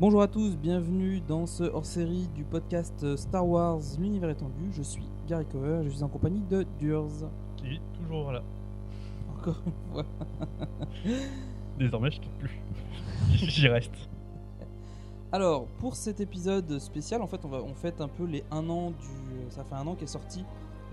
[0.00, 4.72] Bonjour à tous, bienvenue dans ce hors-série du podcast Star Wars L'univers étendu.
[4.72, 7.30] Je suis Gary Cover, je suis en compagnie de Durs.
[7.56, 8.42] Qui est toujours là.
[9.32, 10.04] Encore une fois.
[11.78, 12.58] Désormais, je quitte plus.
[13.34, 13.94] J'y reste.
[15.30, 18.68] Alors, pour cet épisode spécial, en fait, on, va, on fête un peu les 1
[18.68, 19.50] an du.
[19.50, 20.44] Ça fait un an qu'est sorti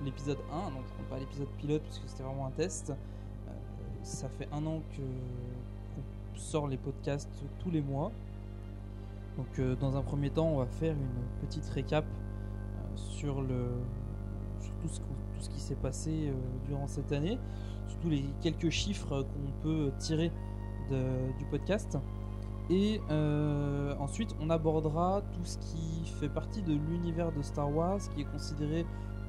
[0.06, 2.92] l'épisode 1, donc je compte pas l'épisode pilote parce que c'était vraiment un test.
[2.92, 3.54] Euh,
[4.04, 8.12] ça fait un an que qu'on sort les podcasts tous les mois.
[9.38, 13.70] Donc, euh, dans un premier temps, on va faire une petite récap euh, sur, le,
[14.60, 14.88] sur tout,
[15.40, 16.34] ce, qui s'est passé euh,
[16.68, 17.40] durant cette année,
[17.88, 20.32] surtout les quelques chiffres qu'on peut tirer
[21.40, 21.98] du podcast.
[22.70, 23.00] Et
[23.98, 28.26] ensuite, on abordera tout ce qui fait partie de l'univers de Star Wars, qui est
[28.26, 28.86] considéré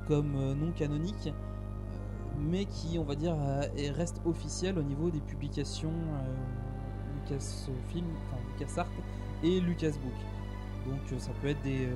[0.09, 1.33] comme non canonique,
[2.41, 3.37] mais qui, on va dire,
[3.77, 5.93] est- reste officiel au niveau des publications
[7.21, 8.89] Lucasfilm, enfin LucasArts
[9.43, 10.13] et Lucasbook.
[10.87, 11.95] Donc, euh, ça peut être des, euh,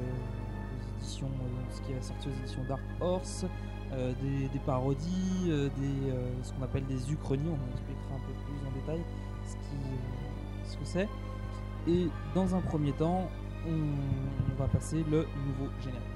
[0.98, 3.47] éditions, euh, ce qui est sorti aux éditions Dark Horse,
[3.91, 9.00] des, parodies, des, ce qu'on appelle des uchronies, on expliquera un peu plus en détail
[9.47, 11.08] ce que c'est.
[11.86, 13.30] Et dans un premier temps,
[13.64, 16.16] on, on va passer le nouveau générique.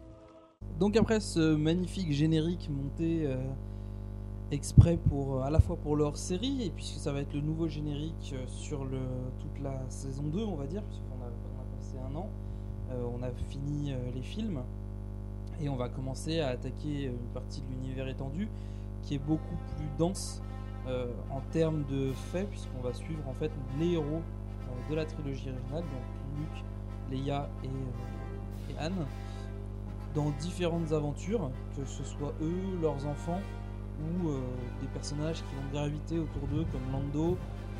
[0.81, 3.35] Donc après ce magnifique générique monté euh,
[4.49, 7.41] exprès pour euh, à la fois pour leur série et puisque ça va être le
[7.41, 12.15] nouveau générique euh, sur toute la saison 2 on va dire puisqu'on a, passé un
[12.15, 12.27] an,
[13.15, 14.63] on a fini les films
[15.61, 18.49] et on va commencer à attaquer une partie de l'univers étendu
[19.03, 20.41] qui est beaucoup plus dense
[20.87, 24.21] en termes de faits puisqu'on va suivre en fait les héros
[24.89, 26.63] de la trilogie originale donc Luke,
[27.11, 29.05] Leia et, et Anne
[30.15, 33.39] dans différentes aventures, que ce soit eux, leurs enfants,
[34.23, 34.39] ou euh,
[34.81, 37.37] des personnages qui vont graviter autour d'eux, comme Lando,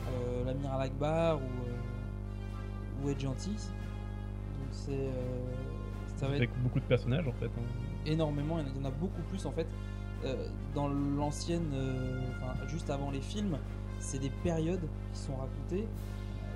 [0.09, 3.49] euh, l'amiral Akbar ou, euh, ou Ed Gentil.
[3.51, 5.11] Donc c'est, euh,
[6.17, 7.45] ça va être Avec beaucoup de personnages en fait.
[7.47, 7.61] hein.
[8.05, 9.67] énormément, il y en a- beaucoup plus en fait.
[10.23, 11.73] Euh, dans l'ancienne,
[12.37, 13.57] enfin juste avant les films,
[13.99, 15.87] c'est des périodes qui sont racontées.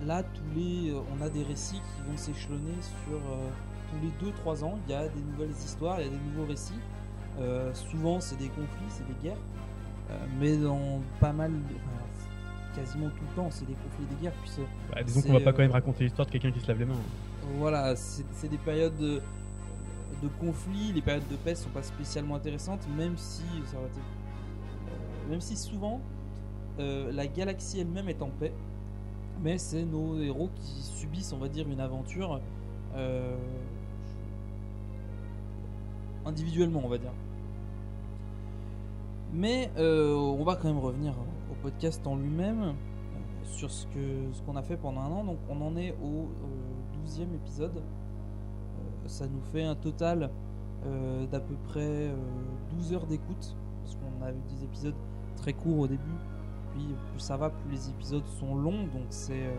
[0.06, 3.18] Là, tous les, on a des récits qui vont s'échelonner sur
[3.96, 4.78] tous les 2-3 ans.
[4.88, 6.80] Il y a des nouvelles histoires, il y a des nouveaux récits.
[7.40, 9.38] Euh, souvent, c'est des conflits, c'est des guerres.
[10.12, 14.22] Euh, mais dans pas mal, enfin, quasiment tout le temps, c'est des conflits et des
[14.24, 14.34] guerres.
[14.42, 14.62] Puisque,
[14.94, 16.80] Bah, disons qu'on va pas euh, quand même raconter l'histoire de quelqu'un qui se lave
[16.80, 16.96] les mains.
[17.58, 19.22] voilà, c'est des périodes de,
[20.22, 23.78] de conflit, les périodes de paix sont pas spécialement intéressantes, même si ça
[25.30, 26.02] même si souvent
[26.80, 28.54] euh, la galaxie elle-même est en paix,
[29.42, 32.42] mais c'est nos héros qui subissent, on va dire, une aventure
[32.96, 33.36] euh,
[36.26, 37.14] individuellement, on va dire.
[39.34, 41.14] Mais euh, on va quand même revenir
[41.52, 42.72] au podcast en lui-même euh,
[43.44, 45.24] sur ce que ce qu'on a fait pendant un an.
[45.24, 47.82] Donc on en est au euh, 12e épisode.
[49.08, 50.32] Ça nous fait un total
[51.32, 52.16] d'à peu près euh,
[52.78, 53.56] 12 heures d'écoute.
[53.84, 54.96] Parce qu'on a eu des épisodes
[55.36, 56.02] très courts au début.
[56.74, 58.84] Puis plus ça va, plus les épisodes sont longs.
[58.94, 59.50] Donc c'est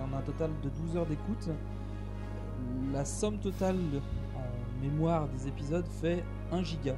[0.00, 1.50] on a un total de 12 heures d'écoute.
[2.92, 3.76] la somme totale
[4.82, 6.96] mémoire des épisodes fait 1 giga.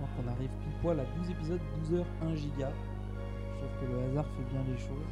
[0.00, 2.72] Je qu'on arrive pile poil à 12 épisodes, 12 heures, 1 giga.
[3.58, 5.06] Trouve que le hasard fait bien les choses.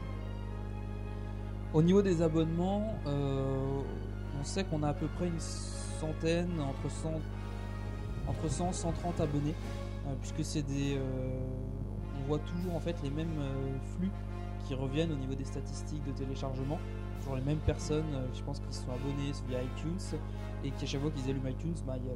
[1.74, 3.82] Au niveau des abonnements, euh,
[4.40, 7.12] on sait qu'on a à peu près une centaine, entre 100,
[8.26, 9.54] entre 100 130 abonnés,
[10.06, 11.00] euh, puisque c'est des, euh,
[12.18, 13.38] on voit toujours en fait les mêmes
[13.96, 14.10] flux
[14.66, 16.78] qui reviennent au niveau des statistiques de téléchargement,
[17.28, 20.18] toujours les mêmes personnes, euh, je pense qu'ils sont abonnés via iTunes
[20.64, 22.14] et qu'à chaque fois qu'ils allument iTunes, bah, il y a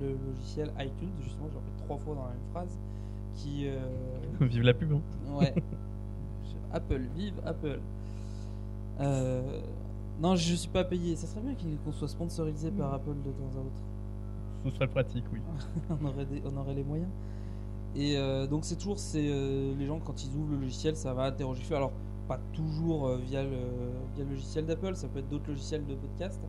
[0.00, 2.78] le, le logiciel iTunes, justement, j'en fais trois fois dans la même phrase,
[3.34, 3.78] qui euh,
[4.40, 4.92] Vive la pub.
[4.92, 5.00] hein.
[5.34, 5.54] Ouais.
[6.72, 7.80] Apple, vive Apple.
[9.00, 9.60] Euh,
[10.20, 11.16] non, je suis pas payé.
[11.16, 14.64] Ça serait bien qu'on soit sponsorisé par Apple de temps à autre.
[14.64, 15.40] Ce serait pratique, oui.
[15.90, 17.10] on, aurait des- on aurait les moyens.
[17.94, 21.12] Et euh, donc c'est toujours c'est euh, les gens quand ils ouvrent le logiciel, ça
[21.12, 21.62] va interroger.
[21.74, 21.92] Alors
[22.28, 23.50] pas toujours euh, via, le,
[24.14, 26.40] via le logiciel d'Apple, ça peut être d'autres logiciels de podcast,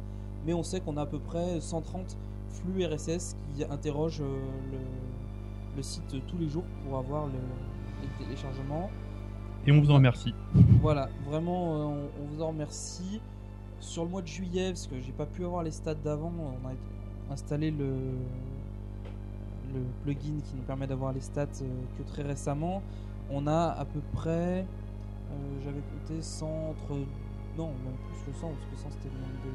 [0.45, 2.17] mais on sait qu'on a à peu près 130
[2.49, 4.39] flux RSS qui interrogent euh,
[4.71, 4.77] le,
[5.77, 7.33] le site tous les jours pour avoir le,
[8.01, 8.89] les téléchargements.
[9.65, 10.33] Et on vous en remercie.
[10.81, 13.21] Voilà, vraiment, euh, on, on vous en remercie.
[13.79, 16.67] Sur le mois de juillet, parce que j'ai pas pu avoir les stats d'avant, on
[16.67, 16.71] a
[17.33, 17.89] installé le,
[19.73, 22.81] le plugin qui nous permet d'avoir les stats que très récemment.
[23.29, 24.65] On a à peu près,
[25.31, 26.99] euh, j'avais compté 100 entre.
[27.57, 29.51] Non, même plus que 100, parce que 100 c'était le nombre de,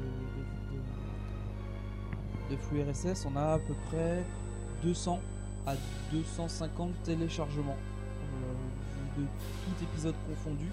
[2.55, 3.25] de- flux RSS.
[3.25, 4.23] On a à peu près
[4.83, 5.19] 200
[5.67, 5.73] à
[6.11, 7.75] 250 téléchargements
[8.23, 9.25] euh, de
[9.65, 10.67] tout épisode confondu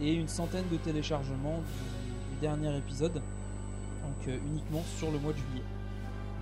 [0.00, 5.38] et une centaine de téléchargements du, dernier épisode donc euh, uniquement sur le mois de
[5.38, 5.64] juillet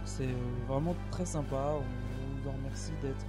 [0.05, 0.29] c'est
[0.67, 3.25] vraiment très sympa on vous en remercie d'être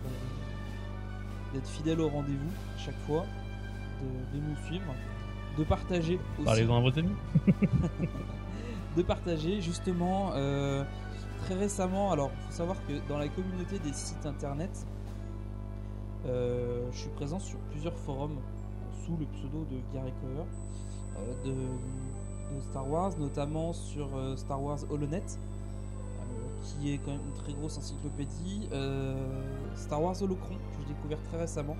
[1.54, 3.24] d'être fidèle au rendez-vous à chaque fois
[4.02, 4.94] de, de nous suivre
[5.58, 7.16] de partager aussi Parlez-en à vos amis.
[8.98, 10.84] de partager justement euh,
[11.44, 14.86] très récemment alors il faut savoir que dans la communauté des sites internet
[16.26, 18.38] euh, je suis présent sur plusieurs forums
[19.06, 20.48] sous le pseudo de Gary Cover
[21.18, 25.26] euh, de, de Star Wars notamment sur Star Wars HoloNet
[26.62, 28.70] qui est quand même une très grosse encyclopédie
[29.76, 31.76] Star Wars Holocron que j'ai découvert très récemment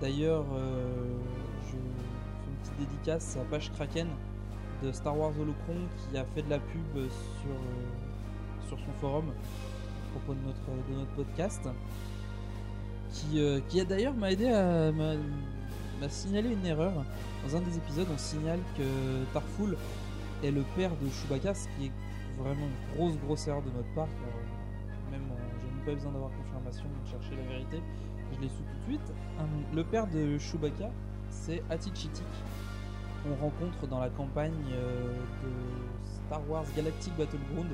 [0.00, 1.16] d'ailleurs euh,
[1.66, 4.08] je fais une petite dédicace à Page Kraken
[4.82, 7.08] de Star Wars Holocron qui a fait de la pub
[7.40, 11.68] sur, euh, son forum à propos de notre, podcast.
[13.10, 14.92] Qui, euh, qui a d'ailleurs m'a aidé à
[16.00, 16.92] m'a signalé une erreur.
[17.44, 19.76] Dans un des épisodes, on signale que Tarful
[20.42, 21.92] est le père de Chewbacca, ce qui est
[22.38, 24.08] vraiment une grosse grosse erreur de notre part.
[25.10, 27.80] même euh, j'ai même pas besoin d'avoir confirmation de chercher la vérité.
[28.34, 29.12] Je l'ai su tout de suite.
[29.74, 30.90] Le père de Chewbacca,
[31.30, 32.24] c'est Atichitik
[33.24, 35.12] qu'on rencontre dans la campagne euh,
[35.44, 35.50] de
[36.26, 37.68] Star Wars Galactic Battleground,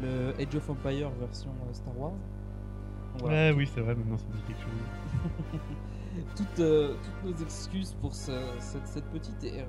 [0.00, 2.12] le Age of Empire version euh, Star Wars.
[3.18, 3.36] Voilà.
[3.50, 5.60] Ouais, oui, c'est vrai, maintenant ça me dit quelque chose.
[6.36, 9.68] toutes, euh, toutes nos excuses pour ce- cette, cette petite erreur.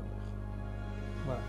[1.25, 1.41] Voilà.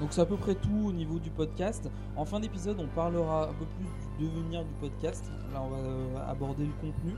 [0.00, 1.90] Donc c'est à peu près tout au niveau du podcast.
[2.16, 3.86] En fin d'épisode, on parlera un peu plus
[4.18, 5.30] du devenir du podcast.
[5.52, 7.12] Là, on va aborder le contenu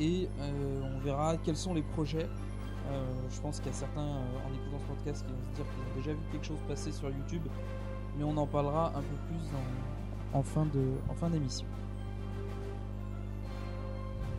[0.00, 2.28] et euh, on verra quels sont les projets.
[2.90, 5.56] Euh, je pense qu'il y a certains euh, en écoutant ce podcast qui vont se
[5.56, 7.42] dire qu'ils ont déjà vu quelque chose passer sur YouTube,
[8.16, 9.40] mais on en parlera un peu plus
[10.32, 11.66] en, fin de d'émission.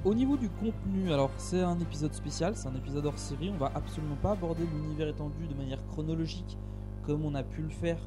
[0.05, 3.57] Au niveau du contenu, alors c'est un épisode spécial, c'est un épisode hors série, on
[3.57, 6.57] va absolument pas aborder l'univers étendu de manière chronologique
[7.03, 7.97] comme on a pu le faire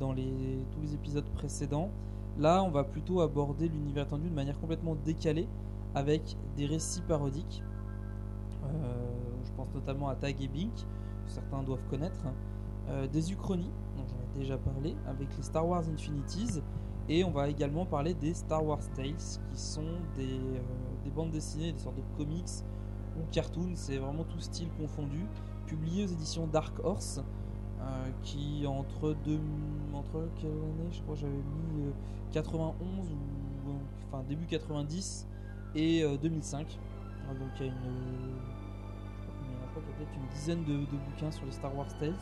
[0.00, 1.90] dans tous les épisodes précédents.
[2.38, 5.48] Là, on va plutôt aborder l'univers étendu de manière complètement décalée
[5.94, 7.62] avec des récits parodiques.
[8.64, 8.94] Euh,
[9.44, 12.24] je pense notamment à Tag et Bink, que certains doivent connaître.
[12.88, 16.60] Euh, des Uchronies, dont j'en ai déjà parlé, avec les Star Wars Infinities.
[17.08, 19.14] Et on va également parler des Star Wars Tales,
[19.52, 19.82] qui sont
[20.16, 20.60] des, euh,
[21.04, 22.64] des bandes dessinées, des sortes de comics
[23.16, 25.26] ou cartoons, c'est vraiment tout style confondu,
[25.66, 27.22] publiés aux éditions Dark Horse,
[28.22, 29.14] qui entre
[29.92, 30.90] entre quelle année?
[30.90, 31.92] Je crois j'avais mis euh,
[32.32, 33.70] 91 ou
[34.08, 35.26] enfin début 90
[35.74, 36.78] et euh, 2005.
[37.28, 38.36] Ah, donc il y a une, euh,
[39.42, 42.14] il y a, peut-être une dizaine de, bouquins sur les Star Wars Tales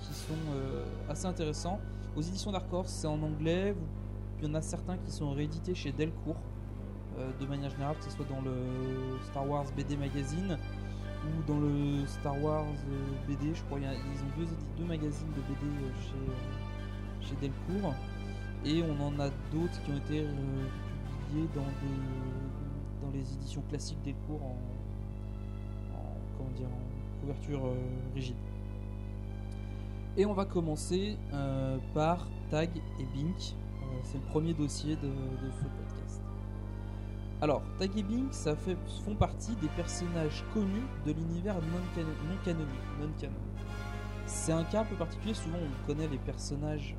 [0.00, 1.80] qui sont euh, assez intéressants.
[2.16, 3.74] Aux éditions Dark Horse, c'est en anglais.
[4.40, 6.36] Il y en a certains qui sont réédités chez Delcourt,
[7.18, 10.58] euh, de manière générale, que ce soit dans le Star Wars BD Magazine
[11.24, 13.54] ou dans le Star Wars euh, BD.
[13.54, 17.22] Je crois qu'il y a- ils ont deux, deux magazines de BD euh, chez, euh,
[17.22, 17.94] chez Delcourt.
[18.66, 20.66] Et on en a d'autres qui ont été euh,
[21.28, 22.00] publiés dans, des,
[23.04, 24.56] dans les éditions classiques Delcourt en,
[25.96, 27.74] en- comment dire, en couverture euh,
[28.14, 28.36] rigide.
[30.16, 32.70] Et on va commencer euh, par Tag
[33.00, 33.36] et Bink.
[33.82, 35.08] Euh, c'est le premier dossier de,
[35.50, 36.22] ce podcast.
[37.40, 42.08] Alors, Tag et Bink, ça fait, font partie des personnages connus de l'univers non, cano-
[42.28, 42.68] non canonique.
[43.00, 43.34] Non canon.
[44.26, 45.34] C'est un cas un peu particulier.
[45.34, 46.94] Souvent, on connaît les personnages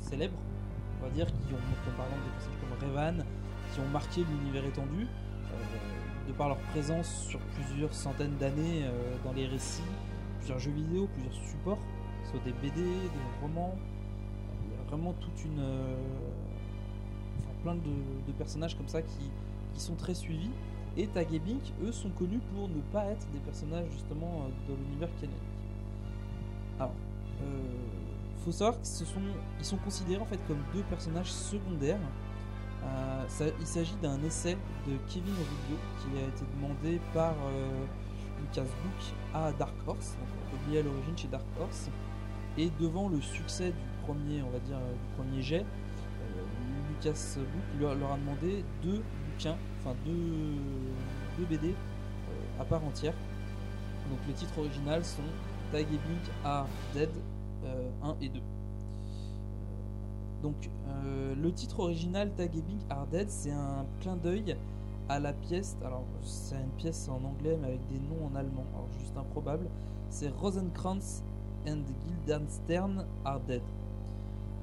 [0.00, 0.38] célèbres,
[1.00, 3.24] on va dire, qui ont, par exemple des personnages comme Revan,
[3.72, 9.16] qui ont marqué l'univers étendu, euh, de par leur présence sur plusieurs centaines d'années euh,
[9.24, 9.82] dans les récits,
[10.38, 11.78] plusieurs jeux vidéo, plusieurs supports,
[12.30, 13.76] soit des BD, des romans.
[14.64, 15.60] Il y a vraiment toute une.
[15.60, 15.96] euh,
[17.38, 19.30] enfin, plein de, personnages comme ça qui,
[19.76, 20.50] sont très suivis.
[20.96, 21.28] Et Tag
[21.84, 25.38] eux, sont connus pour ne pas être des personnages justement de l'univers canonique.
[26.78, 26.92] Alors,
[27.42, 27.44] euh,
[28.44, 29.20] faut savoir que ce sont,
[29.58, 31.98] ils sont considérés en fait comme deux personnages secondaires.
[32.84, 34.56] Euh, il s'agit d'un essai
[34.86, 37.84] de Kevin Rubio qui a été demandé par euh,
[38.40, 40.16] Lucas Book à Dark Horse,
[40.50, 41.90] publié à l'origine chez Dark Horse.
[42.56, 46.44] Et devant le succès du premier, on va dire, euh, du premier jet, euh,
[46.88, 53.14] Lucas Book leur, a demandé deux bouquins, enfin deux, BD euh, à part entière.
[54.10, 55.22] Donc les titres originaux sont
[55.70, 57.10] Tag et are Dead
[57.64, 58.40] euh, 1 et 2.
[60.42, 64.56] Donc euh, le titre original Tag et Bink are Dead, c'est un clin d'œil
[65.08, 65.76] à la pièce.
[65.84, 69.66] Alors c'est une pièce en anglais mais avec des noms en allemand, alors juste improbable.
[70.10, 71.22] C'est Rosencrantz
[71.66, 73.62] and Guildenstern are Dead.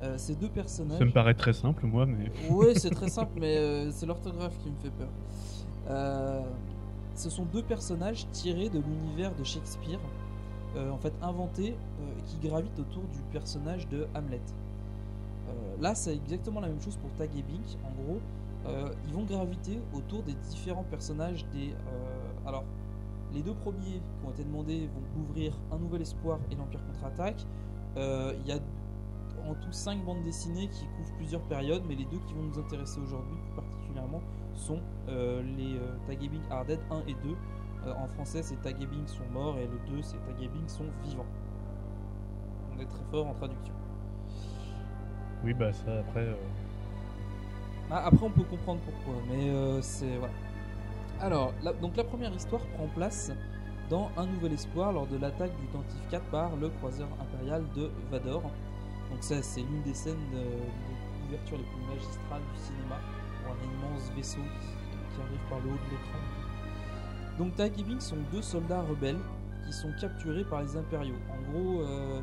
[0.04, 1.00] Euh, ces deux personnages.
[1.00, 2.30] Ça me paraît très simple, moi, mais.
[2.50, 6.44] Oui, c'est très simple, mais euh, c'est l'orthographe qui me fait peur.
[7.16, 10.00] Ce sont deux personnages tirés de l'univers de Shakespeare,
[10.76, 11.78] en fait inventés,
[12.26, 14.42] qui gravitent autour du personnage de Hamlet.
[15.80, 17.30] Là, c'est exactement la même chose pour Tag.
[17.84, 18.20] En gros,
[18.66, 21.72] euh, ils vont graviter autour des différents personnages des.
[21.72, 22.64] euh, alors,
[23.34, 27.46] les deux premiers qui ont été demandés vont couvrir Un Nouvel Espoir et l'Empire contre-attaque.
[27.98, 28.60] Euh, Il y a
[29.48, 32.58] en tout 5 bandes dessinées qui couvrent plusieurs périodes, mais les deux qui vont nous
[32.60, 34.22] intéresser aujourd'hui plus particulièrement
[34.54, 36.30] sont les Tag et
[36.68, 37.36] Dead 1 et 2.
[37.86, 41.26] Euh, en français, c'est Tag sont morts et le 2, c'est Tag sont vivants.
[42.76, 43.74] On est très fort en traduction.
[45.46, 46.22] Oui, bah ça, après.
[46.22, 46.34] euh,
[47.92, 50.34] Ah, après, on peut comprendre pourquoi, mais euh, c'est voilà.
[51.22, 53.32] Alors, la- donc la première histoire prend place
[53.90, 57.92] dans Un Nouvel Espoir lors de l'attaque du Tantif 4 par le croiseur impérial de
[58.12, 58.42] Vador.
[58.42, 60.18] Donc ça, c'est l'une des scènes
[61.26, 63.00] couverture les plus magistrales du cinéma,
[63.46, 66.20] où un immense vaisseau qui, arrive par le haut de l'écran.
[67.38, 67.72] Donc Tag
[68.02, 69.20] sont deux soldats rebelles
[69.66, 71.16] qui sont capturés par les impériaux.
[71.30, 72.20] En gros, euh,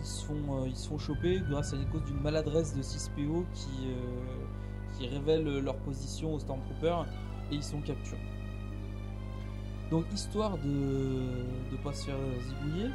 [0.00, 2.82] ils se font, euh, ils se font choper grâce à une cause d'une maladresse de
[2.82, 7.06] 6PO qui, euh, qui révèle leur position aux Stormtroopers
[7.50, 8.18] et ils sont capturés.
[9.90, 12.90] Donc histoire de ne pas se faire zigouiller,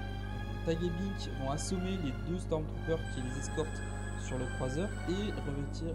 [0.66, 3.82] Tag et Bink vont assommer les deux Stormtroopers qui les escortent
[4.26, 5.94] sur le croiseur et revêtir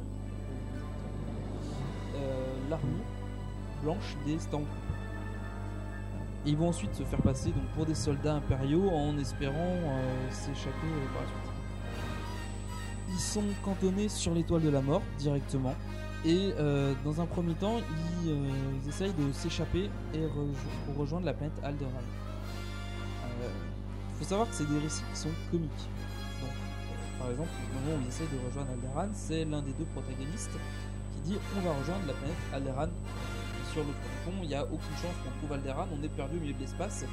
[2.17, 3.05] euh, l'armure
[3.83, 4.98] blanche des Stormtroopers.
[6.47, 10.31] Et ils vont ensuite se faire passer donc, pour des soldats impériaux en espérant euh,
[10.31, 11.53] s'échapper euh, par la suite.
[13.11, 15.75] Ils sont cantonnés sur l'étoile de la mort directement.
[16.25, 17.77] Et euh, dans un premier temps,
[18.25, 20.21] ils, essayent de s'échapper et
[20.97, 21.93] rejoindre la planète Alderaan.
[23.41, 25.71] Il faut savoir que c'est des récits qui sont comiques.
[26.41, 26.51] Donc,
[27.21, 30.59] par exemple, au moment où ils essayent de rejoindre Alderaan, c'est l'un des deux protagonistes
[31.15, 32.91] qui dit on va rejoindre la planète Alderaan
[33.73, 34.33] sur l'autre fond.
[34.43, 37.05] Il n'y a aucune chance qu'on trouve Alderaan, on est perdu au milieu de l'espace.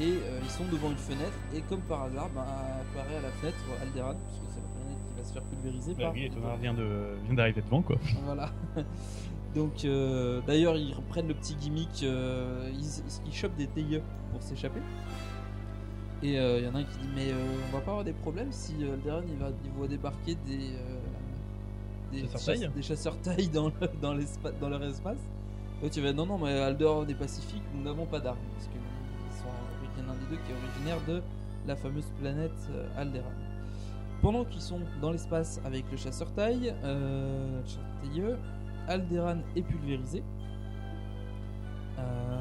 [0.00, 3.30] Et euh, ils sont devant une fenêtre, et comme par hasard, ben, apparaît à la
[3.30, 6.12] fenêtre Alderaan, puisque c'est la planète qui va se faire pulvériser Bah par.
[6.12, 7.96] oui, Étonnard vient de- vient d'arriver devant, quoi.
[8.24, 8.50] Voilà.
[9.54, 12.02] Donc, euh, d'ailleurs, ils reprennent le petit gimmick.
[12.04, 14.00] euh, ils, ils chopent des TIE
[14.30, 14.80] pour s'échapper.
[16.22, 17.34] Et il y en a un qui dit Mais euh,
[17.68, 20.72] on va pas avoir des problèmes si euh, Alderaan il va, il voit débarquer des.
[20.74, 20.98] euh,
[22.12, 25.18] des, Chasseurs chasse- taille des chasseurs taille dans, le- dans, l'espa- dans leur espace.
[26.14, 28.38] Non, non, mais Alderaan est pacifique, nous n'avons pas d'armes.
[28.54, 31.22] Parce que ils sont, un des deux qui est originaire de
[31.66, 33.30] la fameuse planète euh, Alderaan.
[34.20, 37.60] Pendant qu'ils sont dans l'espace avec le chasseur taille, euh,
[38.88, 40.24] Alderaan est pulvérisé.
[41.98, 42.38] Euh,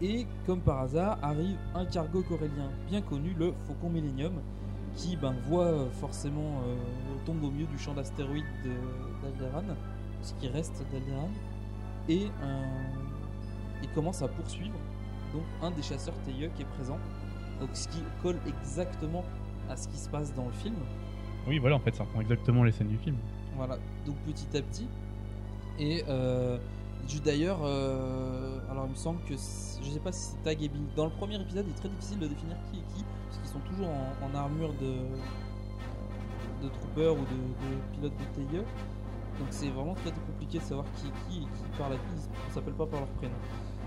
[0.00, 4.32] et comme par hasard, arrive un cargo corélien bien connu, le Faucon Millennium,
[4.96, 6.62] qui ben, voit euh, forcément
[7.26, 9.76] tombe au milieu du champ d'astéroïdes de- d'Alderaan,
[10.22, 11.28] ce qui reste d'Alderaan,
[12.08, 14.76] et, euh, et commence à poursuivre
[15.32, 16.98] donc un des chasseurs tailleux qui est présent.
[17.60, 19.24] Donc ce qui colle exactement
[19.68, 20.74] à ce qui se passe dans le film.
[21.46, 23.16] Oui, voilà, en fait, ça reprend exactement les scènes du film.
[23.56, 23.76] Voilà,
[24.06, 24.88] donc petit à petit.
[25.78, 26.58] Et euh,
[27.24, 30.84] D'ailleurs, euh, alors il me semble que je sais pas si c'est Tag et Bing.
[30.94, 33.48] Dans le premier épisode, il est très difficile de définir qui est qui parce qu'ils
[33.48, 34.94] sont toujours en, en armure de
[36.62, 38.62] de trooper ou de, de pilote de TIE.
[39.40, 41.96] Donc c'est vraiment très très compliqué de savoir qui est qui et qui parle à
[41.96, 42.28] qui.
[42.48, 43.34] Ils s'appellent pas par leur prénom.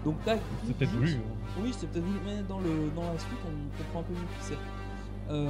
[0.04, 0.40] Donc Tag.
[0.66, 1.14] C'est peut-être voulu.
[1.14, 1.62] hein.
[1.62, 4.28] oui, c'est peut-être voulu, mais dans, le, dans la suite, on comprend un peu mieux
[4.40, 4.58] qui c'est.
[5.30, 5.48] Euh,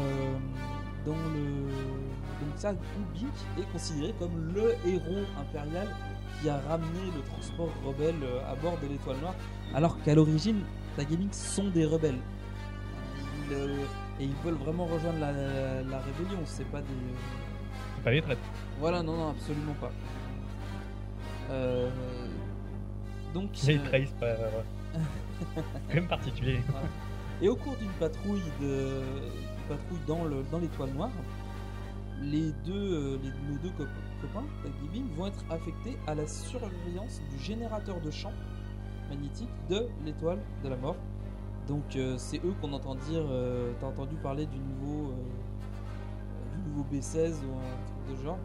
[1.05, 1.69] dans le.
[2.39, 5.87] Donc, ça, Bink est considéré comme le héros impérial
[6.41, 9.35] qui a ramené le transport rebelle euh, à bord de l'étoile noire,
[9.73, 10.61] alors qu'à l'origine,
[10.97, 12.19] Tag et Bink sont des rebelles.
[13.49, 13.77] Ils, euh,
[14.19, 16.87] et ils veulent vraiment rejoindre la, la rébellion, c'est pas des.
[17.97, 18.37] C'est pas les traites.
[18.79, 19.91] Voilà, non, non, absolument pas.
[21.51, 21.89] Euh,
[23.33, 23.63] donc.
[23.63, 24.25] Ils euh, trahissent pas.
[24.27, 24.49] euh,
[25.87, 26.59] quand même particulier.
[26.69, 26.87] Voilà.
[27.41, 29.01] Et au cours d'une patrouille, de,
[29.67, 31.09] patrouille dans, le, dans l'étoile noire,
[32.21, 33.87] les deux, euh, les, nos deux cop-
[34.21, 34.45] copains,
[34.93, 38.31] Bing, vont être affectés à la surveillance du générateur de champ
[39.09, 40.95] magnétique de l'étoile de la mort.
[41.67, 46.69] Donc euh, c'est eux qu'on entend dire, euh, t'as entendu parler du nouveau, euh, du
[46.69, 48.39] nouveau B16 ou un truc de genre.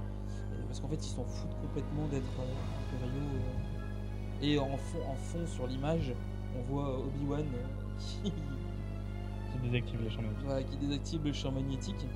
[0.68, 3.34] Parce qu'en fait ils s'en foutent complètement d'être euh, impériaux.
[3.34, 4.44] euh.
[4.44, 6.12] Et en fond, en fond sur l'image,
[6.56, 7.66] on voit Obi-Wan euh,
[7.98, 10.44] qui, Qui désactive les champs magnétiques.
[10.44, 12.06] voilà, qui désactive le champ magnétique.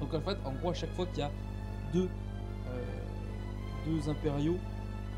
[0.00, 1.30] Donc en fait, en gros, à chaque fois qu'il y a
[1.92, 2.08] deux,
[2.68, 2.84] euh,
[3.86, 4.56] deux impériaux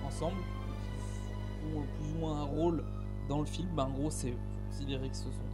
[0.07, 0.37] ensemble,
[1.61, 2.85] qui ont plus ou moins un rôle
[3.29, 4.35] dans le film, bah, en gros, c'est
[4.71, 5.46] considérer que ce sont.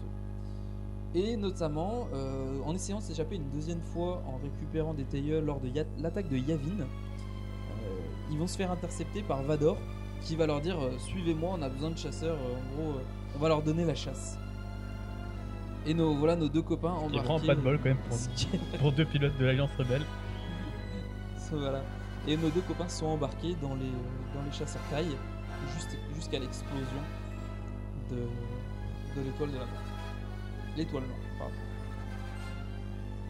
[1.14, 5.60] Et notamment, euh, en essayant de s'échapper une deuxième fois en récupérant des tailleurs lors
[5.60, 7.98] de l'attaque de Yavin, euh,
[8.30, 9.76] ils vont se faire intercepter par Vador,
[10.22, 12.38] qui va leur dire euh, Suivez-moi, on a besoin de chasseurs.
[12.38, 12.94] en gros,
[13.36, 14.38] on va leur donner la chasse.
[15.84, 17.98] Et nos, voilà nos deux copains est vraiment pas de bol quand même
[18.78, 20.04] pour, deux pilotes de l'Alliance Rebelle.
[21.50, 21.82] voilà.
[22.26, 23.90] Et nos deux copains sont embarqués dans les,
[24.34, 25.16] dans les chasseurs taille
[26.14, 27.02] jusqu'à l'explosion
[28.10, 29.81] de, de l'étoile de la mort.
[30.76, 31.54] L'étoile noire, pardon.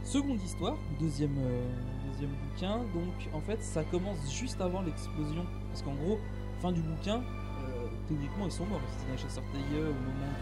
[0.04, 1.62] Seconde histoire, deuxième, euh,
[2.10, 2.78] deuxième bouquin.
[2.94, 5.44] Donc en fait, ça commence juste avant l'explosion.
[5.70, 6.18] Parce qu'en gros,
[6.60, 8.80] fin du bouquin, euh, techniquement ils sont morts.
[8.98, 10.32] C'était un chasseur au moment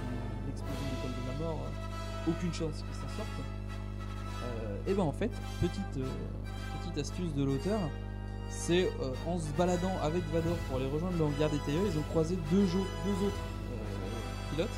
[0.42, 1.58] de l'explosion de l'étoile de la mort.
[1.64, 4.86] euh, aucune chance qu'ils s'en sortent.
[4.86, 6.06] et ben en fait, petite, euh,
[6.80, 7.80] petite astuce de l'auteur,
[8.50, 11.98] c'est euh, en se baladant avec Vador pour aller rejoindre le hangar des tailleurs, ils
[11.98, 13.40] ont croisé deux, jo- deux autres
[13.72, 14.68] euh, pilotes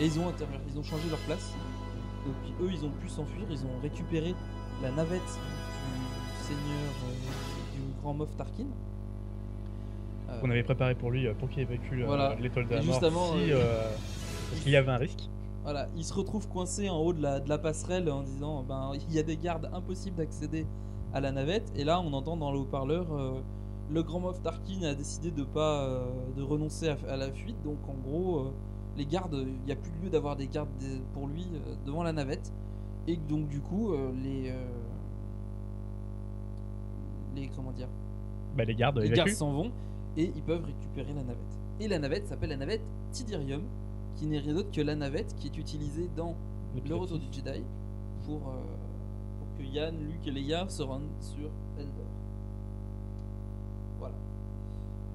[0.00, 0.32] et ils ont,
[0.72, 1.52] ils ont changé leur place.
[2.26, 4.34] Donc eux, ils ont pu s'enfuir, ils ont récupéré
[4.82, 8.64] la navette du seigneur euh, du grand Moff Tarkin.
[10.30, 12.34] Euh, On avait préparé pour lui euh, pour qu'il évacue Voilà.
[12.40, 12.94] l'étoile de la mort.
[12.94, 13.50] si,
[14.50, 15.28] parce qu'il y avait un risque.
[15.64, 18.92] Voilà, il se retrouve coincé en haut de la, de la passerelle en disant ben
[18.94, 20.66] il y a des gardes impossible d'accéder
[21.12, 23.32] à la navette et là on entend dans le haut-parleur euh,
[23.90, 27.60] le grand Moff Tarkin a décidé de pas euh, de renoncer à, à la fuite
[27.64, 28.50] donc en gros euh,
[28.98, 32.02] les gardes il n'y a plus lieu d'avoir des gardes des- pour lui euh, devant
[32.02, 32.52] la navette
[33.06, 34.54] et donc du coup euh, les euh,
[37.34, 37.88] les comment dire
[38.56, 39.70] Bah, les gardes les gardes s'en vont
[40.16, 41.58] et ils peuvent récupérer la navette.
[41.80, 42.82] Et la navette s'appelle la navette
[43.12, 43.62] Tidirium,
[44.16, 46.34] qui n'est rien d'autre que la navette qui est utilisée dans
[46.88, 47.62] Le Retour du Jedi
[48.26, 48.60] pour, euh,
[49.38, 52.04] pour que Yann, Luke et Leia se rendent sur Eldor.
[54.00, 54.16] Voilà.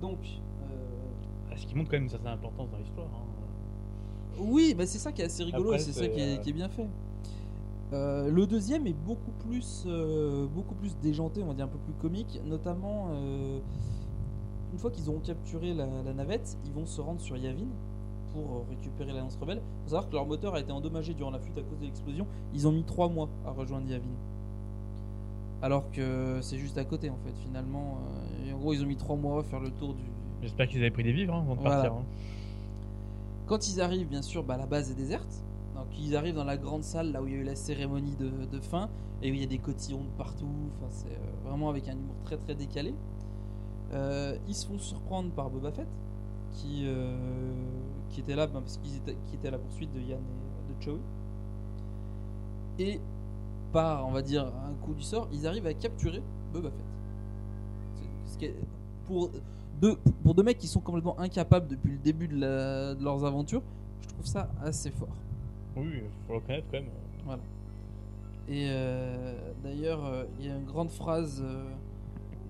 [0.02, 0.20] Donc,
[0.62, 0.66] euh,
[1.52, 3.08] Ah, Ce qui montre quand même une certaine importance dans l'histoire.
[3.08, 3.33] hein.
[4.40, 6.42] Oui, bah c'est ça qui est assez rigolo, Après, c'est ça c'est, qui est, euh,
[6.42, 6.88] qui est bien fait.
[7.94, 11.78] Euh, le deuxième est beaucoup plus, euh, beaucoup plus déjanté, on va dire un peu
[11.78, 13.60] plus comique, notamment euh,
[14.74, 17.68] une fois qu'ils auront capturé la, la navette, ils vont se rendre sur Yavin
[18.34, 19.62] pour récupérer l'Alliance Rebelle.
[19.62, 21.86] Il faut savoir que leur moteur a été endommagé durant la fuite à cause de
[21.86, 22.26] l'explosion.
[22.56, 24.06] Ils ont mis trois mois à rejoindre Yavin.
[25.62, 28.00] Alors que c'est juste à côté en fait, finalement.
[28.48, 30.02] et en gros, ils ont mis trois mois à faire le tour du,
[30.42, 31.76] J'espère qu'ils avaient pris des vivres hein, avant de Voilà.
[31.76, 31.94] partir.
[31.94, 32.04] hein.
[33.48, 35.44] Quand ils arrivent, bien sûr, bah, la base est déserte.
[35.76, 38.16] Donc ils arrivent dans la grande salle là où il y a eu la cérémonie
[38.16, 38.90] de, fin
[39.22, 40.48] et où il y a des cotillons de partout.
[40.78, 42.94] Enfin, c'est euh, vraiment avec un humour très très décalé.
[43.92, 45.88] Euh, ils se font surprendre par Boba Fett
[46.54, 47.16] qui, euh,
[48.10, 50.82] qui était là bah, parce qu'ils étaient, était à la poursuite de Yann et de
[50.82, 51.02] Chewie.
[52.80, 53.00] Et
[53.72, 56.22] par, on va dire, un coup du sort, ils arrivent à capturer
[56.54, 58.54] Boba Fett.
[59.06, 59.32] Pour
[59.82, 63.24] deux, pour deux mecs qui sont complètement incapables depuis le début de, la- de leurs
[63.26, 63.62] aventures,
[64.02, 65.10] je trouve ça assez fort.
[65.76, 66.90] Oui, faut le reconnaître quand même.
[67.26, 67.42] Voilà.
[68.48, 71.64] Et euh, d'ailleurs, euh, il y a une grande phrase euh,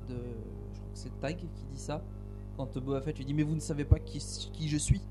[0.10, 0.16] de.
[0.16, 2.02] Je crois que c'est Tag qui dit ça.
[2.58, 4.20] Quand Boba Fett lui dit Mais vous ne savez pas qui,
[4.54, 5.02] qui je suis?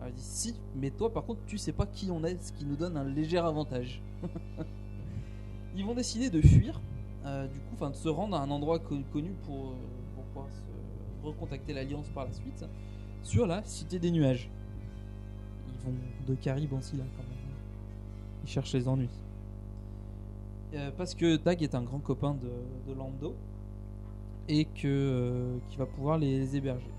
[0.00, 2.52] Alors, Il dit Si, mais toi par contre, tu sais pas qui on est, ce
[2.52, 4.00] qui nous donne un léger avantage.
[5.76, 6.80] Ils vont décider de fuir,
[7.24, 9.74] du coup, enfin de se rendre à un endroit co- connu pour,
[10.14, 10.60] pour pouvoir se
[11.24, 12.64] recontacter l'Alliance par la suite.
[13.22, 14.50] sur la Cité des Nuages.
[15.66, 15.94] Ils vont
[16.28, 17.38] de Carib en Scylla quand même.
[18.44, 19.08] Ils cherchent les ennuis.
[20.74, 23.34] Euh, parce que Dag est un grand copain de, Lando
[24.48, 26.90] et que euh, qui va pouvoir les héberger.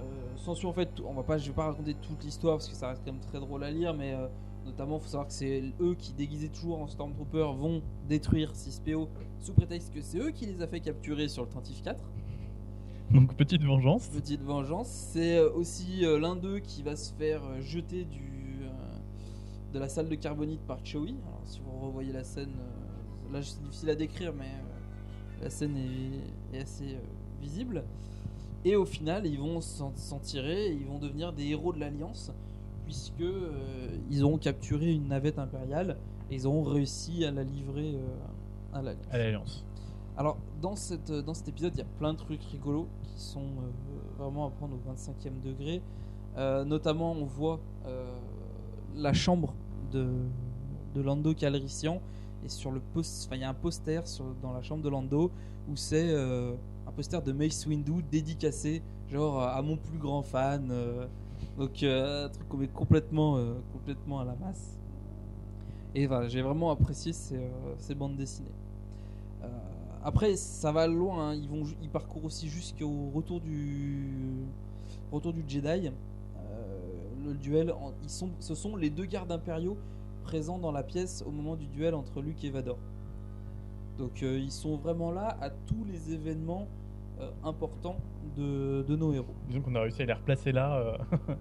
[0.00, 2.74] Euh, S'ensuit en fait, on va pas, je vais pas raconter toute l'histoire parce que
[2.74, 4.26] ça reste quand même très drôle à lire, mais euh,
[4.66, 9.08] notamment faut savoir que c'est eux qui déguisés toujours en Stormtrooper vont détruire 6PO
[9.40, 12.02] sous prétexte que c'est eux qui les a fait capturer sur le 34.
[13.10, 14.08] Donc petite vengeance.
[14.08, 14.88] Petite vengeance.
[14.88, 19.78] C'est euh, aussi euh, l'un d'eux qui va se faire euh, jeter du, euh, de
[19.78, 21.16] la salle de carbonite par Chewie.
[21.26, 22.54] Alors, si vous revoyez la scène,
[23.32, 24.50] là c'est difficile à décrire, mais
[25.42, 26.98] la scène est, est assez
[27.40, 27.84] visible.
[28.64, 32.32] Et au final, ils vont s'en tirer et ils vont devenir des héros de l'Alliance,
[32.86, 33.22] puisque
[34.10, 35.98] ils ont capturé une navette impériale
[36.30, 37.98] et ils ont réussi à la livrer
[38.72, 38.80] à
[39.12, 39.66] l'Alliance.
[40.16, 43.40] Alors, dans, cette, dans cet épisode, il y a plein de trucs rigolos qui sont
[43.40, 45.82] euh, vraiment à prendre au 25e degré.
[46.36, 48.16] Euh, notamment, on voit euh,
[48.94, 49.54] la chambre
[49.92, 50.08] de,
[50.94, 52.00] de Lando Calrissian.
[52.44, 54.02] Et sur le post, il y a un poster
[54.42, 55.32] dans la chambre de Lando
[55.66, 56.54] où c'est euh,
[56.86, 60.68] un poster de Mace Windu dédicacé, genre à mon plus grand fan.
[60.70, 61.06] euh,
[61.56, 64.78] donc, euh, un truc qu'on met complètement, euh, complètement à la masse.
[65.94, 68.54] Et voilà, j'ai vraiment apprécié ces, euh, bandes dessinées.
[69.42, 69.73] Euh,
[70.04, 71.30] après, ça va loin.
[71.30, 71.34] hein.
[71.34, 74.06] Ils vont, ils parcourent aussi jusqu'au retour du
[75.10, 75.88] retour du Jedi.
[75.88, 75.90] Euh,
[77.26, 79.76] le duel, en- ils sont, ce sont les deux gardes impériaux
[80.24, 82.78] présents dans la pièce au moment du duel entre Luke et Vador.
[83.98, 86.66] Donc, euh, ils sont vraiment là à tous les événements
[87.20, 87.96] euh, importants
[88.36, 89.34] de, de nos héros.
[89.48, 90.98] Disons qu'on a réussi à les replacer là.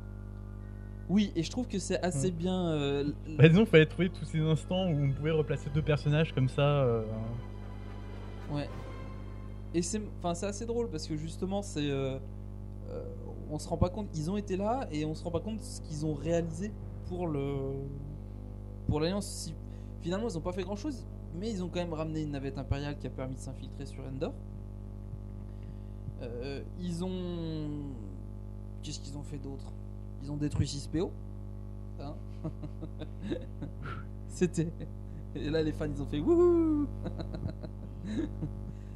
[1.10, 2.36] Oui, et je trouve que c'est assez Mm.
[2.36, 3.04] bien.
[3.38, 6.48] Bah, disons qu'il fallait trouver tous ces instants où on pouvait replacer deux personnages comme
[6.48, 6.86] ça.
[8.54, 8.70] Ouais.
[9.74, 12.20] Et c'est enfin c'est assez drôle parce que justement c'est euh,
[12.90, 13.04] euh,
[13.50, 15.62] on se rend pas compte ils ont été là et on se rend pas compte
[15.64, 16.72] ce qu'ils ont réalisé
[17.08, 17.74] pour le
[18.88, 19.52] pour l'alliance
[20.02, 22.58] finalement ils ont pas fait grand chose mais ils ont quand même ramené une navette
[22.60, 24.34] impériale qui a permis de s'infiltrer sur Endor.
[26.22, 27.96] Euh, ils ont
[28.84, 29.72] qu'est-ce qu'ils ont fait d'autre?
[30.22, 31.10] Ils ont détruit 6PO.
[32.00, 32.14] Hein?
[34.30, 34.72] C'était
[35.36, 36.88] et là les fans ils ont fait wouhou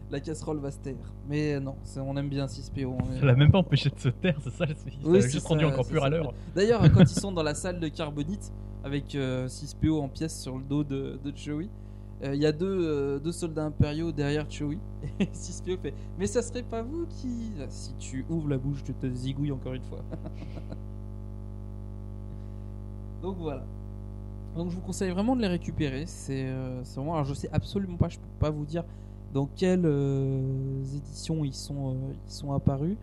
[0.10, 0.96] La casserole va se taire.
[1.28, 2.96] Mais non, on aime bien 6PO.
[2.98, 4.65] on est- Ça l'a même pas empêché de se taire, c'est ça.
[4.65, 6.04] Ça Oui, juste ça, rendu encore plus ça.
[6.04, 6.34] râleur.
[6.56, 8.54] D'ailleurs, quand ils sont dans la salle de carbonite
[8.86, 11.70] avec euh, 6PO en pièces sur le dos de, de Chewie,
[12.24, 14.80] euh, il y a deux, euh, deux soldats impériaux derrière Chewie.
[15.20, 17.52] Et 6PO fait Mais ça serait pas vous qui?
[17.70, 20.00] Si tu ouvres la bouche, je te zigouille encore une fois.
[23.22, 23.63] Donc voilà.
[24.58, 26.06] Donc je vous conseille vraiment de les récupérer.
[26.08, 27.13] C'est euh, vraiment.
[27.13, 28.84] Alors je sais absolument pas, je peux pas vous dire
[29.34, 31.96] dans quelles euh, éditions ils sont,
[32.43, 32.98] euh, apparus.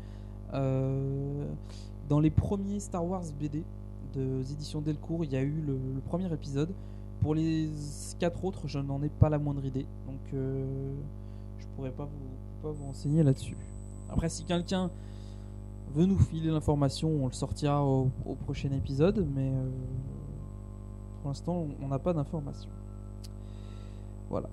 [0.53, 1.47] Euh,
[2.09, 3.62] dans les premiers Star Wars BD
[4.14, 6.71] de éditions Delcourt, il y a eu le, premier épisode.
[7.21, 7.71] Pour les
[8.19, 9.87] quatre autres, je n'en ai pas la moindre idée.
[10.07, 13.57] Donc je pourrais pas vous, pas vous renseigner là-dessus.
[14.11, 14.90] Après, si quelqu'un
[15.95, 19.27] veut nous filer l'information, on le sortira au, au prochain épisode.
[19.35, 19.53] Mais
[21.25, 22.69] pour l'instant, on n'a pas d'informations.
[24.29, 24.51] Voilà.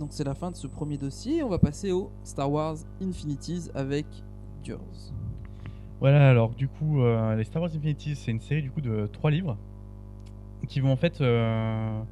[0.00, 1.44] Donc c'est la fin de ce premier dossier.
[1.44, 4.04] On va passer au Star Wars Infinities avec
[4.64, 4.80] Durs.
[6.00, 9.08] Voilà, alors du coup, euh, les Star Wars Infinities, c'est une série du coup de
[9.12, 9.56] trois livres
[10.66, 12.02] qui vont en fait euh,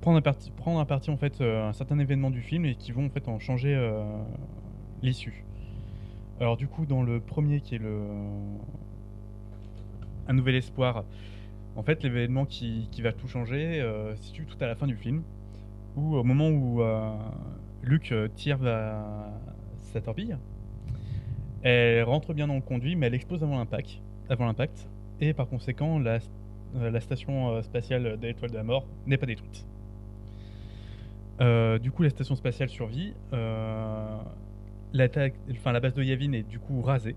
[0.00, 2.74] prendre, un parti, prendre un parti en fait euh, un certain événement du film et
[2.74, 3.76] qui vont en fait en changer
[5.02, 5.44] l'issue.
[6.40, 8.00] Alors du coup, dans le premier qui est le
[10.26, 11.04] un nouvel espoir,
[11.76, 14.96] en fait l'événement qui, va tout changer euh, se situe tout à la fin du
[14.96, 15.22] film,
[15.94, 17.14] où au moment où euh,
[17.82, 18.58] Luke euh, tire
[19.82, 20.36] sa torpille,
[21.62, 24.88] elle rentre bien dans le conduit, mais elle explose avant l'impact, avant l'impact,
[25.20, 26.20] et par conséquent, la,
[27.00, 29.66] station spatiale de l'étoile de la mort n'est pas détruite.
[31.82, 33.14] Du coup, la station spatiale survit.
[34.92, 35.08] la
[35.80, 37.16] base de Yavin est du coup rasée.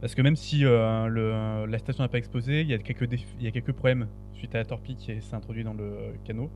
[0.00, 4.06] Parce que même si euh, la station n'a pas explosé, il y, a quelques problèmes
[4.34, 6.50] suite à la torpille qui s'est introduite dans le canot.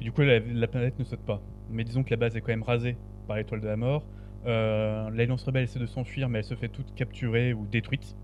[0.00, 1.42] Et du coup, la, la planète ne saute pas.
[1.70, 4.02] Mais disons que la base est quand même rasée par l'étoile de la mort.
[4.46, 8.16] Euh, L'Alliance rebelle essaie de s'enfuir, mais elle se fait toute capturée ou détruite.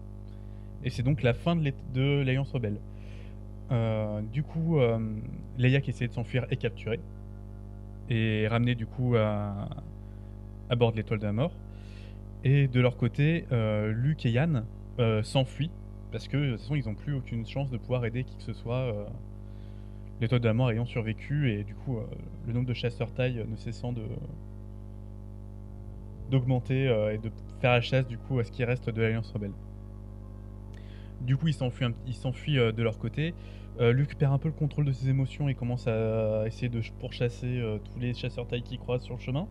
[0.84, 2.80] Et c'est donc la fin de l'Alliance rebelle.
[3.72, 4.78] Euh, du coup,
[5.58, 7.00] Leia qui essaie de s'enfuir est capturée
[8.10, 9.68] et ramenée du coup à,
[10.68, 11.52] à bord de l'étoile de la mort.
[12.44, 14.64] Et de leur côté, euh, Luke et Yann
[15.00, 15.70] euh, s'enfuient
[16.12, 18.42] parce que de toute façon ils n'ont plus aucune chance de pouvoir aider qui que
[18.42, 18.76] ce soit.
[18.94, 19.04] euh,
[20.20, 21.98] l'étoile de la mort ayant survécu et du coup
[22.46, 24.02] le nombre de chasseurs taille ne cessant de
[26.30, 27.30] d'augmenter et de
[27.60, 29.52] faire la chasse du coup à ce qui reste de l'Alliance rebelle.
[31.20, 33.34] Du coup, ils s'enfuient, de leur côté.
[33.80, 36.92] Luke perd un peu le contrôle de ses émotions et commence à essayer de ch-
[36.98, 37.60] pourchasser
[37.92, 39.48] tous les chasseurs taille qui croisent sur le chemin.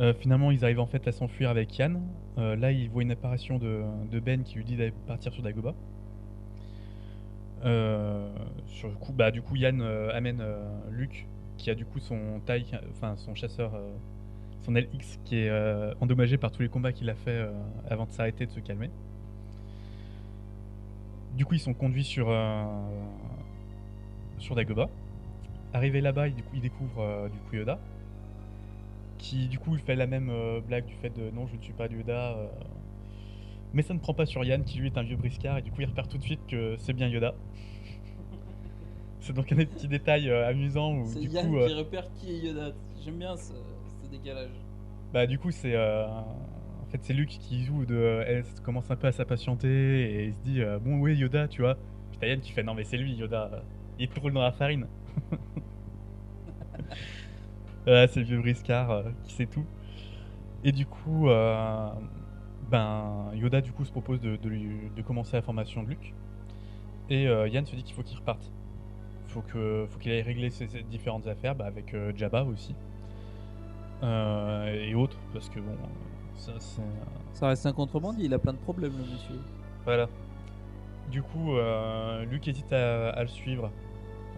[0.00, 2.02] Euh, finalement, ils arrivent en fait à s'enfuir avec Yann.
[2.38, 5.74] Euh, là, il voit une apparition de, Ben qui lui dit d'aller partir sur Dagoba.
[7.64, 8.28] Euh,
[9.14, 9.80] bah, du coup, Yann
[10.12, 10.42] amène
[10.90, 11.26] Luke,
[11.56, 13.72] qui a du coup son taille, enfin son chasseur,
[14.62, 15.50] son LX, qui est
[16.00, 17.48] endommagé par tous les combats qu'il a fait
[17.88, 18.90] avant de s'arrêter, de se calmer.
[21.36, 22.30] Du coup, ils sont conduits sur
[24.38, 24.88] sur Dagoba.
[25.72, 27.78] Arrivé là-bas, il, du coup, il découvre euh, du coup Yoda,
[29.18, 31.72] qui du coup fait la même euh, blague du fait de non, je ne suis
[31.72, 32.36] pas Yoda.
[32.36, 32.46] euh,
[33.72, 35.70] mais ça ne prend pas sur Yann, qui lui est un vieux briscard, et du
[35.72, 37.34] coup il repère tout de suite que c'est bien Yoda.
[39.20, 41.74] c'est donc un des petits détails euh, amusants où C'est du Yann coup, euh, qui
[41.74, 42.72] repère qui est Yoda.
[43.04, 44.50] J'aime bien ce, ce décalage.
[45.12, 48.90] bah du coup c'est euh, en fait c'est Luke qui joue de, euh, elle commence
[48.90, 51.74] un peu à s'impatienter et il se dit euh, bon oui Yoda tu vois.
[52.10, 53.62] Puis t'as Yann qui fait non mais c'est lui Yoda,
[53.98, 54.86] il te roule dans la farine.
[57.86, 59.64] Voilà, c'est le vieux briscard euh, qui sait tout.
[60.64, 61.90] Et du coup, euh,
[62.70, 66.14] ben, Yoda du coup se propose de, de lui- de commencer la formation de Luke.
[67.10, 68.52] Et euh, Yann se dit qu'il faut qu'il reparte.
[69.28, 72.76] Faut que, faut qu'il aille régler ses, ses différentes affaires bah, avec euh, Jabba aussi.
[74.02, 75.76] Euh, et autres, parce que bon,
[76.36, 76.82] ça c'est.
[77.32, 79.40] Ça reste un contrebandier, il a plein de problèmes, le monsieur.
[79.84, 80.08] Voilà.
[81.10, 83.70] Du coup, euh, Luke hésite à, à le suivre,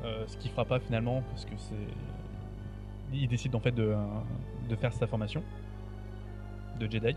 [0.04, 1.74] euh, ce qu'il fera pas finalement parce que c'est.
[3.12, 3.94] Il décide en fait de,
[4.68, 5.42] de faire sa formation
[6.80, 7.16] de Jedi.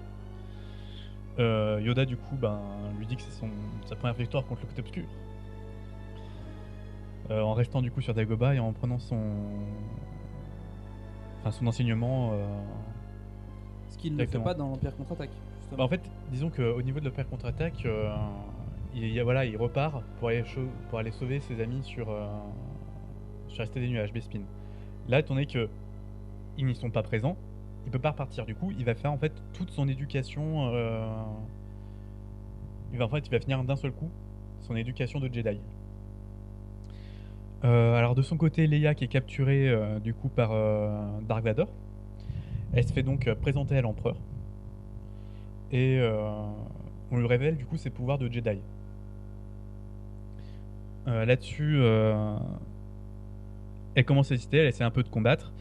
[1.39, 2.59] Euh, Yoda du coup ben,
[2.97, 3.49] lui dit que c'est son
[3.85, 5.03] sa première victoire contre le côté obscur.
[7.31, 9.19] Euh, en restant du coup sur Dagobah et en prenant son
[11.39, 12.45] enfin son enseignement euh,
[13.89, 15.29] Ce qu'il ne fait pas dans l'Empire contre-attaque.
[15.59, 15.77] justement.
[15.77, 17.85] bah, en fait, disons qu'au niveau de l'Empire contre-attaque,
[18.95, 22.07] il, y a- voilà, il repart pour aller, cho- pour aller sauver ses amis sur,
[23.47, 24.41] sur la Cité des nuages, Bespin.
[25.09, 25.67] Là, étant donné que
[26.57, 27.35] ils n'y sont pas présents,
[27.85, 28.45] il peut pas repartir.
[28.45, 30.71] Du coup, il va faire en fait toute son éducation.
[30.73, 31.07] euh,
[32.91, 34.09] il va en fait, finir d'un seul coup
[34.61, 35.59] son éducation de Jedi.
[37.63, 40.51] Euh, alors de son côté, Leia qui est capturée euh, du coup par
[41.27, 41.69] Dark Vador,
[42.73, 44.15] elle se fait donc présenter à l'empereur
[45.71, 46.01] et
[47.11, 48.59] on lui révèle du coup ses pouvoirs de Jedi.
[51.05, 51.79] Là-dessus,
[53.99, 55.51] elle commence à hésiter, elle essaie un peu de combattre.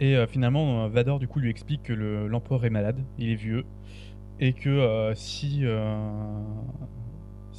[0.00, 3.30] Et euh, finalement, euh, Vador du coup lui explique que le- l'empereur est malade, il
[3.30, 3.64] est vieux,
[4.40, 5.62] et que euh, si,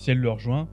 [0.07, 0.67] elle le rejoint,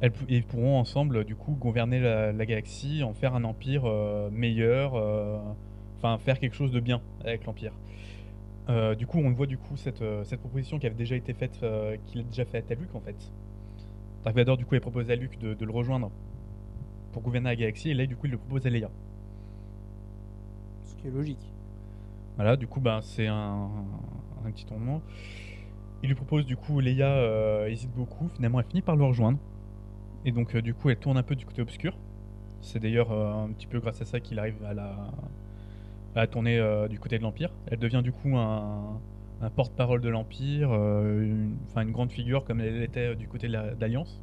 [0.00, 3.82] elles, ils pourront ensemble du coup gouverner la, la galaxie, en faire un empire
[4.30, 4.94] meilleur,
[5.96, 7.72] enfin faire quelque chose de bien avec l'empire.
[8.96, 10.02] Du coup, on voit du coup cette,
[10.38, 11.58] proposition qui avait déjà été faite,
[12.06, 13.16] qu'il a déjà faite à Luke en fait.
[14.24, 16.12] Vador du coup a proposé à Luke de le rejoindre
[17.12, 18.90] pour gouverner la galaxie et là du coup il le propose à Leia.
[20.84, 21.52] Ce qui est logique.
[22.36, 23.68] Voilà, du coup ben c'est un,
[24.46, 25.02] un petit tournement.
[26.02, 29.38] Il lui propose du coup Leia euh, hésite beaucoup, finalement elle finit par le rejoindre
[30.24, 31.96] et donc euh, du coup elle tourne un peu du côté obscur.
[32.62, 35.10] C'est d'ailleurs euh, un petit peu grâce à ça qu'il arrive à la
[36.14, 37.50] à tourner euh, du côté de l'Empire.
[37.68, 39.00] Elle devient du coup un,
[39.40, 43.46] un porte-parole de l'Empire, une, enfin une grande figure comme elle était euh, du côté
[43.46, 44.20] de la- d'Alliance.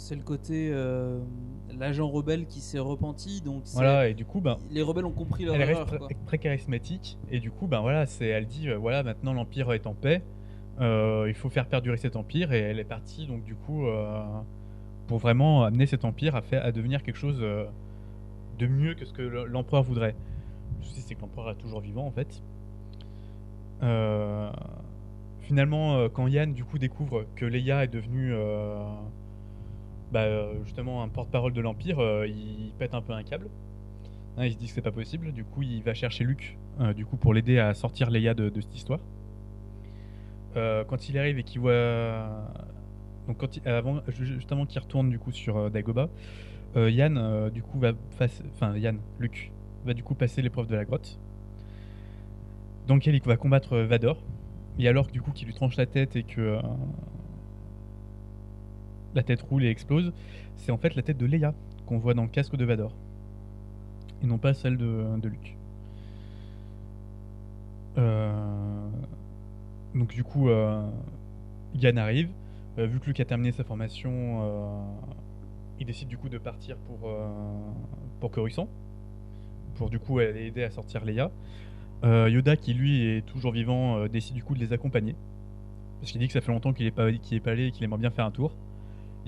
[0.00, 1.18] C'est le côté euh,
[1.76, 5.44] l'agent rebelle qui s'est repenti, donc Voilà, et du coup, ben, les rebelles ont compris
[5.44, 5.86] leur elle reste erreur.
[5.86, 6.08] très, quoi.
[6.26, 9.88] très charismatique, et du coup, ben voilà, c'est, elle dit, euh, voilà, maintenant l'Empire est
[9.88, 10.22] en paix,
[10.80, 14.22] euh, il faut faire perdurer cet Empire, et elle est partie, donc du coup, euh,
[15.08, 19.12] pour vraiment amener cet Empire à, faire, à devenir quelque chose de mieux que ce
[19.12, 20.14] que le- l'Empereur voudrait.
[20.78, 22.40] Le souci, c'est que l'Empereur est toujours vivant, en fait.
[25.40, 28.32] Finalement, quand Yann, du coup, découvre que Leia est devenue...
[30.12, 33.48] bah, euh, justement un porte-parole de l'Empire, euh, il pète un peu un câble.
[34.36, 36.92] Hein, il se dit que c'est pas possible, du coup il va chercher Luke euh,
[36.94, 39.00] du coup, pour l'aider à sortir Leia de, cette histoire.
[40.54, 42.50] Quand il arrive et qu'il voit.
[43.28, 47.62] Donc quand il- avant, ju- juste avant qu'il retourne du coup sur euh, Yann du
[47.62, 49.52] coup va face- enfin Yann, Luke
[49.84, 51.20] va du coup passer l'épreuve de la grotte.
[52.88, 54.16] Dans lequel il va combattre Vador.
[54.80, 56.58] Et alors du coup qu'il lui tranche la tête et que
[59.14, 60.12] la tête roule et explose,
[60.56, 61.54] c'est en fait la tête de Leia
[61.86, 62.92] qu'on voit dans le casque de Vador.
[64.22, 65.56] Et non pas celle de, de Luke.
[67.98, 68.88] Euh,
[69.94, 70.88] Donc du coup, euh,
[71.74, 72.30] Yann arrive.
[72.78, 74.42] Euh, vu que Luke a terminé sa formation,
[75.80, 77.10] il décide du coup de partir pour,
[78.20, 78.68] pour Coruscant.
[79.76, 81.30] pour du coup aller aider à sortir Leia.
[82.04, 85.16] Yoda, qui lui est toujours vivant, décide du coup de les accompagner.
[86.00, 87.70] Parce qu'il dit que ça fait longtemps qu'il est pas, qu'il est pas allé et
[87.72, 88.52] qu'il aimerait bien faire un tour.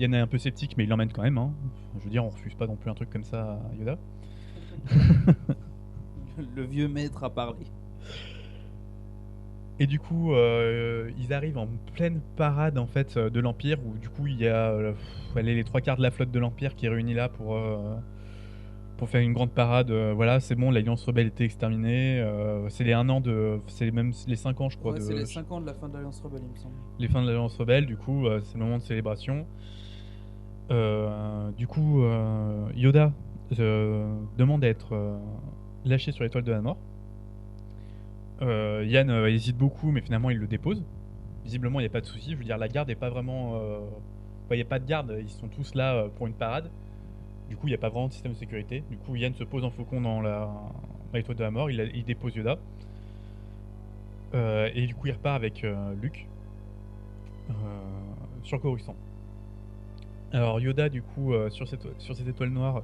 [0.01, 1.37] Yann est un peu sceptique, mais il l'emmène quand même.
[1.37, 1.51] hein.
[1.99, 3.97] Je veux dire, on refuse pas non plus un truc comme ça à Yoda.
[6.55, 7.65] Le vieux maître a parlé.
[9.79, 13.97] Et du coup, euh, ils arrivent en pleine parade en fait euh, de l'Empire, où
[13.97, 14.93] du coup il y a euh,
[15.35, 17.95] allez, les trois quarts de la flotte de l'Empire qui est réunie là pour, euh,
[18.97, 19.91] pour faire une grande parade.
[19.91, 22.23] voilà, c'est bon, l'Alliance rebelle était exterminée.
[22.69, 25.25] c'est les un an de, c'est même les 5 ans, je crois, Ouais, c'est les
[25.25, 26.75] 5 ans de la fin de l'Alliance Rebelle, il me semble.
[26.99, 27.85] les fins de l'Alliance rebelle.
[27.87, 29.47] Du coup, c'est le moment de célébration.
[30.69, 33.11] Euh, du coup, euh, Yoda
[33.59, 35.19] euh, demande à être
[35.85, 36.77] lâché sur l'étoile de la mort.
[38.41, 40.83] Yann hésite beaucoup, mais finalement il le dépose.
[41.43, 42.31] Visiblement, il n'y a pas de souci.
[42.31, 43.59] Je veux dire, la garde n'est pas vraiment.
[44.49, 46.69] il n'y a pas de garde, ils sont tous là pour une parade.
[47.49, 48.83] Du coup, il n'y a pas vraiment de système de sécurité.
[48.89, 50.49] Du coup, Yann se pose en faucon dans la
[51.13, 51.69] l'étoile de la mort.
[51.69, 52.57] Il, dépose Yoda.
[54.73, 56.27] Et du coup, il repart avec euh, Luke
[58.43, 58.95] sur Coruscant.
[60.33, 62.83] Alors, Yoda, du coup, euh, sur, cette, sur cette étoile noire,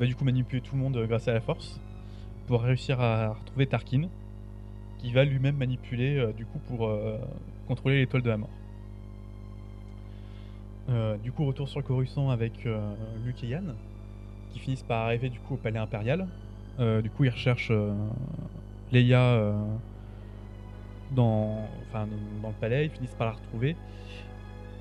[0.00, 1.80] va du coup manipuler tout le monde euh, grâce à la force
[2.48, 4.08] pour réussir à retrouver Tarkin,
[4.98, 6.90] qui va lui-même manipuler euh, du coup pour
[7.68, 8.50] contrôler l'étoile de la mort.
[11.22, 12.64] Du coup, retour sur Coruscant avec
[13.24, 13.76] Luke et Yann,
[14.50, 16.26] qui finissent par arriver du coup au palais impérial.
[16.80, 17.70] Du coup, ils recherchent
[18.90, 19.54] Leia
[21.12, 23.76] dans, dans le palais, ils finissent par la retrouver.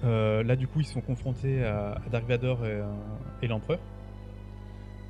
[0.03, 3.79] Euh, là, du coup, ils sont confrontés à, à Dark Vador et, euh, l'Empereur.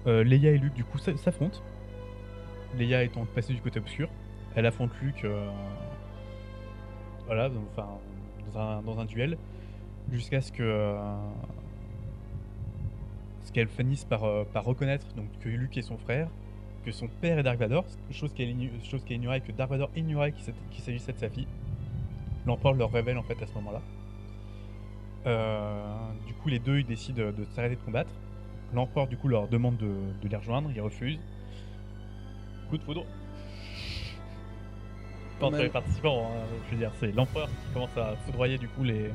[0.07, 1.59] Euh, Leia et Luke, du coup, s'affrontent.
[2.77, 4.09] Leia étant passée du côté obscur,
[4.55, 5.25] elle affronte Luke,
[7.25, 9.37] voilà, dans un, duel,
[10.11, 10.95] jusqu'à ce que
[13.51, 14.21] qu'elle finisse par,
[14.63, 16.27] reconnaître donc que Luke est son frère,
[16.85, 21.13] que son père est Dark Vador, chose qu'elle ignorait, que Dark Vador ignorait qu'il s'agissait
[21.13, 21.47] de sa fille.
[22.45, 23.81] L'empereur leur révèle en fait à ce moment-là.
[25.25, 25.95] Euh,
[26.27, 28.11] du coup, les deux ils décident de s'arrêter de combattre.
[28.73, 31.19] L'empereur du coup leur demande de, de les rejoindre, ils refusent.
[32.69, 33.05] Coup de foudre.
[35.39, 38.67] Pas entre les participants, hein, je veux dire, c'est l'empereur qui commence à foudroyer du
[38.67, 39.09] coup les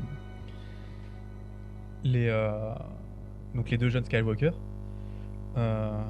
[2.02, 2.74] les euh,
[3.54, 4.52] donc les deux jeunes Skywalker.
[5.56, 6.02] Euh,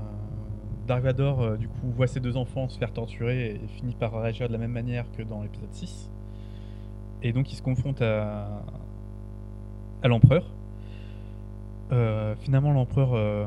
[0.86, 4.12] Dark Vador euh, du coup voit ses deux enfants se faire torturer et finit par
[4.12, 6.10] réagir de la même manière que dans l'épisode 6.
[7.22, 8.62] Et donc il se confronte à
[10.04, 10.44] à l'empereur.
[11.92, 13.44] Euh, finalement l'empereur euh,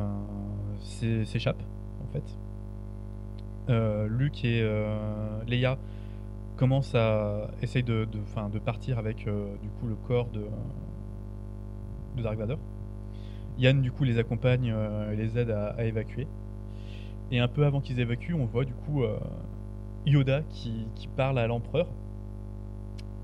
[0.81, 1.61] s'é- s'échappe
[2.03, 2.23] en fait.
[3.69, 5.77] Euh, Luke et euh, Leia
[6.55, 10.45] commencent à essayer de, de, partir avec du coup le corps de,
[12.21, 12.57] Dark Vador.
[13.59, 14.73] Yann du coup les accompagne
[15.11, 16.27] et les aide à, évacuer.
[17.29, 19.03] Et un peu avant qu'ils évacuent, on voit du coup
[20.07, 21.87] Yoda qui, parle à l'empereur,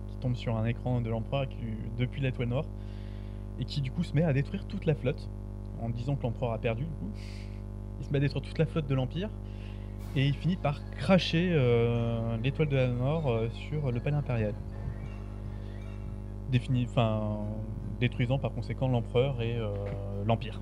[0.08, 1.48] qui tombe sur un écran de l'empereur
[1.98, 2.66] depuis l'étoile noire,
[3.60, 5.30] et qui du coup se met à détruire toute la flotte,
[5.82, 7.12] en disant que l'empereur a perdu du coup.
[8.00, 9.30] Il se met à détruire toute la flotte de l'Empire,
[10.16, 14.54] et il finit par cracher euh, l'étoile de la mort euh, sur le palais impérial.
[16.52, 16.88] Défini,
[18.00, 19.74] détruisant par conséquent l'empereur et euh,
[20.26, 20.62] l'Empire.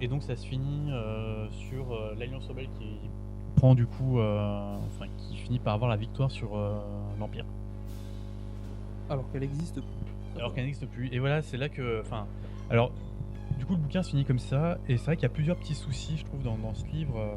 [0.00, 0.90] Et donc ça se finit
[1.50, 2.98] sur l'Alliance rebelle qui
[3.54, 6.58] prend du coup, enfin qui finit par avoir la victoire sur
[7.20, 7.44] l'Empire.
[9.08, 9.80] Alors qu'elle existe.
[10.36, 11.08] Alors qu'elle n'existe plus.
[11.12, 12.26] Et voilà, c'est là que, enfin,
[12.70, 12.92] alors
[13.58, 15.56] du coup le bouquin se finit comme ça, et c'est vrai qu'il y a plusieurs
[15.56, 17.34] petits soucis, je trouve, dans, dans ce livre, euh,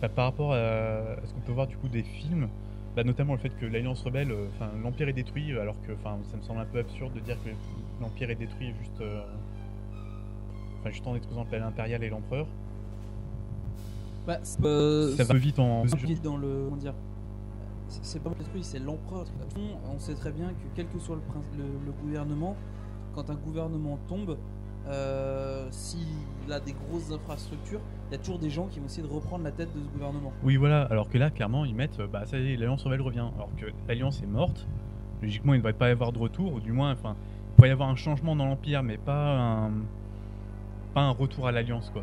[0.00, 2.48] bah, par rapport à, à ce qu'on peut voir du coup des films.
[2.94, 6.36] Bah, notamment le fait que l'Alliance rebelle, euh, enfin l'Empire est détruit, alors que ça
[6.36, 7.48] me semble un peu absurde de dire que
[8.02, 9.22] l'Empire est détruit juste, euh,
[10.80, 12.46] enfin juste en détruisant le impérial et l'Empereur.
[14.26, 15.86] Bah, euh, ça va vite en.
[15.86, 16.64] pas dans le.
[16.66, 16.94] Comment dire
[18.02, 19.26] C'est pas détruit, c'est l'empereur.
[19.94, 21.22] On sait très bien que quel que soit le,
[21.58, 22.56] le, le gouvernement,
[23.14, 24.38] quand un gouvernement tombe,
[24.88, 29.06] euh, s'il a des grosses infrastructures, il y a toujours des gens qui vont essayer
[29.06, 30.32] de reprendre la tête de ce gouvernement.
[30.42, 30.82] Oui, voilà.
[30.84, 33.28] Alors que là, clairement, ils mettent, bah ça y est, l'Alliance rebelle revient.
[33.36, 34.66] Alors que l'Alliance est morte.
[35.20, 37.14] Logiquement, il ne devrait pas y avoir de retour, ou du moins, enfin,
[37.50, 39.70] il pourrait y avoir un changement dans l'Empire, mais pas un,
[40.94, 42.02] pas un retour à l'Alliance, quoi.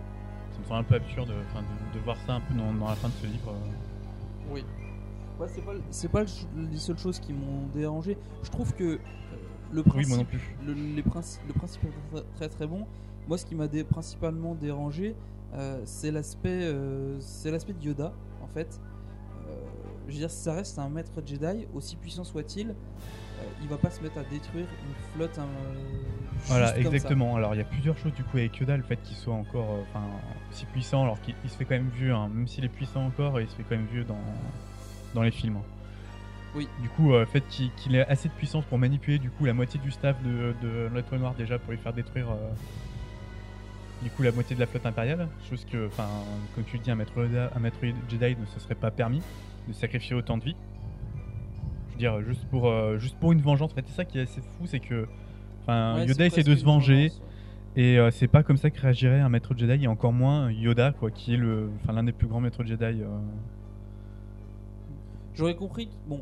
[0.54, 2.96] Ça me semble un peu absurde, de, de voir ça un peu dans, dans la
[2.96, 3.50] fin de ce livre.
[3.50, 4.54] euh.
[4.54, 4.64] Oui.
[5.92, 8.18] C'est pas, c'est les seules choses qui m'ont dérangé.
[8.44, 8.98] Je trouve que euh,
[9.72, 10.56] le Oui, principe, moi non plus.
[10.66, 12.86] Le, les princi- le principe est très, très très bon.
[13.28, 15.16] Moi, ce qui m'a dé- principalement dérangé,
[15.54, 18.12] euh, c'est l'aspect, euh, c'est l'aspect de Yoda,
[18.44, 18.80] en fait.
[19.48, 19.54] Euh,
[20.08, 22.74] je veux dire, ça reste un maître Jedi, aussi puissant soit-il,
[23.62, 25.38] il va pas se mettre à détruire une flotte.
[25.40, 25.48] hein,
[26.48, 27.36] Voilà, exactement.
[27.36, 29.70] Alors il y a plusieurs choses du coup avec Yoda, le fait qu'il soit encore
[29.90, 30.04] enfin,
[30.52, 33.06] aussi puissant, alors qu'il il se fait quand même vieux, hein, même s'il est puissant
[33.06, 34.18] encore, il se fait quand même vieux dans,
[35.14, 35.58] dans les films.
[36.56, 36.68] Oui.
[36.82, 39.46] Du coup, euh, le fait qu'il qu'il ait assez de puissance pour manipuler du coup
[39.46, 42.50] la moitié du staff de, de l'Étoile Noire déjà pour lui faire détruire euh,
[44.02, 46.08] du coup la moitié de la flotte impériale, chose que, enfin,
[46.56, 47.14] comme tu le dis, un maître,
[47.56, 47.78] un maître
[48.10, 49.22] Jedi ne se serait pas permis
[49.68, 50.56] de sacrifier autant de vie.
[51.90, 53.72] Je veux dire, juste pour, euh, juste pour une vengeance.
[53.72, 55.08] En fait, c'est ça qui est assez fou, c'est que,
[55.64, 57.10] enfin, Ouais, Yoda essaie de se venger.
[57.10, 57.22] vengeance.
[57.76, 60.94] Et euh, c'est pas comme ça que réagirait un maître Jedi, et encore moins Yoda,
[60.94, 63.04] quoi, qui est l'un des plus grands maîtres Jedi.
[65.40, 65.44] Euh.
[65.44, 66.22] J'aurais compris, que, bon,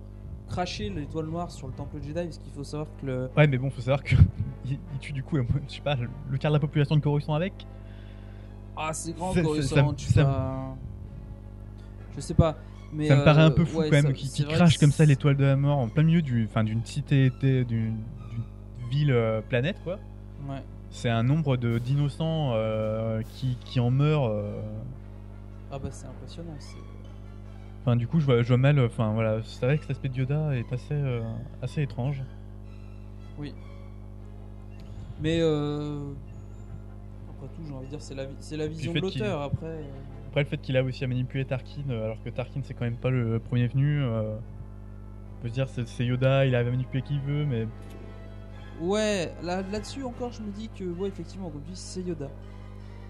[0.49, 3.29] cracher l'étoile noire sur le temple Jedi, parce qu'il faut savoir que le.
[3.35, 4.15] Ouais, mais bon, faut savoir que
[4.65, 7.01] il, il tue du coup, euh, je sais pas, le quart de la population de
[7.01, 7.53] Coruscant avec.
[8.75, 10.75] Ah, c'est grand, Coruscant, ça- tu ça- vas-
[12.15, 12.55] Je sais pas.
[12.93, 14.91] Mais ça me paraît un euh, peu fou ouais, quand même c'est vrai crache comme
[14.91, 17.95] ça c'est- l'étoile de la mort en plein milieu du, enfin, d'une cité, d'une d'une
[18.89, 19.99] ville euh, planète, quoi.
[20.47, 20.63] Ouais.
[20.89, 24.29] C'est un nombre de d'innocents euh, qui, qui en meurent.
[24.29, 24.61] euh.
[25.69, 26.53] Ah bah c'est impressionnant.
[26.59, 26.77] c'est-
[27.87, 28.77] Enfin, du coup, je vois, je vois mal.
[28.81, 31.21] Enfin, voilà, c'est vrai que cet aspect de Yoda est assez, euh,
[31.61, 32.21] assez étrange.
[33.39, 33.53] Oui.
[35.21, 36.11] Mais euh...
[37.29, 39.41] après tout, j'ai envie de dire, c'est la, c'est la vision de l'auteur.
[39.41, 39.83] Après, euh,
[40.27, 42.83] Après, le fait qu'il a aussi à manipuler Tarkin, euh, alors que Tarkin c'est quand
[42.83, 44.03] même pas le premier venu.
[44.03, 47.67] euh, on peut se dire c'est c'est Yoda, il arrive à manipuler qui veut, mais
[48.81, 52.27] ouais, là, là-dessus encore, je me dis que, ouais, effectivement, comme tu dis, c'est Yoda.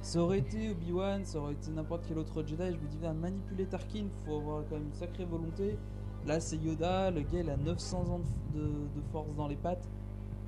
[0.02, 2.58] Ça aurait été Obi-Wan, ça aurait été n'importe quel autre Jedi.
[2.58, 5.78] Je me dis, manipuler Tarkin, faut avoir quand même une sacrée volonté.
[6.26, 8.22] Là, c'est Yoda, le gars, il a 900 ans
[8.54, 8.70] de,
[9.12, 9.88] force dans les pattes.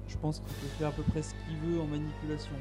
[0.08, 2.52] Je pense qu'il peut faire à peu près ce qu'il veut en manipulation.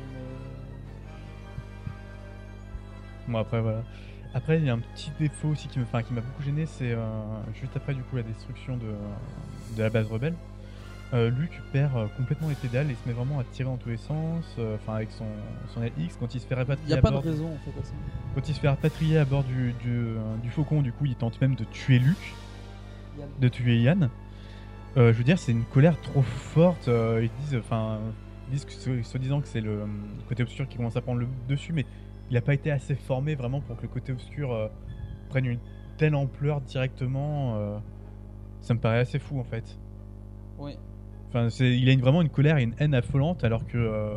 [3.27, 3.33] Mais...
[3.33, 3.83] bon après voilà.
[4.35, 7.07] Après il y a un petit défaut aussi qui m'a beaucoup gêné, c'est euh,
[7.55, 8.93] juste après du coup la destruction de,
[9.77, 10.35] de la base rebelle.
[11.15, 13.89] Euh, Luke perd euh, complètement les pédales et se met vraiment à tirer dans tous
[13.89, 15.25] les sens, euh, enfin avec son,
[15.73, 17.47] son LX quand il se fait Il rapatrier n'y a à pas de bord- raison
[17.47, 17.95] en fait à ça.
[18.35, 21.41] Quand il se fait rapatrier à bord du, du, du Faucon, du coup, il tente
[21.41, 21.97] même de tuer
[23.19, 23.29] Yann.
[23.41, 24.11] de tuer Yann.
[24.97, 26.89] Je veux dire, c'est une colère trop forte.
[26.89, 28.01] ils disent, enfin,
[28.49, 29.87] ils disent que se, se disant que c'est le,
[30.29, 31.87] côté obscur qui commence à prendre le dessus, mais
[32.31, 34.71] il n'a pas été assez formé vraiment pour que le côté obscur
[35.31, 35.59] prenne une
[35.97, 37.81] telle ampleur directement.
[38.61, 39.79] ça me paraît assez fou en fait.
[40.59, 40.77] Oui.
[41.29, 43.77] Enfin, c'est, il a une- vraiment une colère et une haine affolante alors que.
[43.79, 44.17] euh,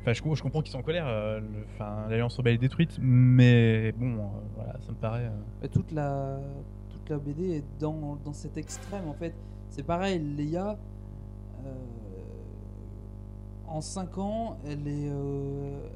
[0.00, 1.06] Enfin, je, co- je comprends qu'ils sont en colère.
[1.06, 4.20] euh, le- Enfin, l'Alliance rebelle est détruite, mais bon, euh,
[4.54, 5.30] voilà, ça me paraît.
[5.60, 6.38] Mais toute la
[6.90, 9.34] toute la BD est dans, dans cet extrême en fait.
[9.70, 10.78] C'est pareil, Leia
[13.66, 15.10] en 5 ans, elle est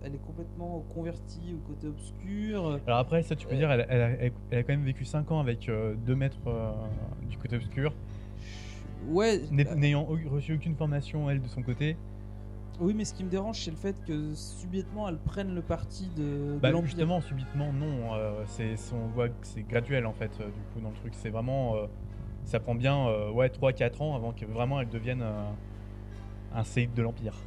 [0.04, 2.78] elle est complètement convertie au côté obscur.
[2.86, 4.08] Alors après, ça, tu peux dire, elle, elle a,
[4.50, 5.70] elle- a quand même vécu 5 ans avec
[6.04, 6.36] 2 mètres
[7.30, 7.94] du côté obscur,
[9.09, 9.42] Ouais.
[9.66, 11.96] euh, n'ayant reçu aucune formation elle de son côté.
[12.80, 16.09] oui, mais ce qui me dérange, c'est le fait que subitement elle prenne le parti
[16.16, 18.14] de, Bah, justement, subitement, non.
[18.14, 21.14] euh, c'est, on voit que c'est graduel en fait, euh, du coup, dans le truc.
[21.14, 21.76] C'est vraiment.
[21.76, 21.86] euh,
[22.44, 25.48] ça prend bien ouais, 3-4 ans avant que vraiment elle devienne euh,
[26.55, 27.34] un séide de l'Empire.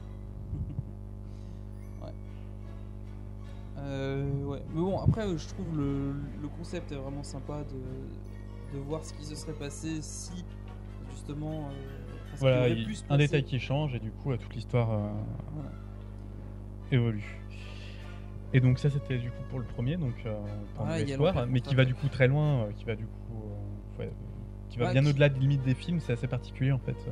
[2.02, 2.14] Ouais.
[3.78, 9.14] Mais bon, après, je trouve le, le concept est vraiment sympa de, de voir ce
[9.14, 10.44] qui se serait passé si,
[11.28, 11.70] justement.
[11.70, 11.72] euh,
[12.30, 15.10] parce Voilà, il- pu un détail qui change et du coup, euh, toute l'histoire euh,
[15.54, 15.70] Voilà.
[16.92, 17.40] évolue.
[18.54, 20.34] Et donc ça c'était du coup pour le premier, donc euh,
[20.80, 23.44] Ah, l'histoire, mais qui va du coup très loin, euh, qui va du coup,
[24.00, 24.12] euh, ouais,
[24.70, 26.96] qui va Ouais, bien qui- au-delà des limites des films, c'est assez particulier en fait.
[27.08, 27.12] euh.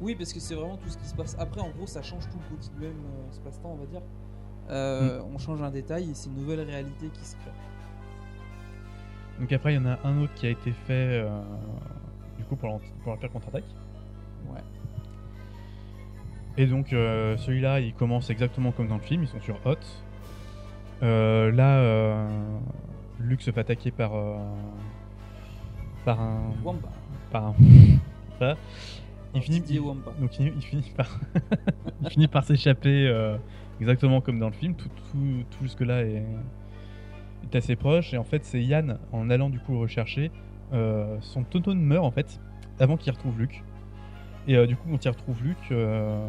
[0.00, 1.36] Oui, parce que c'est vraiment tout ce qui se passe.
[1.38, 4.02] Après, en gros, ça change tout le continuum euh, espace-temps, on va dire.
[4.70, 5.34] Euh, Mm.
[5.34, 7.50] On change un détail et c'est une nouvelle réalité qui se crée.
[9.40, 11.40] Donc après il y en a un autre qui a été fait euh,
[12.54, 13.64] coup pour pour l'Empire contre-attaque.
[14.52, 14.60] Ouais.
[16.56, 20.02] Et donc euh, celui-là il commence exactement comme dans le film, ils sont sur Hoth.
[21.02, 22.28] Euh, là euh,
[23.20, 24.36] Luke se fait attaquer par euh,
[26.04, 26.88] par un Wampa.
[27.30, 27.54] par un
[28.38, 28.56] ça.
[29.34, 31.18] Il finit, il- donc il, il finit par
[32.02, 33.12] il finit par s'échapper
[33.80, 34.74] exactement comme dans le film.
[34.76, 36.22] Tout, tout, tout jusque là est,
[37.42, 40.30] est assez proche et en fait c'est Yann en allant du coup rechercher,
[40.72, 42.40] son Toton meurt en fait
[42.78, 43.62] avant qu'il retrouve Luke.
[44.46, 46.28] Et euh, du coup quand il retrouve Luke, euh,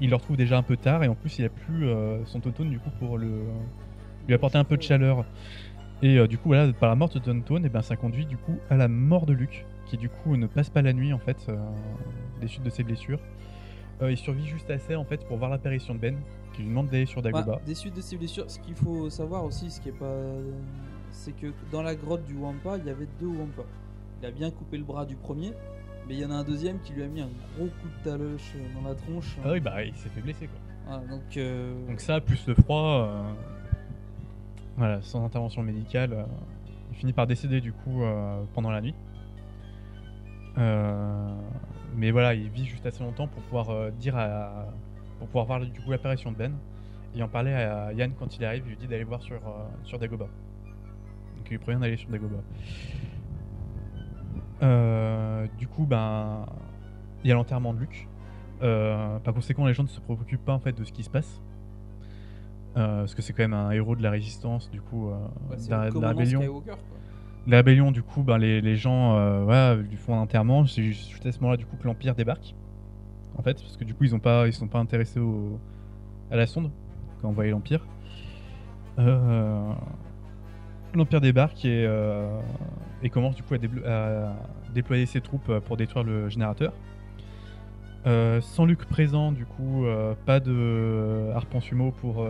[0.00, 2.40] il le retrouve déjà un peu tard et en plus il a plus euh, son
[2.40, 5.24] Toton du coup pour lui apporter un peu de chaleur.
[6.02, 8.36] Et euh, du coup, voilà, par la mort de Tonton, et ben, ça conduit du
[8.36, 11.18] coup à la mort de Luke, qui du coup ne passe pas la nuit en
[11.18, 11.56] fait, euh,
[12.40, 13.20] des suites de ses blessures.
[14.00, 16.16] Euh, il survit juste assez en fait pour voir l'apparition de Ben,
[16.54, 17.44] qui lui demande d'aller sur Dagobah.
[17.44, 20.24] Bah, des suites de ces blessures, ce qu'il faut savoir aussi, ce qui est pas
[21.12, 23.62] c'est que dans la grotte du Wampa, il y avait deux Wampa.
[24.22, 25.52] Il a bien coupé le bras du premier,
[26.06, 28.04] mais il y en a un deuxième qui lui a mis un gros coup de
[28.04, 29.36] taloche dans la tronche.
[29.44, 30.58] Ah oui, bah il s'est fait blesser quoi.
[30.86, 33.32] Voilà, donc, euh, Donc ça, plus le froid, euh,
[34.76, 36.24] voilà, sans intervention médicale, euh,
[36.90, 38.02] il finit par décéder du coup
[38.54, 38.94] pendant la nuit.
[41.96, 44.66] Mais voilà, il vit juste assez longtemps pour pouvoir dire à,
[45.18, 46.52] pour pouvoir voir du coup l'apparition de Ben
[47.14, 49.40] et en parler à Yann quand il arrive, il lui dit d'aller voir sur
[49.84, 50.26] sur Dagoba.
[51.50, 52.36] Il lui d'aller sur Dagoba.
[54.62, 56.46] Euh, du coup, ben,
[57.24, 58.08] il y a l'enterrement de Luke.
[58.62, 61.10] Euh, par conséquent, les gens ne se préoccupent pas en fait de ce qui se
[61.10, 61.40] passe.
[62.76, 65.10] Euh, parce que c'est quand même un héros de la résistance, du coup,
[65.48, 66.40] bah, de la, de rébellion.
[66.40, 66.76] Skywalker.
[67.46, 70.66] La rébellion, du coup, ben, les, les gens voilà, lui font un enterrement.
[70.66, 72.54] C'est juste juste à ce moment-là, du coup, que l'Empire débarque.
[73.36, 75.58] En fait, parce que du coup, ils ont pas, ils sont pas intéressés au,
[76.30, 76.70] à la sonde
[77.20, 77.86] quand on voyait l'Empire.
[78.98, 79.72] Euh,
[80.94, 82.40] L'Empire débarque et, euh,
[83.02, 84.34] et commence du coup à,
[84.74, 86.72] déployer ses troupes euh, pour détruire le générateur.
[88.06, 92.26] Euh, sans Luke présent, du coup, euh, pas de harpon sumo pour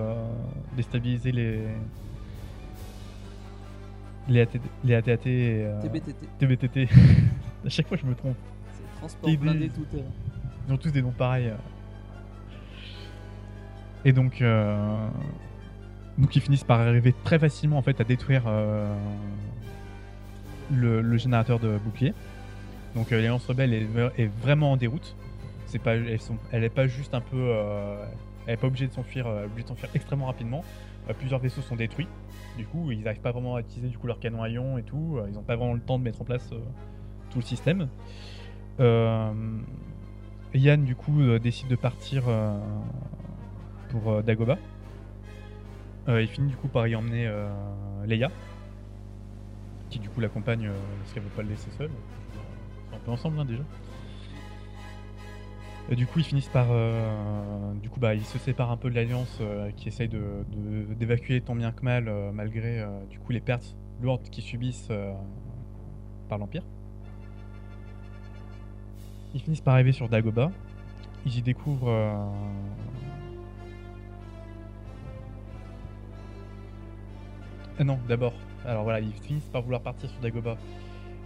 [0.76, 1.60] déstabiliser les
[4.28, 4.48] les, AT
[4.84, 6.28] les AT-AT et TBTT.
[6.38, 6.88] TBTT.
[7.66, 8.36] à chaque fois, je me trompe.
[8.72, 10.04] C'est transport blindé tout terrain.
[10.68, 11.52] Ils ont tous des noms pareils.
[14.04, 15.08] Et donc, euh,
[16.20, 18.94] donc ils finissent par arriver très facilement en fait à détruire euh,
[20.72, 22.14] le, générateur de bouclier.
[22.94, 25.16] Donc euh, l'Alliance rebelle est, vraiment en déroute.
[25.84, 28.04] Pas, elles sont, elle est pas juste un peu, euh,
[28.46, 30.64] elle est pas obligée de s'enfuir, euh, de s'enfuir extrêmement rapidement.
[31.18, 32.08] Plusieurs vaisseaux sont détruits.
[32.56, 34.82] Du coup, ils n'arrivent pas vraiment à utiliser du coup leur canon à ion et
[34.82, 35.18] tout.
[35.26, 36.50] Ils n'ont pas vraiment le temps de mettre en place
[37.30, 37.88] tout le système.
[38.78, 39.64] Yann
[40.84, 42.24] du coup décide de partir
[43.88, 44.58] pour Dagoba.
[46.08, 47.48] Euh, il finit du coup par y emmener euh,
[48.06, 48.30] Leia,
[49.90, 51.90] qui du coup l'accompagne euh, parce qu'elle veut pas le laisser seul.
[52.94, 53.62] Un peu ensemble hein, déjà.
[55.90, 56.68] Et du coup ils finissent par,
[57.82, 59.40] du coup bah ils se séparent un peu de l'alliance
[59.76, 64.22] qui essaye de de- d'évacuer tant bien que mal malgré du coup les pertes lourdes
[64.30, 64.88] qu'ils subissent
[66.28, 66.62] par l'empire.
[69.34, 70.52] Ils finissent par arriver sur Dagoba.
[71.26, 71.90] Ils y découvrent.
[77.84, 78.34] Non, d'abord.
[78.64, 80.56] Alors voilà, ils finissent par vouloir partir sur Dagoba.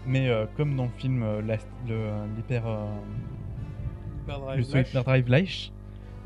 [0.06, 1.56] Mais euh, comme dans le film, euh, la-
[1.88, 2.66] le- l'hyper.
[2.66, 2.86] euh,
[4.56, 5.70] le saut hyperdrive lâche,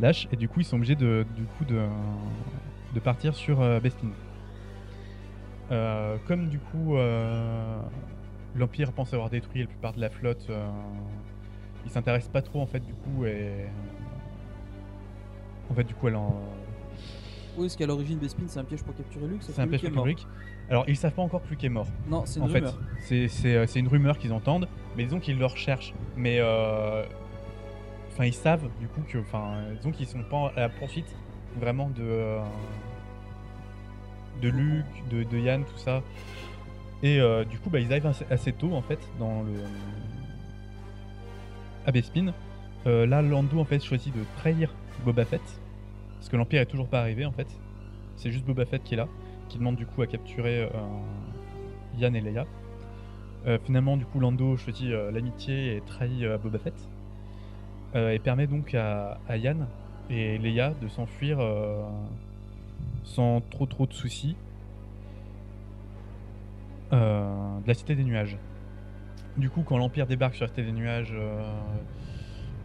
[0.00, 1.80] lâche, et du coup ils sont obligés de, du coup de,
[2.94, 4.08] de partir sur euh, Bespin.
[5.70, 7.78] Euh, comme du coup euh,
[8.54, 10.66] l'Empire pense avoir détruit la plupart de la flotte, euh,
[11.84, 13.66] ils s'intéressent pas trop en fait du coup et
[15.70, 16.32] en fait du coup elle en
[17.58, 19.42] Oui, parce qu'à l'origine, Bespin, c'est un piège pour capturer Luke.
[19.42, 20.04] c'est un Luke piège est mort.
[20.04, 20.26] public.
[20.70, 21.86] Alors ils savent pas encore que Luke est mort.
[22.08, 22.78] Non, c'est une en fait, rumeur.
[23.00, 25.94] c'est c'est, euh, c'est une rumeur qu'ils entendent, mais disons qu'ils le recherchent.
[26.16, 27.04] Mais euh,
[28.12, 31.14] enfin, ils savent du coup que, enfin, disons qu'ils sont pas à la poursuite
[31.58, 32.40] vraiment de euh,
[34.42, 36.02] de Luke, de, de Yann, tout ça.
[37.02, 39.52] Et euh, du coup, bah, ils arrivent assez, assez tôt en fait dans le
[41.86, 42.32] à Bespin.
[42.86, 45.57] Euh, là, Lando en fait choisit de trahir Boba Fett
[46.18, 47.48] parce que l'Empire est toujours pas arrivé en fait.
[48.16, 49.08] C'est juste Boba Fett qui est là,
[49.48, 50.68] qui demande du coup à capturer euh,
[51.98, 52.44] Yann et Leia.
[53.46, 56.74] Euh, finalement, du coup, Lando choisit euh, l'amitié et trahit euh, Boba Fett.
[57.94, 59.66] Et permet donc à, à Yann
[60.10, 61.38] et Leia de s'enfuir
[63.02, 64.36] sans trop trop de soucis
[66.92, 68.36] de la Cité des Nuages.
[69.38, 71.14] Du coup, quand l'Empire débarque sur la Cité des Nuages,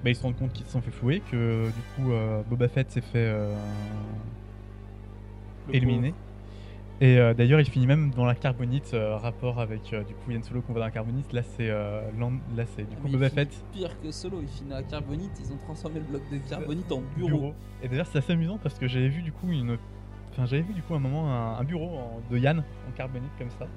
[0.04, 2.68] bah, ils se rendent compte qu'ils se sont fait flouer, que du coup euh, Boba
[2.68, 3.56] Fett s'est fait euh,
[5.70, 6.14] Le éliminé.
[7.02, 10.32] Et euh, d'ailleurs, il finit même dans la carbonite, euh, rapport avec euh, du coup
[10.32, 11.34] Yann Solo qu'on voit dans la carbonite.
[11.34, 12.02] Là, c'est là,
[12.76, 15.32] c'est du coup Boba Fett Pire que Solo, il finit à la carbonite.
[15.44, 17.28] Ils ont transformé le bloc de carbonite en bureau.
[17.30, 17.54] bureau.
[17.82, 19.78] Et d'ailleurs, c'est assez amusant parce que j'avais vu du coup une,
[20.32, 23.32] enfin j'avais vu du coup un moment un, un bureau en- de Yann en carbonite
[23.38, 23.68] comme ça.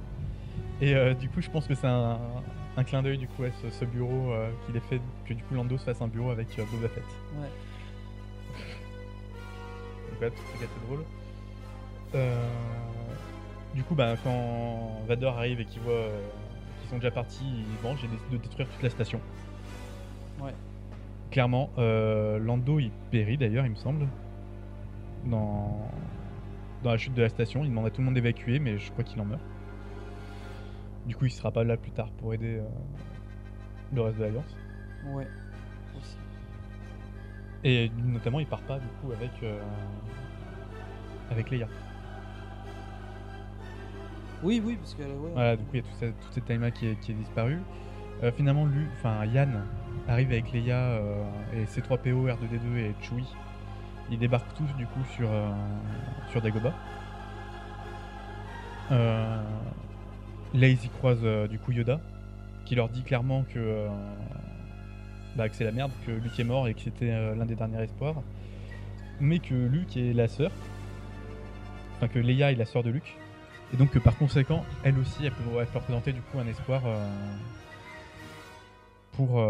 [0.81, 2.18] Et du coup, je pense que c'est un,
[2.77, 5.43] un clin d'œil du coup à ce, ce bureau euh, qu'il ait fait que du
[5.45, 7.05] coup Lando se fasse un bureau avec euh, Boba Fett.
[7.39, 7.49] Ouais.
[10.11, 11.05] Donc ouais, c'est assez drôle.
[12.14, 12.49] Euh,
[13.74, 16.20] du coup, bah, quand Vador arrive et qu'il voit euh,
[16.81, 19.20] qu'ils sont déjà partis, il venge et décide de détruire toute la station.
[20.41, 20.55] Ouais.
[21.31, 24.07] Clairement, euh, Lando il périt d'ailleurs, il me semble,
[25.27, 25.91] dans,
[26.83, 27.64] dans la chute de la station.
[27.64, 29.43] Il demande à tout le monde d'évacuer, mais je crois qu'il en meurt.
[31.07, 32.68] Du coup, il sera pas là plus tard pour aider euh,
[33.94, 34.57] le reste de l'Alliance.
[35.07, 35.26] Ouais.
[35.96, 36.16] Aussi.
[37.64, 39.61] Et notamment, il part pas du coup avec, euh,
[41.30, 41.68] avec Leia.
[44.42, 46.44] Oui, oui, parce que ouais, Voilà, du coup, il y a toute cette, toute cette
[46.44, 47.61] time-là qui est, qui est disparue.
[48.22, 49.64] Euh, finalement, lui, enfin, Yann
[50.09, 53.26] arrive avec Leia euh, et C3PO, R2D2 et Chewie.
[54.11, 55.50] Ils débarquent tous, du coup, sur, euh,
[56.30, 56.74] sur Dagobah.
[60.57, 62.00] Là, ils y croisent, euh, du coup, Yoda,
[62.64, 63.88] qui leur dit clairement que, euh,
[65.36, 67.54] bah, que c'est la merde, que Luke est mort et que c'était euh, l'un des
[67.54, 68.22] derniers espoirs.
[69.20, 70.50] Mais que Luke est la sœur.
[71.96, 73.16] Enfin, que Leia est la sœur de Luke.
[73.74, 76.46] Et donc que par conséquent, elle aussi, elle peut, elle peut représenter du coup un
[76.46, 76.82] espoir
[79.12, 79.40] pour,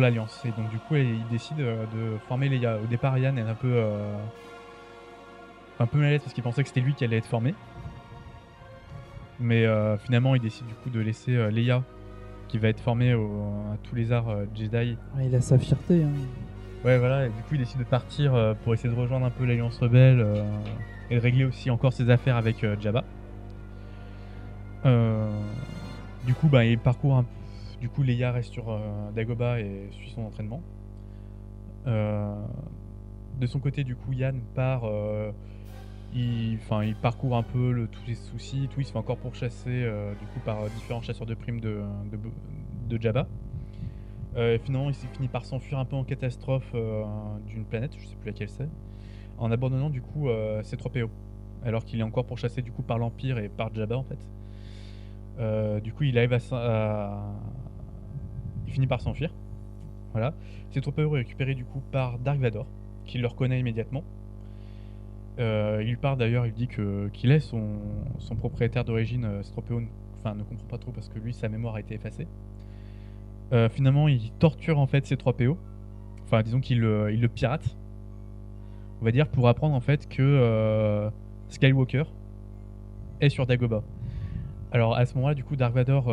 [0.00, 0.42] l'Alliance.
[0.44, 2.78] Et donc du coup, elle- il décide euh, de former Leia.
[2.78, 3.82] Au départ, Yann est un peu,
[5.78, 7.54] un peu mal à l'aise parce qu'il pensait que c'était lui qui allait être formé.
[9.40, 11.82] Mais euh, finalement, il décide du coup de laisser euh, Leia,
[12.48, 14.96] qui va être formée au- à tous les arts euh, Jedi.
[15.16, 16.02] Ouais, il a sa fierté.
[16.04, 16.10] Hein.
[16.84, 18.32] Ouais, voilà, et du coup, il décide de partir
[18.64, 20.26] pour essayer de rejoindre un peu l'Alliance Rebelle
[21.10, 23.04] et de régler aussi encore ses affaires avec Jabba.
[26.26, 27.24] Du coup, bah, il parcourt un
[27.82, 28.78] Du coup, Leia reste sur euh,
[29.14, 30.62] Dagobah et suit son entraînement.
[31.86, 32.34] Euh,
[33.38, 34.82] de son côté, du coup, Yann part.
[34.84, 35.32] euh,
[36.14, 36.58] il,
[37.00, 38.80] parcourt un peu tous les soucis, tout.
[38.80, 41.82] Il se fait encore pourchasser euh, du coup par euh, différents chasseurs de primes de,
[43.00, 43.26] Jabba.
[44.36, 46.74] Euh, et finalement, il s'est fini par s'enfuir un peu en catastrophe
[47.46, 48.68] d'une planète, je sais plus laquelle c'est,
[49.38, 50.28] en abandonnant du coup
[50.62, 51.10] ses 3 PO.
[51.62, 55.80] Alors qu'il est encore pourchassé du coup par l'Empire et par Jabba en fait.
[55.82, 57.32] Du coup, il arrive à,
[58.66, 59.32] Il finit par s'enfuir.
[60.12, 60.34] Voilà.
[60.70, 62.66] Ses 3 PO est récupéré du coup par Dark Vador,
[63.04, 64.04] qui le reconnaît immédiatement.
[65.40, 67.78] Euh, il parle d'ailleurs, il dit que qu'il est son,
[68.38, 69.86] propriétaire d'origine, euh, C3PO,
[70.18, 72.28] enfin ne comprend pas trop parce que lui sa mémoire a été effacée.
[73.52, 75.56] Euh, finalement, il torture en fait ces 3 PO.
[76.24, 77.76] Enfin, disons qu'il le, pirate.
[79.00, 81.10] On va dire pour apprendre en fait que
[81.48, 82.04] Skywalker
[83.20, 83.82] est sur Dagobah.
[84.72, 86.12] Alors à ce moment-là, du coup, Dark Vador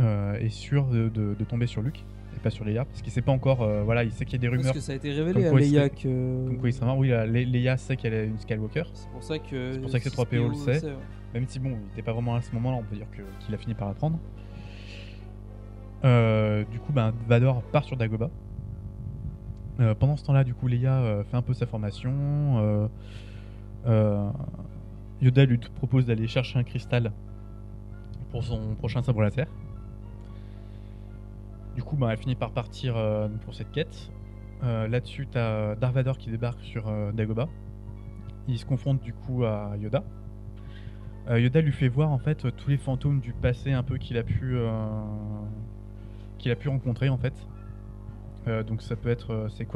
[0.00, 2.04] est sûr de tomber sur Luke
[2.40, 3.62] et pas sur Leia parce qu'il sait pas encore.
[3.62, 4.64] euh, voilà, il sait qu'il y a des rumeurs.
[4.64, 6.46] Parce que ça a été révélé à il Leia que.
[6.46, 6.98] Comme quoi il mort.
[6.98, 8.84] Oui, Leia sait qu'elle est une Skywalker.
[8.94, 9.72] C'est pour ça que.
[9.72, 10.86] C'est pour ça que C3PO le sait.
[10.86, 10.92] ouais.
[11.34, 13.54] Même si bon, il n'était pas vraiment à ce moment-là, on peut dire que- qu'il
[13.54, 14.18] a fini par apprendre.
[16.04, 18.30] Euh, du coup, ben, Vador part sur Dagobah.
[19.80, 22.88] Euh, pendant ce temps-là, du coup, Leia fait un peu sa formation.
[25.22, 27.12] Yoda lui propose d'aller chercher un cristal
[28.30, 29.46] pour son prochain sabre laser.
[31.80, 34.10] Du coup, ben, elle finit par partir euh, pour cette quête.
[34.62, 37.48] Euh, Là-dessus, t'as Darth Vader qui débarque sur euh, Dagobah.
[38.48, 40.04] Il se confronte du coup à Yoda.
[41.30, 44.22] Yoda lui fait voir en fait tous les fantômes du passé un peu qu'il a
[44.22, 44.58] pu
[46.36, 47.32] qu'il a pu rencontrer en fait.
[48.66, 49.66] Donc ça peut être c'est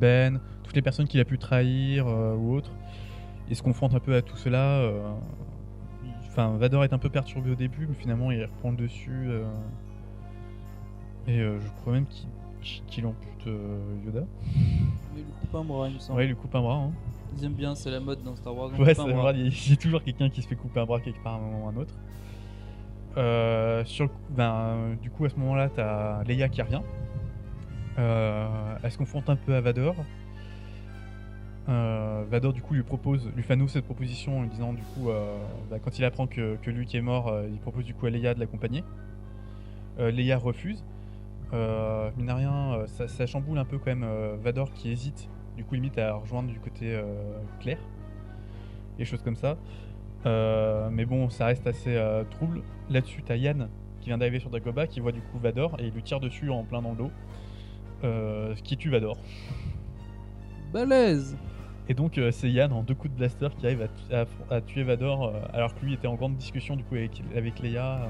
[0.00, 2.72] Ben, toutes les personnes qu'il a pu trahir ou autres.
[3.50, 4.90] Il se confronte un peu à tout cela.
[6.28, 9.28] Enfin, Vador est un peu perturbé au début, mais finalement il reprend le dessus.
[11.26, 12.28] Et euh, je crois même qu'il
[12.88, 14.24] qu'il ampute euh, Yoda.
[15.16, 16.18] Il lui coupe un bras, il me semble.
[16.18, 16.74] Ouais, il lui coupe un bras.
[16.76, 16.90] hein.
[17.36, 18.70] Ils aiment bien, c'est la mode dans Star Wars.
[18.78, 19.02] Ouais, c'est
[19.36, 21.40] il y a toujours quelqu'un qui se fait couper un bras quelque part à un
[21.40, 21.94] moment ou à un autre.
[23.16, 26.82] Euh, sur le coup- ben, du coup, à ce moment-là, t'as Leia qui revient.
[27.98, 29.94] Euh, elle se confronte un peu à Vador.
[31.68, 34.82] Euh, Vador, du coup, lui propose, lui fait nouveau cette proposition en lui disant, du
[34.82, 35.08] coup,
[35.70, 38.34] bah, quand il apprend que, que Luke est mort, il propose du coup à Leia
[38.34, 38.84] de l'accompagner.
[39.98, 40.82] Leia refuse.
[41.52, 44.90] Euh, mine de rien, euh, ça, ça chamboule un peu quand même euh, Vador qui
[44.90, 47.02] hésite, du coup, limite à rejoindre du côté euh,
[47.60, 47.78] clair
[48.98, 49.56] des choses comme ça.
[50.24, 51.98] Mais bon, ça reste assez
[52.30, 52.60] trouble.
[52.90, 53.68] Là-dessus, t'as Yann
[54.00, 56.50] qui vient d'arriver sur Dagobah, qui voit du coup Vador et il lui tire dessus
[56.50, 57.10] en plein dans le dos,
[58.02, 59.16] ce qui tue Vador.
[60.72, 61.36] Balèze
[61.88, 64.54] Et donc, euh, c'est Yann en deux coups de blaster qui arrive à, tu- à-
[64.56, 67.58] à tuer Vador, euh, alors que lui était en grande discussion du coup avec, avec
[67.60, 68.02] Leia.
[68.02, 68.06] euh.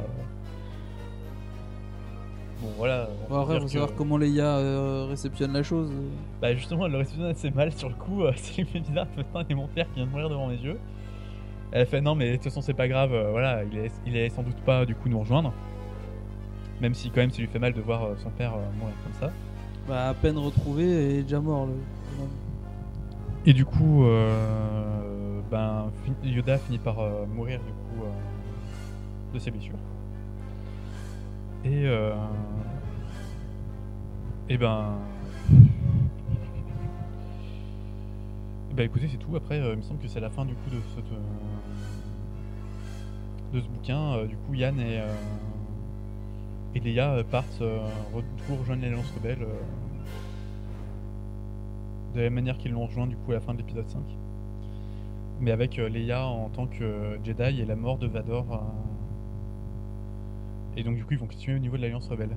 [2.61, 3.09] Bon, voilà.
[3.31, 5.91] on après, dire faut que- savoir comment Leia euh, réceptionne la chose.
[6.43, 8.23] Bah justement, elle le réceptionne assez mal sur le coup.
[8.25, 9.07] euh, fait bizarre.
[9.17, 10.79] Putain, a mon père qui vient de mourir devant mes yeux.
[11.73, 13.13] Elle fait non, mais de toute façon, c'est pas grave.
[13.15, 15.53] euh, voilà, il est, il est sans doute pas du coup nous rejoindre.
[16.81, 18.95] Même si quand même, ça lui fait mal de voir euh, son père euh, mourir
[19.05, 19.33] comme ça.
[19.89, 21.67] Bah, à peine retrouvé et déjà mort.
[21.67, 21.73] Le...
[23.47, 25.91] Et du coup, euh, ben
[26.23, 26.97] Yoda finit par
[27.35, 28.05] mourir du coup
[29.33, 29.79] de ses blessures.
[31.65, 32.15] Et euh,
[34.49, 34.95] et ben
[38.71, 39.35] et ben écoutez, c'est tout.
[39.37, 41.01] Après, euh, il me semble que c'est la fin du coup de ce
[43.57, 44.15] de ce bouquin.
[44.15, 45.15] Euh, du coup, Yann et euh,
[46.75, 47.79] et euh, partent euh,
[48.15, 49.43] re- du coup rejoindre l'Alliance rebelle.
[49.43, 49.61] euh,
[52.15, 54.01] de la même manière qu'ils l'ont rejoint du coup à la fin de l'épisode 5.
[55.41, 58.63] Mais avec euh, Leia en tant que euh, Jedi et la mort de Vador.
[60.77, 62.37] Et donc du coup ils vont continuer au niveau de l'Alliance Rebelle.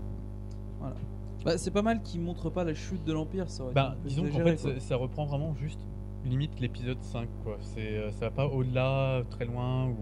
[1.45, 3.95] Bah, c'est pas mal qu'ils montrent pas la chute de l'Empire, ça aurait été Bah,
[4.05, 5.79] disons qu'en fait, ça, ça reprend vraiment juste
[6.25, 7.57] limite l'épisode 5, quoi.
[7.59, 9.95] C'est, euh, ça va pas au-delà, très loin, ou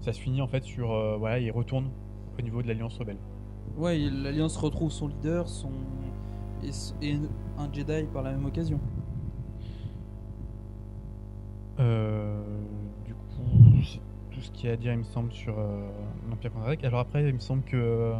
[0.00, 1.90] ça se finit en fait sur, euh, voilà, il retourne
[2.36, 3.18] au niveau de l'Alliance Rebelle.
[3.76, 5.70] Ouais, l'Alliance retrouve son leader, son
[6.62, 6.70] et,
[7.08, 7.18] et
[7.58, 8.80] un Jedi par la même occasion.
[11.78, 12.42] Euh,
[14.44, 15.88] ce qu'il y a à dire, il me semble, sur euh,
[16.30, 16.84] l'Empire contre-attaque.
[16.84, 17.76] Alors après, il me semble que.
[17.76, 18.14] euh,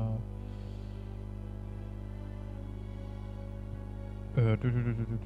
[4.38, 5.18] euh, le- le- le- le- le-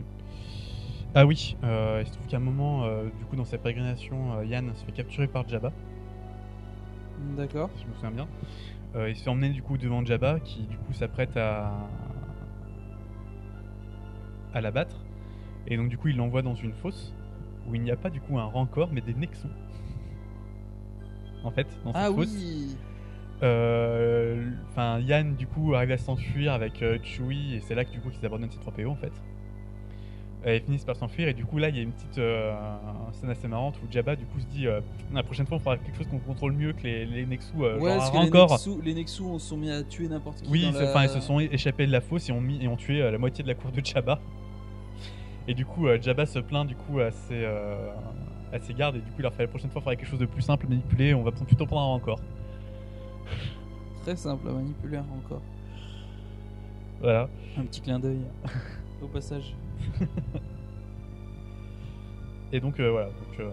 [1.15, 4.35] Ah oui, euh, il se trouve qu'à un moment, euh, du coup, dans sa pérégrination,
[4.39, 5.73] euh, Yann se fait capturer par Jabba,
[7.37, 7.71] D'accord.
[7.77, 8.29] si je me souviens bien.
[8.95, 11.73] Euh, il se fait emmener du coup devant Jabba, qui du coup s'apprête à
[14.55, 14.97] à l'abattre.
[15.67, 17.15] Et donc du coup, il l'envoie dans une fosse
[17.69, 19.51] où il n'y a pas du coup un rancor, mais des Nexons.
[21.45, 22.29] En fait, dans cette Ah fosse.
[22.35, 22.77] oui.
[23.43, 27.91] Euh, Enfin, Yann du coup arrive à s'enfuir avec euh, Chewie et c'est là que
[27.91, 29.13] du coup qu'ils abandonnent ses 3 PO en fait.
[30.47, 32.53] Euh, ils finissent par s'enfuir et du coup là il y a une petite euh,
[33.13, 34.67] scène assez marrante où Jabba du coup se dit
[35.13, 37.71] la prochaine fois on fera quelque chose qu'on contrôle mieux que les, les Nexus ouais,
[37.79, 38.31] genre parce un que les.
[38.49, 40.51] Nexus, les Nexus on se sont mis à tuer n'importe qui.
[40.51, 42.77] Oui, la- enfin ils se sont échappés de la fosse et ont mis et ont
[42.77, 44.21] tué la moitié de la cour de Jabba.
[45.49, 47.45] Et du coup Jabba se plaint du coup à ses
[48.53, 50.09] à ses gardes et du coup il leur fait la prochaine fois il faudra quelque
[50.09, 52.21] chose de plus simple manipuler on va plutôt prendre un rancor.
[54.03, 55.43] Très simple à manipuler encore.
[57.01, 57.29] Voilà.
[57.57, 58.21] Un petit clin d'œil
[59.03, 59.55] au passage.
[62.53, 63.51] Et donc euh, voilà, donc, euh,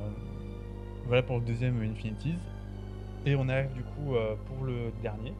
[1.05, 2.35] voilà pour le deuxième Infinities.
[3.25, 5.33] Et on arrive du coup euh, pour le dernier,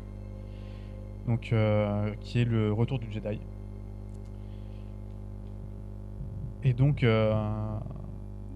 [1.28, 3.39] donc euh, qui est le retour du Jedi.
[6.64, 7.32] Et donc euh,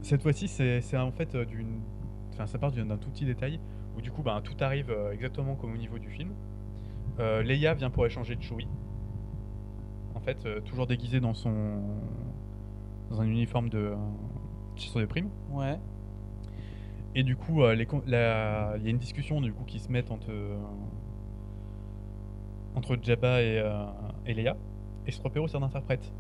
[0.01, 1.81] cette fois-ci, c'est en fait euh, d'une,
[2.33, 3.59] enfin ça part d'un tout petit détail
[3.97, 6.33] où du coup bah, tout arrive euh, exactement comme au niveau du film.
[7.19, 8.67] Euh, Leia vient pour échanger de Chewie.
[10.15, 11.81] En fait, euh, toujours déguisée dans son
[13.09, 13.91] dans un uniforme de
[14.75, 15.29] chasseur de primes.
[15.51, 15.77] Ouais.
[17.15, 19.91] Et du coup, les con- la- il y a une discussion du coup qui se
[19.91, 20.31] met entre
[22.75, 23.63] entre Jabba et,
[24.25, 24.55] et Leia.
[25.07, 26.13] Et Stropéo sert d'interprète.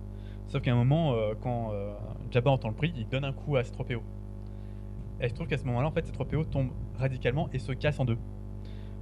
[0.49, 1.93] Sauf qu'à un moment, euh, quand euh,
[2.31, 4.01] Jabba entend le prix, il donne un coup à Stropéo.
[5.21, 7.99] Et il se trouve qu'à ce moment-là, en fait, Stropéo tombe radicalement et se casse
[7.99, 8.17] en deux.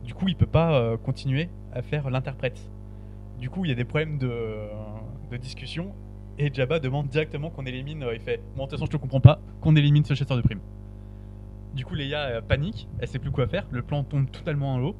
[0.04, 2.60] Du coup, il peut pas euh, continuer à faire l'interprète.
[3.40, 4.68] Du coup, il y a des problèmes de,
[5.40, 5.94] discussion.
[6.38, 8.06] Et Jabba demande directement qu'on élimine.
[8.14, 10.42] il fait Bon, de toute façon, je te comprends pas, qu'on élimine ce chasseur de
[10.42, 10.62] primes.
[11.74, 14.96] Du coup, Leia panique, elle sait plus quoi faire, le plan tombe totalement en l'eau.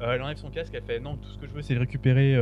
[0.00, 2.36] Elle enlève son casque, elle fait non, tout ce que je veux c'est récupérer.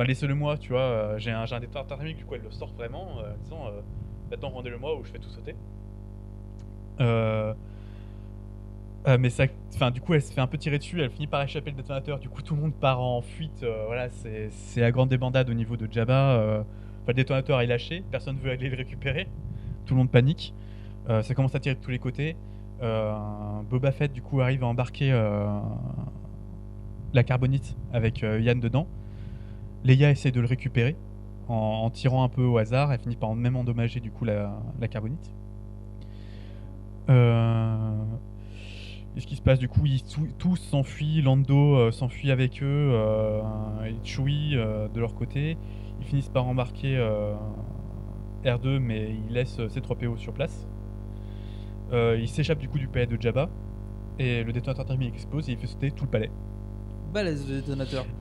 [0.00, 0.80] Enfin, laissez-le moi, tu vois.
[0.80, 3.82] euh, j'ai un, un thermique, du coup, elle le sort vraiment, euh, en disant euh,
[4.30, 5.54] maintenant rendez-le moi ou je fais tout sauter.
[9.18, 9.44] Mais ça,
[9.90, 12.18] du coup, elle se fait un peu tirer dessus, elle finit par échapper le détonateur.
[12.18, 13.62] Du coup, tout le monde part en fuite.
[13.88, 16.64] voilà, c'est la grande débandade au niveau de Jabba.
[17.06, 19.28] le détonateur est lâché, personne veut aller le récupérer.
[19.84, 20.54] Tout le monde panique.
[21.08, 22.36] Ça commence à tirer de tous les côtés.
[22.80, 25.10] Boba Fett, du coup, arrive à embarquer
[27.12, 28.86] la carbonite avec Yann dedans.
[29.84, 30.96] Leia essaie de le récupérer
[31.48, 32.92] en, tirant un peu au hasard.
[32.92, 34.60] Elle finit par même endommager, du coup, la,
[34.90, 35.32] carbonite.
[37.08, 38.02] Euh,
[39.16, 40.02] et ce qui se passe, du coup, ils
[40.38, 41.22] tous s'enfuient.
[41.22, 42.90] Lando euh, s'enfuit avec eux.
[42.92, 43.42] Euh,
[43.84, 45.56] et euh, de leur côté.
[46.00, 47.34] Ils finissent par embarquer euh,
[48.44, 50.66] R2, mais ils laissent euh, ses 3 PO sur place.
[51.92, 53.48] Euh, il s'échappe du coup du palais de Jabba.
[54.18, 56.30] Et le détonateur thermique explose et il fait sauter tout le palais.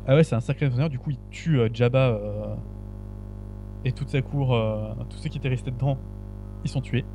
[0.07, 0.89] Ah ouais, c'est un sacré détonateur.
[0.89, 2.55] Du coup, il tue euh, Jabba euh,
[3.85, 4.55] et toute sa cour.
[4.55, 5.97] euh, tous ceux qui étaient restés dedans,
[6.63, 7.05] ils sont tués.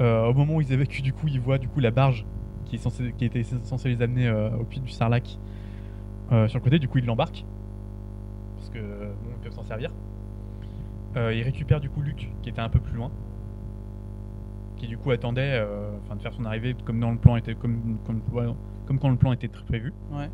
[0.00, 2.26] Au moment où ils évacuent, du coup, ils voient du coup la barge
[2.64, 4.28] qui, était censée les amener
[4.58, 5.38] au pied du Sarlac
[6.28, 6.80] sur le côté.
[6.80, 7.44] Du coup, ils l'embarquent
[8.56, 9.92] parce que bon, ils peuvent s'en servir.
[11.14, 13.12] Ils récupèrent du coup Luke qui était un peu plus loin,
[14.76, 18.00] qui du coup attendait, de faire son arrivée comme dans le plan était comme
[18.86, 19.92] comme quand le plan était très prévu.
[20.10, 20.28] Ouais.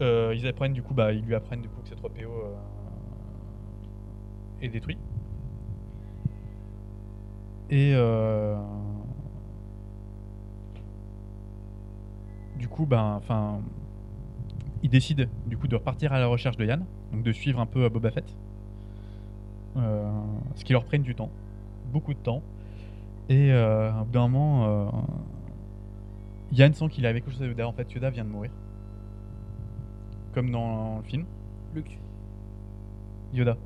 [0.00, 2.54] Euh, ils apprennent du coup, bah, ils lui apprennent du coup que C3PO euh,
[4.60, 4.98] est détruit.
[7.70, 8.56] Et euh,
[12.58, 13.60] du coup, ben, enfin,
[14.82, 17.66] ils décident du coup de repartir à la recherche de Yann, donc de suivre un
[17.66, 18.36] peu Boba Fett,
[19.76, 21.30] ce qui leur prenne du temps,
[21.92, 22.42] beaucoup de temps.
[23.30, 24.92] Et au bout d'un moment,
[26.56, 27.66] Yann sent qu'il est avec quelque chose Yoda.
[27.68, 28.50] En fait, Yoda vient de mourir
[30.32, 31.24] comme dans le film.
[31.74, 31.98] Luke.
[33.32, 33.56] Yoda.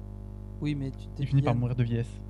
[0.61, 2.21] Oui, mais tu t'es Il finit par mourir de vieillesse.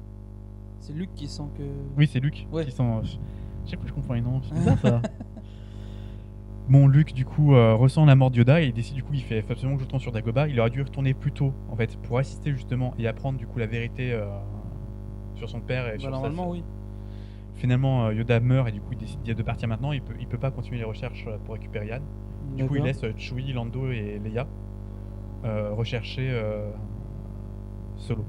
[0.81, 1.63] C'est Luc qui sent que.
[1.97, 2.65] Oui, c'est Luc Ouais.
[2.65, 2.85] qui sent.
[3.65, 4.41] Je sais plus, je confonds les noms.
[4.43, 5.03] C'est bizarre ça.
[6.69, 9.15] Bon, Luc, du coup, euh, ressent la mort de Yoda et il décide, du coup,
[9.15, 10.49] il fait absolument que je retourne sur Dagobah.
[10.49, 13.59] Il aurait dû retourner plus tôt, en fait, pour assister justement et apprendre, du coup,
[13.59, 14.27] la vérité euh,
[15.35, 16.63] sur son père et Bah, sur sa- normalement, oui.
[17.59, 19.91] Finalement, euh, Yoda meurt et du coup, il décide de partir maintenant.
[19.93, 22.03] Il peut, il peut pas continuer les recherches euh, pour récupérer Yann.
[22.57, 24.47] Du coup, il laisse euh, Chewie, Lando et Leia
[25.45, 26.71] euh, rechercher euh,
[27.97, 28.25] Solo.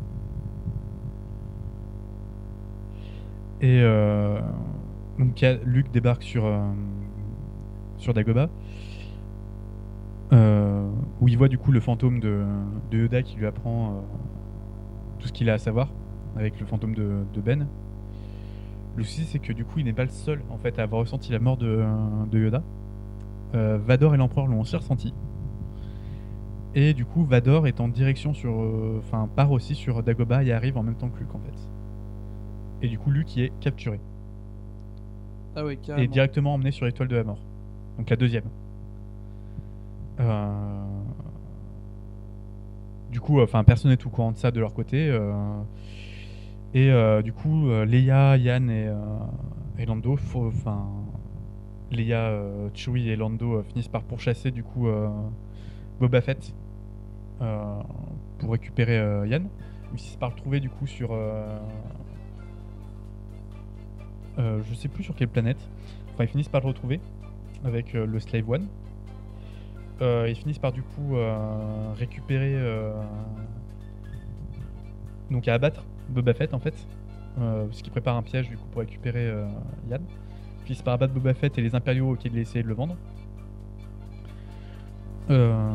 [3.62, 4.40] Et euh,
[5.20, 6.50] donc, Luke débarque sur,
[7.98, 8.50] sur Dagobah,
[10.32, 12.46] où il voit du coup le fantôme de,
[12.90, 14.04] de Yoda qui lui apprend
[15.20, 15.90] tout ce qu'il a à savoir
[16.36, 17.68] avec le fantôme de, de Ben.
[19.00, 21.02] Le souci, c'est que du coup, il n'est pas le seul en fait à avoir
[21.02, 21.84] ressenti la mort de,
[22.32, 22.62] de Yoda.
[23.56, 25.14] Euh, Vador et l'empereur l'ont aussi ressenti.
[26.76, 28.62] Et du coup, Vador est en direction sur.
[28.62, 31.58] euh, Enfin, part aussi sur Dagobah et arrive en même temps que Luke en fait.
[32.82, 34.00] Et du coup, Luke y est capturé.
[35.56, 37.40] Ah oui, Et directement emmené sur l'étoile de la mort.
[37.98, 38.46] Donc la deuxième.
[40.20, 40.86] Euh,
[43.12, 45.10] Du coup, enfin, personne n'est au courant de ça de leur côté.
[45.10, 45.32] euh,
[46.74, 48.96] Et euh, du coup, euh, Leia, Yann et, euh,
[49.80, 50.88] et Lando, enfin,
[51.92, 52.32] Leia,
[52.76, 54.88] Chewie et Lando finissent par pourchasser du coup
[56.00, 56.54] Boba Fett
[57.40, 58.98] pour récupérer
[59.28, 59.48] Yann.
[59.94, 61.18] Ils finissent par le trouver du coup sur,
[64.38, 65.58] je sais plus sur quelle planète.
[66.14, 67.00] Enfin, ils finissent par le retrouver
[67.66, 68.68] avec le Slave One.
[70.02, 71.16] Ils finissent par du coup
[71.96, 72.56] récupérer,
[75.32, 76.76] donc à abattre Boba Fett en fait,
[77.40, 79.46] euh, parce qu'il prépare un piège du coup pour récupérer euh,
[79.90, 80.02] Yann.
[80.62, 82.96] Ils finissent par abattre Boba Fett et les Impériaux qui essayaient de le vendre.
[85.30, 85.72] Euh,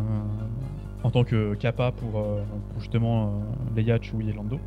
[1.02, 3.42] en tant que Kappa pour, pour justement
[3.76, 4.58] Leia, Chewie et Lando.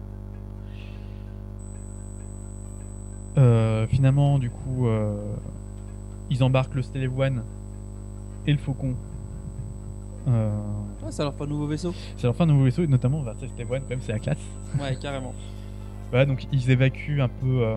[3.89, 4.87] Finalement, du coup,
[6.29, 7.43] ils embarquent le Slave One
[8.45, 8.95] et le Faucon.
[10.27, 10.49] Euh,
[11.09, 11.93] ça leur fait un nouveau vaisseau.
[12.17, 14.45] c'est enfin un nouveau vaisseau, et notamment bah, c'est Slave One, même c'est la classe.
[14.79, 15.33] Ouais, carrément.
[16.09, 17.75] Voilà, donc ils évacuent un peu euh,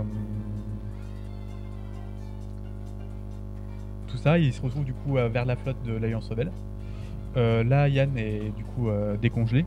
[4.09, 4.39] tout ça.
[4.39, 6.53] Ils se retrouvent du coup euh, vers la flotte de l'Alliance Rebelle.
[7.37, 8.89] Euh, là, Yann est du coup
[9.21, 9.65] décongelé.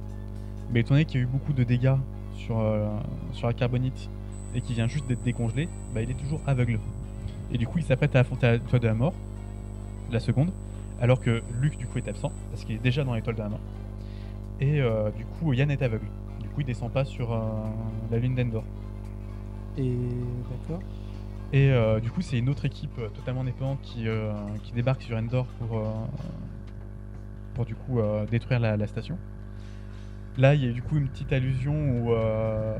[0.72, 1.96] Mais étant donné qu'il y a eu beaucoup de dégâts
[2.36, 2.64] sur,
[3.34, 4.10] sur la carbonite
[4.56, 6.80] et qu'il vient juste d'être décongelé, bah, il est toujours aveugle.
[7.52, 9.14] Et du coup, il s'apprête à affronter l'étoile de la mort,
[10.12, 10.52] la seconde,
[11.00, 13.50] alors que Luke du coup est absent parce qu'il est déjà dans l'étoile de la
[13.50, 13.60] mort.
[14.62, 14.82] Et
[15.18, 16.08] du coup, Yann est aveugle.
[16.54, 17.40] Du coup, il descend pas sur euh,
[18.12, 18.64] la lune d'Endor.
[19.76, 19.92] Et
[20.68, 20.84] d'accord.
[21.52, 24.32] Et euh, du coup, c'est une autre équipe euh, totalement indépendante qui, euh,
[24.64, 25.84] qui débarque sur Endor pour, euh,
[27.56, 29.18] pour du coup euh, détruire la, la station.
[30.38, 32.78] Là, il y a du coup une petite allusion où euh,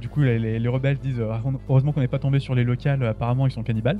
[0.00, 1.32] du coup les, les- les rebelles disent euh,
[1.68, 3.98] heureusement qu'on n'est pas tombé sur les locales, apparemment ils sont cannibales.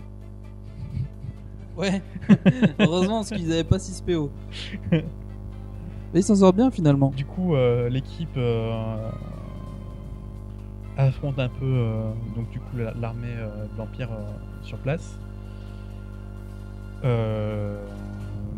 [1.76, 2.00] Ouais.
[2.78, 4.30] Heureusement, parce qu'ils avaient pas 6 PO.
[6.14, 7.10] Mais ils s'en sortent bien finalement.
[7.10, 8.96] Du coup, euh, l'équipe euh,
[10.96, 14.10] affronte un peu euh, donc du coup la- l'armée de l'Empire
[14.62, 15.18] sur place.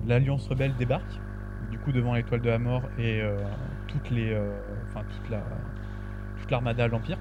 [0.07, 1.21] L'Alliance rebelle débarque
[1.71, 3.21] du coup devant l'étoile de la mort et
[3.89, 4.37] toutes les,
[4.89, 5.41] enfin toute la
[6.41, 7.19] toute l'armada de l'Empire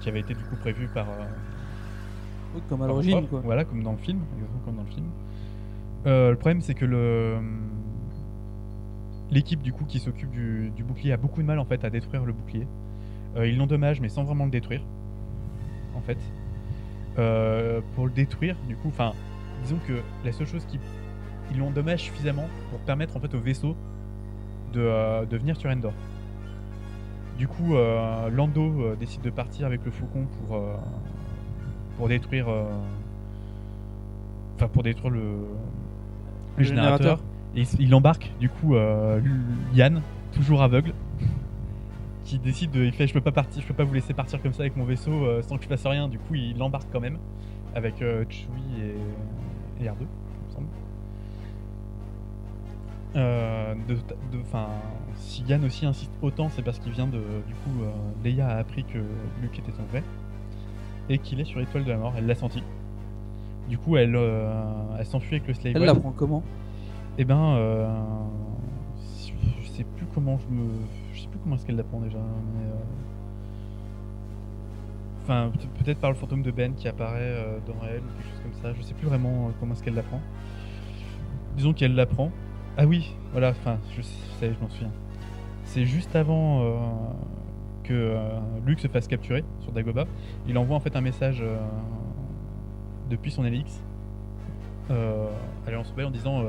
[0.00, 1.06] qui avait été du coup prévue par
[2.54, 3.40] Oui, comme à l'origine quoi.
[3.40, 4.20] Voilà, comme dans le film,
[4.64, 5.06] comme dans le film.
[6.04, 7.38] Le problème, c'est que le
[9.30, 11.90] l'équipe du coup qui s'occupe du, du bouclier a beaucoup de mal en fait à
[11.90, 12.66] détruire le bouclier.
[13.36, 14.82] Euh, ils l'endommagent, mais sans vraiment le détruire.
[15.94, 16.18] En fait,
[17.18, 19.12] Euh, pour le détruire, du coup, enfin,
[19.64, 20.78] disons que la seule chose qui
[21.52, 23.74] ils l'endommagent suffisamment pour permettre en fait au vaisseau
[24.72, 25.92] de, euh, de venir sur Endor.
[27.36, 30.60] Du coup, euh, Lando décide de partir avec le Faucon pour
[31.96, 32.46] pour détruire
[34.54, 35.48] enfin pour détruire le,
[36.56, 37.18] le générateur.
[37.18, 37.24] générateur
[37.56, 39.20] et il, embarque du coup euh,
[39.74, 40.92] Yann toujours aveugle
[42.24, 44.40] qui décide de il fait je peux pas partir je peux pas vous laisser partir
[44.40, 46.86] comme ça avec mon vaisseau euh, sans que je fasse rien du coup il l'embarque
[46.92, 47.18] quand même
[47.74, 48.82] avec euh, Chewie
[49.80, 50.66] et, et R2 il me semble
[53.16, 54.68] euh, de, de- enfin,
[55.16, 57.18] si Yann aussi insiste autant, c'est parce qu'il vient de.
[57.48, 57.90] Du coup, euh,
[58.24, 58.98] Leia a appris que
[59.42, 60.04] Luke était son frère
[61.08, 62.12] et qu'il est sur l'étoile de la mort.
[62.16, 62.62] Elle l'a senti.
[63.68, 64.16] Du coup, elle,
[64.96, 65.72] elle s'enfuit avec le slave.
[65.74, 66.42] Elle l'apprend comment?
[67.18, 67.88] Eh ben, euh,
[69.62, 70.68] je sais plus comment je me,
[71.12, 72.18] je sais plus comment est-ce qu'elle l'apprend déjà.
[72.18, 72.74] mais, euh,
[75.22, 78.30] Enfin, peut- peut-être par le fantôme de Ben qui apparaît euh, dans elle ou quelque
[78.30, 78.72] chose comme ça.
[78.72, 80.20] Je sais plus vraiment euh, comment est-ce qu'elle l'apprend.
[81.56, 82.30] Disons qu'elle l'apprend.
[82.78, 83.50] Ah oui, voilà.
[83.50, 84.90] Enfin, je sais, je m'en souviens.
[85.64, 86.64] c'est juste avant
[87.84, 88.16] que
[88.64, 90.06] Luke se fasse capturer sur Dagobah.
[90.48, 91.42] Il envoie en fait un message
[93.10, 93.82] depuis son LX
[94.88, 94.94] à
[95.66, 96.42] l'Alliance Rebelle en disant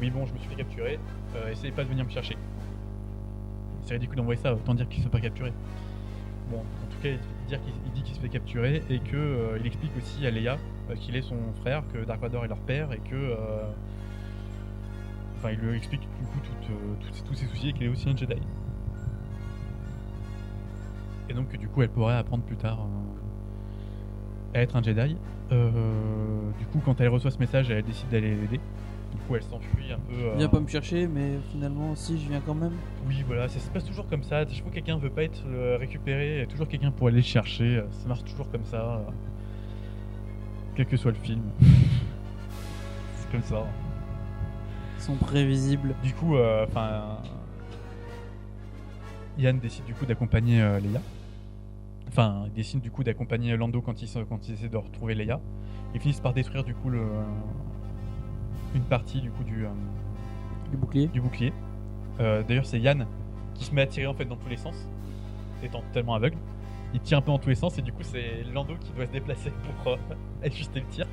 [0.00, 0.98] Oui, bon, je me suis fait capturer,
[1.36, 2.36] euh, essayez pas de venir me chercher.
[3.82, 5.52] C'est ridicule d'envoyer ça, autant dire qu'il se fait pas capturer.
[6.50, 9.62] Bon, en tout cas, il, qu'il il dit qu'il se fait capturer et que euh,
[9.64, 10.58] explique aussi à Leia
[10.90, 13.36] euh, qu'il est son frère, que Dark Vador est leur père et que.
[15.36, 18.16] Enfin, il lui explique du coup tout, tous ses soucis et qu'il est aussi un
[18.16, 18.40] Jedi.
[21.28, 22.86] Et donc, du coup, elle pourrait apprendre plus tard
[24.54, 25.16] à être un Jedi.
[25.50, 28.60] Du coup, quand elle reçoit ce message, elle décide d'aller l'aider.
[29.32, 30.14] Elle s'enfuit un peu.
[30.14, 32.72] euh, Viens pas me chercher, mais finalement, si je viens quand même.
[33.08, 34.46] oui, voilà, ça se passe toujours comme ça.
[34.46, 37.08] Chaque fois que quelqu'un veut pas être euh, récupéré, il y a toujours quelqu'un pour
[37.08, 37.78] aller le chercher.
[37.78, 38.96] Euh, Ça marche toujours comme ça.
[38.96, 39.10] euh,
[40.76, 41.42] Quel que soit le film.
[43.16, 43.64] C'est comme ça.
[44.98, 45.94] Ils sont prévisibles.
[46.02, 47.18] Du coup, enfin.
[49.38, 51.00] Yann décide du coup d'accompagner Leia.
[52.08, 55.40] Enfin, il décide du coup d'accompagner Lando quand il, quand il essaie de retrouver Leia.
[55.94, 57.02] Ils finissent par détruire du coup le,
[58.74, 59.70] une partie du coup du, euh,
[60.70, 61.06] Du bouclier.
[61.08, 61.52] du bouclier.
[62.20, 63.06] Euh, D'ailleurs, c'est Yann
[63.54, 64.74] qui se met à tirer en fait dans tous les sens,
[65.62, 66.36] étant totalement aveugle.
[66.92, 69.06] Il tire un peu dans tous les sens et du coup, c'est Lando qui doit
[69.06, 69.52] se déplacer
[69.82, 69.96] pour euh,
[70.44, 71.06] ajuster le tir.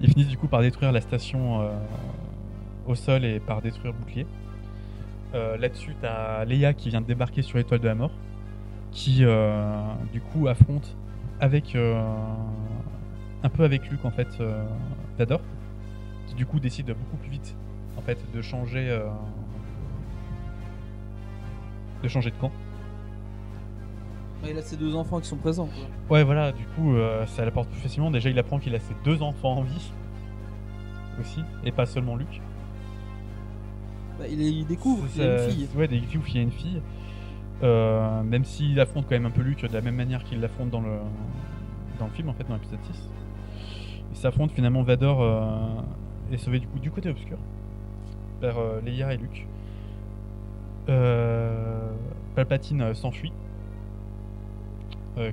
[0.00, 1.70] Ils finissent du coup par détruire la station euh,
[2.86, 4.26] au sol et par détruire le bouclier.
[5.34, 8.10] Euh, Là-dessus, t'as Leia qui vient de débarquer sur l'étoile de la mort,
[8.92, 9.80] qui euh,
[10.12, 10.96] du coup affronte
[11.38, 12.02] avec euh,
[13.42, 14.66] un peu avec Luke en fait euh,
[16.30, 17.54] qui du coup décide beaucoup plus vite
[17.98, 19.04] en fait de changer euh,
[22.02, 22.50] de changer de camp.
[24.48, 25.66] Il a ses deux enfants qui sont présents.
[26.08, 26.16] quoi.
[26.18, 28.10] Ouais voilà, du coup euh, ça l'apporte plus facilement.
[28.10, 29.92] Déjà il apprend qu'il a ses deux enfants en vie
[31.20, 32.40] aussi, et pas seulement Luke.
[34.18, 35.68] Bah, il, est- il découvre qu'il y a une fille.
[35.76, 36.80] Ouais, des découvre qu'il y a une fille.
[37.62, 40.70] Euh, même s'il affronte quand même un peu Luke de la même manière qu'il l'affronte
[40.70, 40.96] dans le,
[41.98, 43.08] dans le film, en fait, dans l'épisode 6.
[44.12, 45.58] Il s'affronte finalement Vador euh,
[46.34, 47.38] est sauvé du coup du côté obscur
[48.40, 49.46] vers euh, Leia et Luke.
[50.88, 51.92] Euh,
[52.34, 53.32] Palpatine euh, s'enfuit.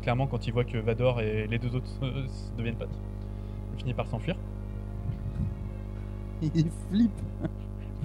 [0.01, 1.87] Clairement, quand il voit que Vador et les deux autres
[2.57, 2.99] deviennent potes,
[3.73, 4.35] il finit par s'enfuir.
[6.41, 7.21] Il flippe.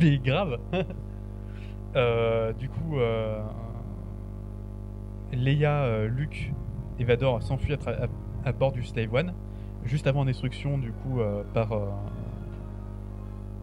[0.00, 0.58] Mais grave.
[2.58, 2.96] Du coup,
[5.32, 6.52] Leia, Luke
[6.98, 9.32] et Vador s'enfuient à, tra- à- à bord du Slave One,
[9.84, 11.86] juste avant destruction du coup euh, par euh,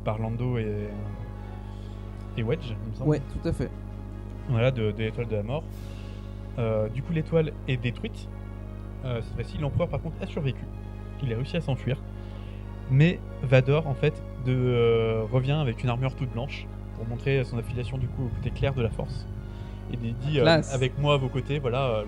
[0.04, 0.90] par Lando et
[2.38, 3.10] et Wedge, il me semble.
[3.10, 3.70] Ouais, tout à fait.
[4.50, 5.64] Voilà, de, de l'étoile de la mort.
[6.58, 8.28] Euh, du coup, l'étoile est détruite.
[9.06, 10.64] Euh, cette fois-ci, l'empereur, par contre, a survécu.
[11.24, 12.02] Il a réussi à s'enfuir.
[12.90, 17.58] Mais Vador, en fait, de, euh, revient avec une armure toute blanche pour montrer son
[17.58, 19.28] affiliation, du coup, au côté clair de la force.
[19.92, 20.40] Et il dit.
[20.40, 22.04] Avec moi à vos côtés, voilà,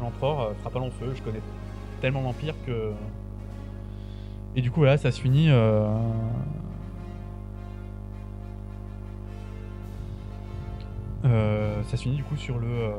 [0.00, 1.12] l'empereur, fera pas long feu.
[1.14, 1.40] Je connais
[2.00, 2.92] tellement l'Empire que.
[4.54, 5.48] Et du coup, voilà, ça se finit.
[11.22, 12.90] Ça se finit du coup sur le euh,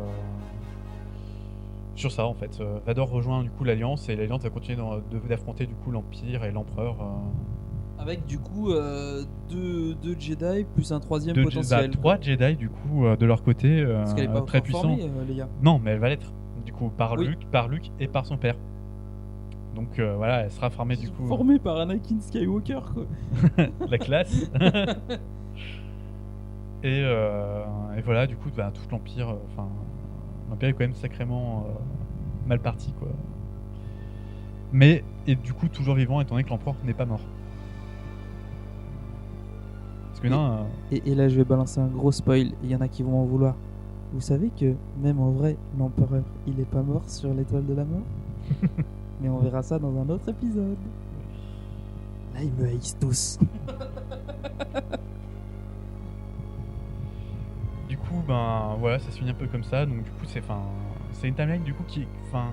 [1.96, 2.60] sur ça en fait.
[2.60, 4.78] Euh, Vador rejoint du coup l'alliance et l'alliance va continuer
[5.30, 6.96] d'affronter du coup l'empire et l'empereur.
[7.02, 11.88] euh, Avec du coup euh, deux, deux Jedi plus un troisième deux potentiel.
[11.92, 14.62] bah, trois Jedi du coup euh, de leur côté euh, Parce qu'elle est pas très
[14.62, 14.82] puissants.
[14.82, 15.46] formée, euh.
[15.62, 16.32] Non, mais elle va l'être
[16.66, 17.28] du coup par Oui.
[17.28, 18.56] Luke, par Luke et par son père.
[19.76, 23.06] Donc euh, voilà, elle sera formée du coup Formée par Anakin Skywalker quoi.
[23.90, 24.52] la classe.
[26.84, 27.64] et, euh,
[27.98, 29.70] et voilà, du coup, bah, tout l'empire, euh, enfin,
[30.50, 31.80] l'empire est quand même sacrément euh,
[32.48, 33.08] mal parti, quoi.
[34.74, 37.22] Mais et du coup toujours vivant, étant donné que l'empereur n'est pas mort.
[40.10, 42.82] Parce que non, Et, et là je vais balancer un gros spoil, il y en
[42.82, 43.56] a qui vont en vouloir.
[44.14, 47.86] Vous savez que même en vrai, l'empereur, il est pas mort sur l'étoile de la
[47.86, 48.02] mort?
[49.22, 50.78] Mais on verra ça dans un autre épisode.
[52.34, 53.38] Là ils me haïssent tous.
[58.28, 59.86] ben voilà, ça se finit un peu comme ça.
[59.86, 60.62] Donc du coup, c'est enfin,
[61.14, 62.52] c'est une timeline du coup qui, enfin,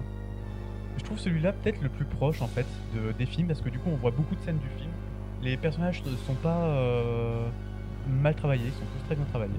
[0.98, 3.78] je trouve celui-là peut-être le plus proche en fait de, des films parce que du
[3.78, 4.90] coup, on voit beaucoup de scènes du film.
[5.42, 7.48] Les personnages ne sont pas euh,
[8.08, 9.52] mal travaillés, ils sont tous très bien travaillés.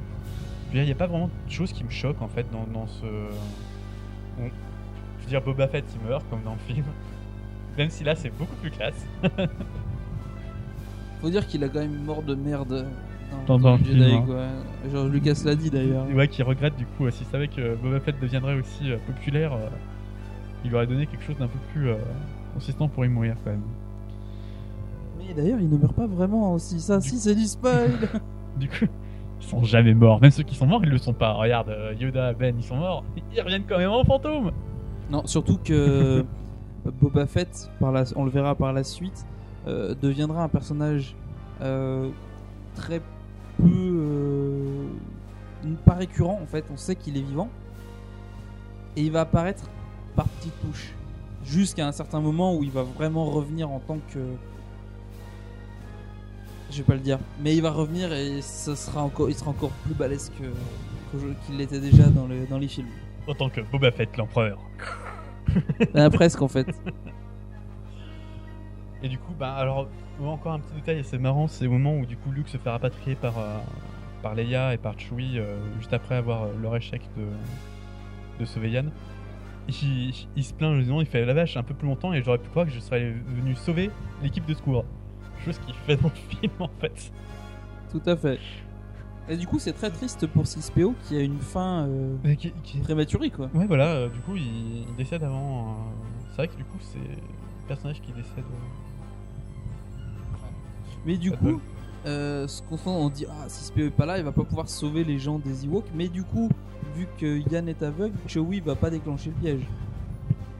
[0.73, 3.05] Il n'y a pas vraiment de choses qui me choquent en fait dans, dans ce.
[4.37, 6.85] Je veux dire, Boba Fett il meurt comme dans le film.
[7.77, 9.05] Même si là c'est beaucoup plus classe.
[11.21, 12.87] Faut dire qu'il a quand même mort de merde
[13.47, 14.47] Dans- dans le Jedi film, hein.
[14.91, 16.05] George Lucas l'a dit d'ailleurs.
[16.13, 19.67] Ouais, qui regrette du coup, s'il savait que Boba Fett deviendrait aussi euh, populaire, euh,
[20.63, 21.95] il lui aurait donné quelque chose d'un peu plus euh,
[22.53, 23.61] consistant pour y mourir quand même.
[25.17, 27.91] Mais d'ailleurs il ne meurt pas vraiment si ça, si c'est du spoil.
[28.57, 28.85] Du coup,
[29.39, 30.19] Ils sont jamais morts.
[30.21, 31.31] Même ceux qui sont morts, ils le sont pas.
[31.33, 33.05] Regarde, Yoda, Ben, ils sont morts.
[33.35, 34.51] Ils reviennent quand même en fantôme.
[35.09, 36.25] Non, surtout que
[37.01, 39.25] Boba Fett, par la, on le verra par la suite,
[39.67, 41.15] euh, deviendra un personnage
[41.61, 42.09] euh,
[42.75, 43.01] très
[43.61, 43.69] peu.
[43.73, 44.87] euh,
[45.85, 47.49] pas récurrent en fait, on sait qu'il est vivant.
[48.97, 49.69] Et il va apparaître
[50.15, 50.93] par petites touches.
[51.45, 54.19] Jusqu'à un certain moment où il va vraiment revenir en tant que.
[56.69, 57.19] Je vais pas le dire.
[57.41, 60.43] Mais il va revenir et ça sera encore, il sera encore plus balèze que,
[61.17, 62.87] que- qu'il l'était déjà dans, le, dans les films.
[63.27, 64.57] En tant que Boba Fett, l'empereur.
[65.95, 66.67] Ah, presque en fait.
[69.03, 69.87] Et du coup, bah alors,
[70.29, 72.69] encore un petit détail assez marrant, c'est au moment où du coup Luke se fait
[72.69, 73.57] rapatrier par, euh,
[74.21, 77.23] par Leia et par Chewie euh, juste après avoir euh, leur échec de,
[78.39, 78.91] de sauver Yann.
[79.67, 82.39] Il, il- se plaint disant il fait la vache un peu plus longtemps et j'aurais
[82.39, 83.89] pu croire que je serais venu sauver
[84.23, 84.85] l'équipe de secours.
[85.45, 87.11] Chose qu'il fait dans le film en fait.
[87.91, 88.39] Tout à fait.
[89.29, 92.51] Et du coup, c'est très triste pour 6PO qui a une fin euh, Mais qui-
[92.63, 93.49] qui- prématurée quoi.
[93.53, 95.69] Ouais, voilà, euh, du coup il, il décède avant.
[95.69, 95.73] euh,
[96.31, 98.43] C'est vrai que du coup c'est le personnage qui décède.
[101.05, 101.59] Mais du coup,
[102.05, 104.67] euh, ce qu'on sent, on dit ah 6PO est pas là, il va pas pouvoir
[104.69, 105.85] sauver les gens des Ewoks.
[105.95, 106.49] Mais du coup,
[106.95, 109.61] vu que Yann est aveugle, Chewie va pas déclencher le piège.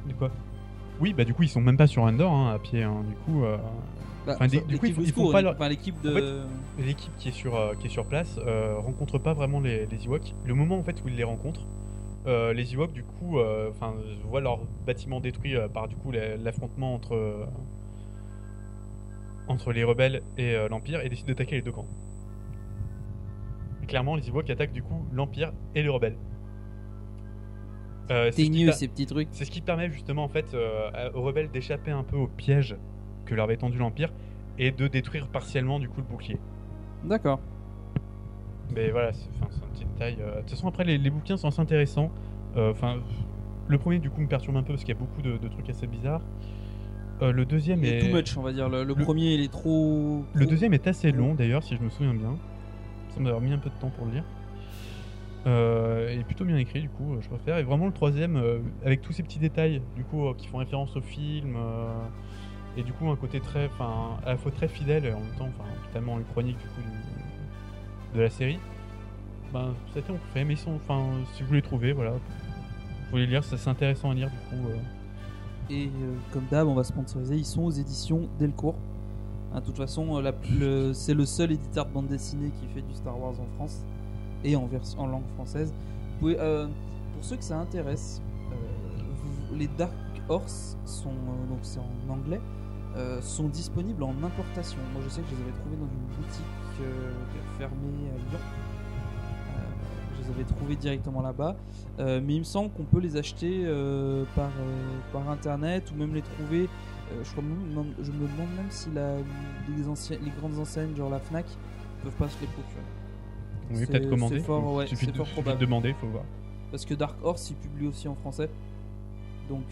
[0.07, 0.29] De quoi?
[0.99, 2.83] Oui, bah du coup ils sont même pas sur Endor hein, à pied.
[2.83, 3.43] hein, Du coup.
[3.43, 3.57] euh,
[4.25, 5.53] Bah, Enfin, des- ça- du coup, ils l'équipe font- de ils font secours, pas leur-
[5.55, 6.43] enfin, l'équipe de.
[6.79, 9.87] En l'équipe qui est sur euh, qui est sur place euh, rencontre pas vraiment les,
[9.87, 10.35] les Ewoks.
[10.45, 11.65] Le moment en fait où ils les rencontrent,
[12.27, 13.95] euh, les Ewoks du coup, euh, enfin,
[14.29, 17.45] voient leur bâtiment détruit euh, par du coup la- l'affrontement entre euh,
[19.51, 21.87] entre les rebelles et euh, l'Empire et décident d'attaquer les deux camps.
[23.83, 26.17] Et clairement, les Ewoks attaquent du coup l'Empire et les rebelles.
[28.09, 29.29] Euh, c'est ce ces petits trucs.
[29.31, 32.75] c'est ce qui permet justement en fait euh, aux rebelles d'échapper un peu au piège
[33.25, 34.11] que leur avait tendu l'Empire
[34.57, 36.39] et de détruire partiellement du coup le bouclier.
[37.05, 37.39] D'accord.
[38.73, 40.17] Mais voilà, c'est un petit détail.
[40.19, 40.35] euh.
[40.35, 42.11] De toute façon, après, les, les bouquins sont assez intéressants.
[42.55, 42.97] Enfin,
[43.67, 45.47] le premier, du coup, me perturbe un peu parce qu'il y a beaucoup de, de
[45.47, 46.21] trucs assez bizarres.
[47.21, 47.97] Euh, le deuxième est.
[47.99, 48.67] est too much, on va dire.
[48.69, 50.23] Le, le Le- premier, il est trop.
[50.33, 52.35] Le deuxième est assez long, d'ailleurs, si je me souviens bien.
[53.09, 54.23] Ça m'a mis un peu de temps pour le lire.
[55.47, 57.57] Euh, il est plutôt bien écrit, du coup, euh, je préfère.
[57.57, 60.57] Et vraiment, le troisième, euh, avec tous ces petits détails, du coup, euh, qui font
[60.59, 61.55] référence au film.
[61.57, 61.93] euh,
[62.77, 63.65] et du coup, un côté très.
[63.65, 66.63] Enfin, à la fois très fidèle et en même temps, enfin, totalement une chronique, du
[66.67, 66.81] coup,
[68.15, 68.59] de la série.
[69.53, 70.75] Ben, ça a été mon préféré, mais ils sont.
[70.75, 72.11] Enfin, si vous les trouvez, voilà.
[72.11, 72.19] Vous
[73.09, 74.67] pouvez les lire, c'est intéressant à lire, du coup.
[75.71, 77.37] Et euh, comme d'hab, on va sponsoriser.
[77.37, 78.75] Ils sont aux éditions Delcourt.
[79.53, 82.93] Hein, De toute façon, euh, c'est le seul éditeur de bande dessinée qui fait du
[82.93, 83.85] Star Wars en France
[84.43, 84.67] et en,
[84.97, 85.73] en langue française.
[86.23, 86.67] Euh,
[87.13, 88.21] pour ceux que ça intéresse,
[89.53, 89.93] les Dark
[90.27, 91.09] Horse sont
[91.49, 92.41] donc c'est en anglais.
[93.21, 94.79] sont disponibles en importation.
[94.93, 96.87] Moi, je sais que je les avais trouvés dans une boutique
[97.57, 98.39] fermée à Lyon.
[100.21, 101.55] Les avais trouvés directement là-bas.
[101.99, 105.95] Euh, mais il me semble qu'on peut les acheter euh, par, euh, par internet ou
[105.95, 106.69] même les trouver.
[107.23, 111.45] je, crois même- je me demande même si la, les, grandes enseignes, genre la Fnac,
[112.03, 112.81] peuvent pas se les procurer.
[113.71, 114.39] Oui, peut-être commander.
[114.39, 116.23] c'est fort, ouais, suffit de, fort suffit de demander, faut voir.
[116.71, 118.49] Parce que Dark Horse, il publie aussi en français.
[119.49, 119.65] Donc,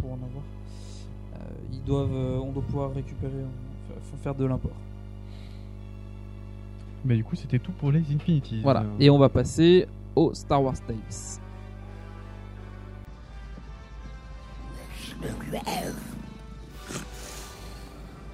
[0.00, 0.44] pour en avoir,
[1.72, 3.44] ils doivent, on doit pouvoir récupérer,
[4.22, 4.72] faire de l'import.
[7.04, 8.62] Mais du coup, c'était tout pour les Infinities.
[8.62, 8.84] Voilà.
[9.00, 10.96] Et on va passer au Star Wars Tales.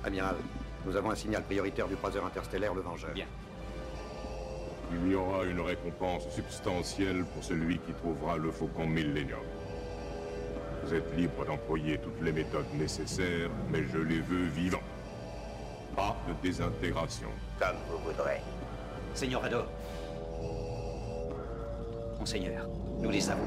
[0.05, 0.37] Amiral,
[0.87, 3.13] nous avons un signal prioritaire du croiseur interstellaire Le Vengeur.
[3.13, 3.27] Bien.
[4.91, 9.39] Il y aura une récompense substantielle pour celui qui trouvera le faucon Millennium.
[10.83, 14.79] Vous êtes libre d'employer toutes les méthodes nécessaires, mais je les veux vivants.
[15.95, 17.29] Pas de désintégration.
[17.59, 18.41] Comme vous voudrez.
[19.15, 19.65] Seigneur Hador.
[22.21, 22.69] Monseigneur,
[23.01, 23.43] nous les avons.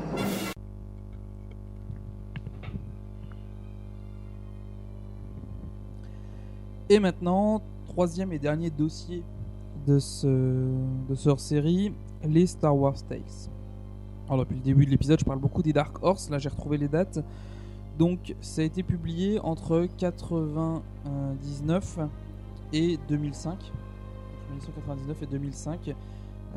[6.89, 9.23] Et maintenant, troisième et dernier dossier
[9.87, 11.93] de ce, de ce hors-série,
[12.25, 13.21] les Star Wars Tales.
[14.27, 16.77] Alors depuis le début de l'épisode, je parle beaucoup des Dark Horse, là j'ai retrouvé
[16.77, 17.19] les dates.
[17.97, 21.99] Donc ça a été publié entre 99
[22.73, 23.71] et 2005.
[24.51, 25.95] Entre 1999 et 2005.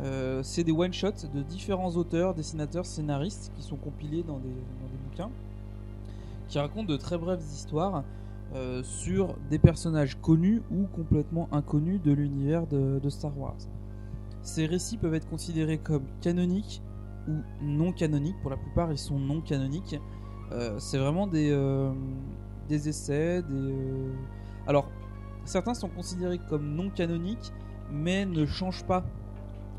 [0.01, 4.49] Euh, c'est des one-shots de différents auteurs, dessinateurs, scénaristes qui sont compilés dans des,
[5.09, 5.31] bouquins
[6.49, 8.03] qui racontent de très brèves histoires
[8.55, 13.57] euh, sur des personnages connus ou complètement inconnus de l'univers de, Star Wars.
[14.43, 16.83] Ces récits peuvent être considérés comme canoniques
[17.29, 18.37] ou non canoniques.
[18.43, 19.97] Pour la plupart, ils sont non canoniques.
[20.53, 21.57] Euh, c'est vraiment des,
[22.69, 23.75] des essais, des.
[24.67, 24.89] Alors,
[25.45, 27.53] certains sont considérés comme non canoniques,
[27.95, 29.05] mais ne change pas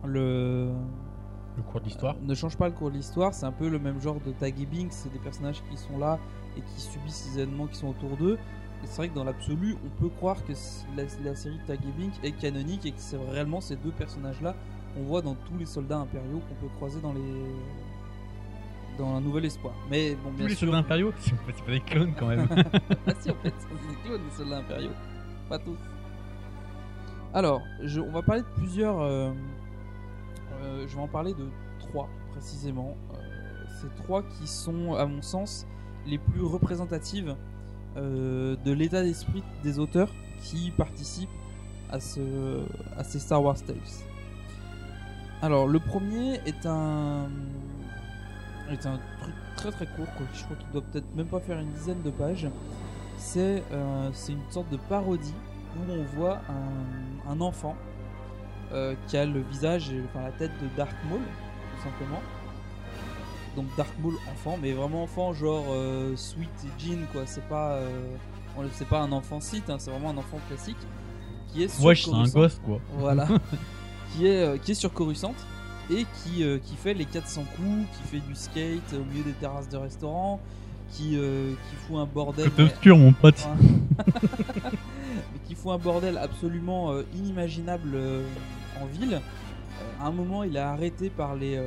[0.05, 0.71] le,
[1.57, 2.15] Le cours de l'histoire.
[2.21, 3.33] ne change pas le cours de l'histoire.
[3.33, 5.97] C'est un peu le même genre de Tag et Binks, c'est des personnages qui sont
[5.97, 6.19] là
[6.57, 8.37] et qui subissent les événements qui sont autour d'eux.
[8.83, 10.53] Et c'est vrai que dans l'absolu, on peut croire que
[10.95, 14.55] la, la série Tag et Bink est canonique et que c'est réellement ces deux personnages-là
[14.93, 17.21] qu'on voit dans tous les soldats impériaux qu'on peut croiser dans les
[18.97, 19.73] dans un nouvel espoir.
[19.89, 21.35] Mais bon, bien Tous les sûr, soldats impériaux C'est
[21.65, 22.47] pas des clones quand même.
[23.07, 24.91] ah si, en fait, c'est des clones des soldats impériaux.
[25.49, 25.75] Pas tous.
[27.36, 29.02] Alors, on va parler de plusieurs.
[29.02, 29.30] euh,
[30.62, 31.49] euh, je vais en parler de
[31.80, 32.95] trois précisément.
[33.14, 33.18] Euh,
[33.68, 35.68] c'est trois qui sont, à mon sens,
[36.07, 37.36] les plus représentatives
[37.98, 41.30] de l'état d'esprit des auteurs qui participent
[41.90, 42.64] à, ce,
[42.98, 43.78] à ces Star Wars Tales.
[45.41, 47.28] Alors, le premier est un
[48.70, 51.72] est un truc très très court, je crois qu'il doit peut-être même pas faire une
[51.72, 52.48] dizaine de pages.
[53.18, 53.62] C'est
[54.14, 55.34] c'est une sorte de parodie
[55.77, 57.76] où on voit un, un enfant
[58.72, 62.22] euh, qui a le visage, et- enfin la tête de Dark Maul, tout simplement.
[63.56, 67.22] Donc Dark Maul enfant, mais vraiment enfant genre euh, Sweet Jean quoi.
[67.26, 67.88] C'est pas, euh,
[68.73, 70.77] c'est pas un enfant site, hein, c'est vraiment un enfant classique
[71.53, 72.80] qui est Wesh, c'est un gosse quoi.
[72.97, 73.27] Voilà.
[74.14, 75.35] qui est qui est surcoruscante
[75.89, 79.31] et qui euh, qui fait les 400 coups, qui fait du skate au milieu des
[79.34, 80.39] terrasses de restaurants,
[80.91, 82.49] qui euh, qui fout un bordel.
[82.49, 83.47] Côté obscur, mon pote.
[85.34, 88.26] mais qui fout un bordel absolument euh, inimaginable euh,
[88.81, 89.15] en ville.
[89.15, 91.61] Euh, à un moment, il est arrêté par les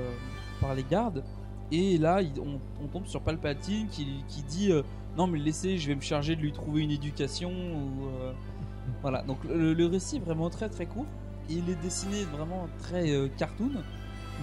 [0.61, 1.23] par les gardes
[1.71, 4.71] et là, il- on, on tombe sur Palpatine qui, qui dit
[5.17, 8.09] non mais laissez, je vais me charger de lui trouver une éducation ou
[9.03, 9.23] voilà.
[9.23, 11.07] Donc le, le récit est vraiment très très court.
[11.51, 13.71] Il est dessiné vraiment très cartoon,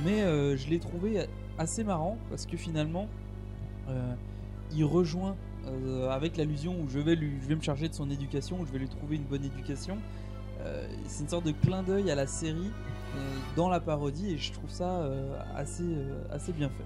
[0.04, 0.22] mais
[0.58, 1.26] je l'ai trouvé
[1.58, 3.08] assez marrant parce que finalement,
[4.72, 5.36] il rejoint
[5.68, 8.66] euh, avec l'allusion où je vais, lui, je vais me charger de son éducation, où
[8.66, 9.98] je vais lui trouver une bonne éducation.
[10.62, 12.72] Euh, c'est une sorte de clin d'œil à la série
[13.16, 13.20] euh,
[13.56, 15.08] dans la parodie et je trouve ça
[15.56, 15.84] assez,
[16.32, 16.84] assez bien fait.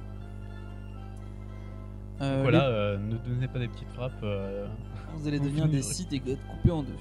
[2.41, 4.11] Voilà, les- ne donnez pas des petites frappes.
[5.15, 6.97] vous allez devenir des sites et être coupés en deux.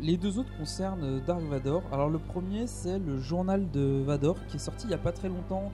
[0.00, 1.82] Les deux autres concernent Dark Vador.
[1.92, 5.12] Alors le premier c'est le journal de Vador qui est sorti il y a pas
[5.12, 5.72] très longtemps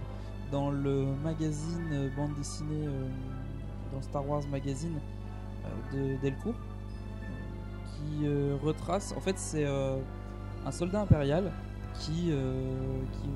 [0.55, 3.09] dans le magazine euh, bande dessinée euh,
[3.93, 5.01] dans Star Wars Magazine
[5.65, 6.55] euh, de Delcourt
[7.97, 8.29] qui
[8.63, 11.51] retrace en fait c'est un soldat impérial
[11.99, 13.29] qui, qui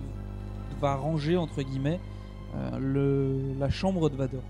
[0.80, 1.98] va ranger entre guillemets
[2.54, 4.42] euh, le, la chambre de Vador.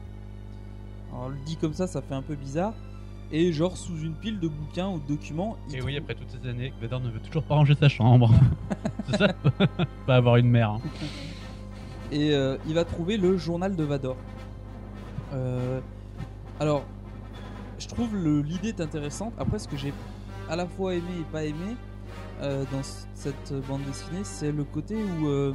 [1.12, 2.72] Alors, le dit comme ça, ça fait un peu bizarre.
[3.30, 5.56] Et genre sous une pile de bouquins ou de documents.
[5.72, 8.30] Et oui, après toutes ces années, Vador ne veut toujours pas ranger sa chambre.
[9.10, 9.28] c'est ça
[10.06, 10.70] Pas avoir une mère.
[10.70, 10.80] hein.
[12.10, 14.16] Et euh, il va trouver le journal de Vador.
[15.32, 15.80] Euh,
[16.58, 16.84] alors,
[17.78, 19.34] je trouve l'idée est intéressante.
[19.38, 19.92] Après, ce que j'ai
[20.48, 21.76] à la fois aimé et pas aimé
[22.40, 22.82] euh, dans
[23.14, 25.54] cette bande dessinée, c'est le côté où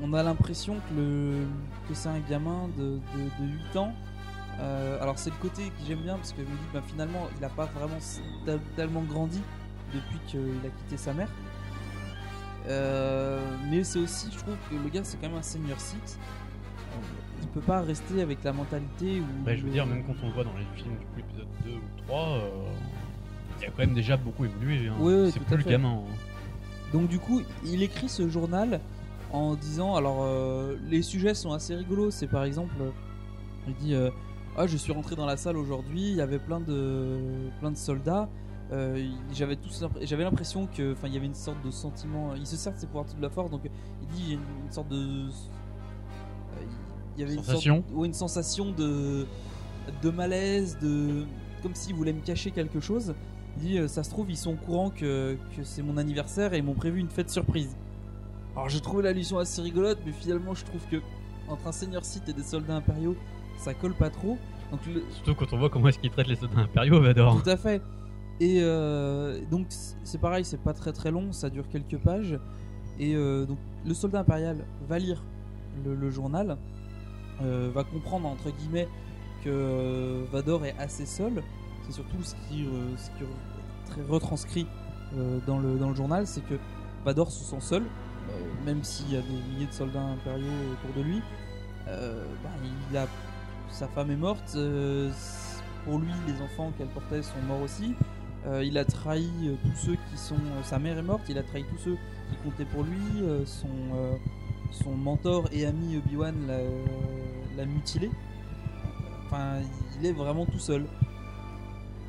[0.00, 1.42] on a l'impression que,
[1.92, 3.92] c'est un gamin de, de, de 8 ans.
[5.00, 7.66] Alors, c'est le côté que j'aime bien parce que me bah, finalement, il n'a pas
[7.66, 7.98] vraiment
[8.76, 9.40] tellement grandi
[9.92, 11.28] depuis qu'il a quitté sa mère.
[12.68, 13.38] Euh,
[13.70, 15.96] mais c'est aussi, je trouve que le gars, c'est quand même un senior six.
[15.96, 16.96] Euh,
[17.42, 19.44] il peut pas rester avec la mentalité où.
[19.44, 21.46] Bah, je veux dire, même quand on le voit dans les films, du coup, épisode
[21.64, 22.48] 2 ou 3, euh,
[23.60, 24.88] il a quand même déjà beaucoup évolué.
[24.88, 24.94] hein.
[25.00, 26.02] Oui, oui, c'est plus le gamin.
[26.06, 26.14] hein.
[26.92, 28.80] Donc du coup, il écrit ce journal
[29.32, 32.10] en disant, alors euh, les sujets sont assez rigolos.
[32.10, 32.74] C'est par exemple,
[33.66, 34.10] il dit, euh,
[34.56, 37.18] ah je suis rentré dans la salle aujourd'hui, il y avait plein de
[37.60, 38.28] plein de soldats.
[38.72, 42.34] Euh, j'avais l'impression que, enfin, il y avait une sorte de sentiment.
[42.34, 44.34] Il se sert de ses pouvoirs de la force, donc il dit, il y a
[44.34, 45.28] une, une sorte de,
[47.16, 49.26] il y avait Sensation une, sorte, ouais, une sensation de
[50.02, 51.24] de malaise, de
[51.62, 53.14] comme s'il voulait me cacher quelque chose.
[53.56, 56.52] Il dit, euh, ça se trouve, ils sont au courant que, que c'est mon anniversaire
[56.54, 57.74] et ils m'ont prévu une fête surprise.
[58.54, 60.96] Alors j'ai trouvé l'allusion assez rigolote, mais finalement je trouve que
[61.48, 63.16] entre un seigneur site et des soldats impériaux,
[63.56, 64.36] ça colle pas trop.
[64.70, 67.42] Donc le- Surtout quand on voit comment est-ce qu'il traite les soldats impériaux, Vador.
[67.42, 67.80] tout à fait.
[68.40, 69.66] Et euh, donc
[70.04, 72.38] c'est pareil, c'est pas très très long, ça dure quelques pages.
[72.98, 75.24] Et euh, donc le soldat impérial va lire
[75.84, 76.56] le, journal,
[77.42, 78.88] euh, va comprendre entre guillemets
[79.44, 81.42] que euh, Vador est assez seul.
[81.86, 84.66] C'est surtout ce qui, euh, est très retranscrit
[85.16, 86.54] euh, dans, le, journal, c'est que
[87.04, 91.02] Vador se sent seul, euh, même s'il y a des milliers de soldats impériaux autour
[91.02, 91.22] de lui.
[91.86, 92.50] Euh, bah,
[92.90, 93.06] il a
[93.70, 94.54] sa femme est morte.
[94.56, 95.10] euh,
[95.84, 97.94] pour lui, les enfants qu'elle portait sont morts aussi.
[98.48, 100.34] Euh, il a trahi euh, tous ceux qui sont.
[100.34, 101.22] euh, sa mère est morte.
[101.28, 101.98] Il a trahi tous ceux
[102.30, 102.98] qui comptaient pour lui.
[104.72, 106.34] son, mentor et ami Obi-Wan
[107.56, 108.10] l'a, mutilé.
[109.26, 109.60] Enfin,
[109.98, 110.86] il est vraiment tout seul.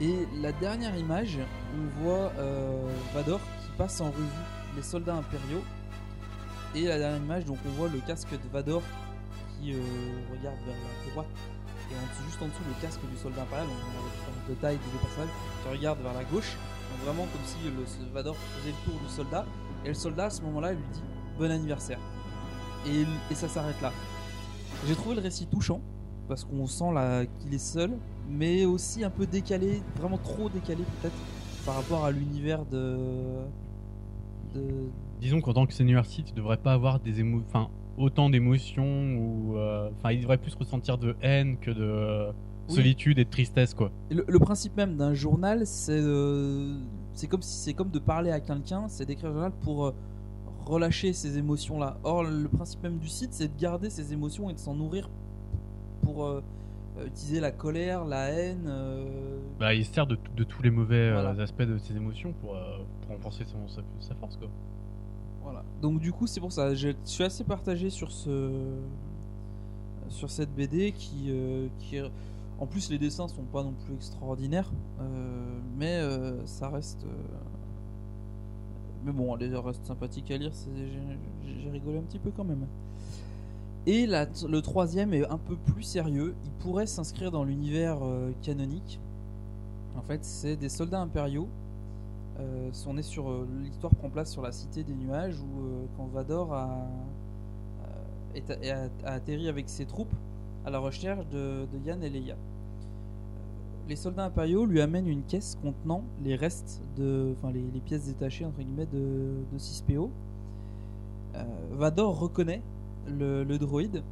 [0.01, 1.37] Et la dernière image,
[1.75, 2.31] on voit
[3.13, 4.23] Vador qui passe en revue
[4.75, 5.63] les soldats impériaux.
[6.75, 8.81] Et la dernière image, donc on voit le casque de Vador
[9.59, 11.27] qui regarde vers la droite.
[11.91, 15.33] Et juste en dessous, le casque du soldat impérial, on a de taille des personnages,
[15.61, 16.57] qui regarde vers la gauche.
[17.05, 19.45] Vraiment comme si le Vador faisait le tour du soldat.
[19.85, 21.01] Et le soldat, à ce moment-là, lui dit
[21.37, 21.99] bon anniversaire.
[22.87, 23.05] Et,
[23.35, 23.91] ça s'arrête là.
[24.87, 25.81] J'ai trouvé le récit touchant
[26.27, 27.91] parce qu'on sent là qu'il est seul,
[28.29, 31.15] mais aussi un peu décalé, vraiment trop décalé peut-être
[31.65, 32.97] par rapport à l'univers de.
[35.19, 39.57] Disons qu'en tant que senior Sith, tu devrais pas avoir des enfin, autant d'émotions ou.
[39.57, 42.31] euh, Enfin, il devrait plus ressentir de haine que de
[42.69, 42.75] Oui.
[42.75, 43.91] solitude et de tristesse, quoi.
[44.09, 46.77] Le, le principe même d'un journal, c'est euh,
[47.13, 49.93] c'est comme si c'est comme de parler à quelqu'un, c'est d'écrire un journal pour euh,
[50.65, 51.97] relâcher ces émotions là.
[52.03, 55.09] Or, le principe même du site, c'est de garder ces émotions et de s'en nourrir
[56.01, 56.41] pour euh,
[57.05, 58.71] utiliser la colère, la haine.
[59.59, 61.31] Bah, il se sert de, de tous les mauvais Voilà.
[61.41, 62.55] aspects de ses émotions pour,
[63.01, 64.47] pour renforcer son, sa, sa force, quoi.
[65.43, 65.63] Voilà.
[65.81, 66.75] Donc du coup, c'est pour ça.
[66.75, 68.51] Je suis assez partagé sur ce
[70.09, 71.67] sur cette BD qui euh,
[72.59, 74.71] en plus les dessins sont pas non plus extraordinaires,
[75.01, 77.03] euh, mais euh, ça reste.
[77.05, 77.09] euh,
[79.05, 80.51] Mais bon, elle reste sympathique à lire.
[81.45, 82.65] J'ai rigolé un petit peu quand même.
[83.85, 86.35] Et la- le troisième est un peu plus sérieux.
[86.45, 87.97] Il pourrait s'inscrire dans l'univers
[88.41, 88.99] canonique.
[89.97, 91.47] En fait, c'est des soldats impériaux
[92.87, 93.29] on est sur
[93.61, 96.07] l'histoire prend place sur la cité des nuages où quand
[99.05, 100.13] a atterri avec ses troupes
[100.65, 102.35] à la recherche de, de Yann et Leia.
[103.89, 108.45] Les soldats impériaux lui amènent une caisse contenant les restes de, enfin les, pièces détachées
[108.45, 110.09] entre guillemets de, de 6PO.
[111.33, 112.61] Euh, Vador reconnaît
[113.07, 114.03] le, droïde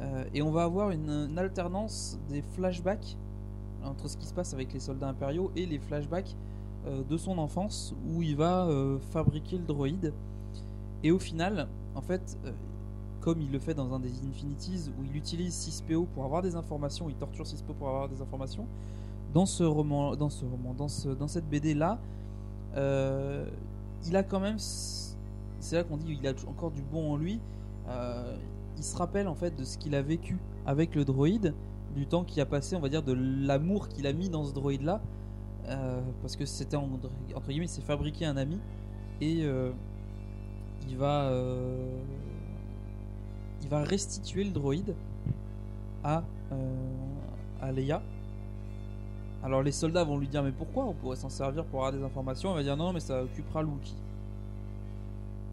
[0.00, 3.18] euh, et on va avoir une, alternance des flashbacks
[3.84, 6.34] entre ce qui se passe avec les soldats impériaux et les flashbacks
[6.86, 8.66] euh, de son enfance où il va
[9.10, 10.14] fabriquer le droïde.
[11.02, 12.38] Et au final, en fait,
[13.20, 16.56] comme il le fait dans un des Infinities où il utilise 6PO pour avoir des
[16.56, 18.66] informations, il torture 6PO pour avoir des informations,
[19.32, 21.98] dans ce roman, dans ce roman, dans, ce, dans cette BD là,
[22.76, 23.46] euh,
[24.06, 27.40] il a quand même, c'est là qu'on dit il a encore du bon en lui.
[27.88, 28.36] euh,
[28.76, 31.54] il se rappelle en fait de ce qu'il a vécu avec le droïde,
[31.94, 34.52] du temps qui a passé, on va dire, de l'amour qu'il a mis dans ce
[34.54, 35.00] droïde là.
[35.68, 36.88] Euh, parce que c'était en-
[37.34, 38.58] entre guillemets, il s'est fabriqué un ami
[39.20, 39.44] et
[40.88, 41.30] il va
[43.62, 44.94] il va restituer le droïde
[46.02, 46.24] à
[47.60, 48.02] à Leia.
[49.42, 52.04] Alors les soldats vont lui dire mais pourquoi on pourrait s'en servir pour avoir des
[52.04, 52.52] informations?
[52.52, 53.94] Il va dire non mais ça occupera Luki.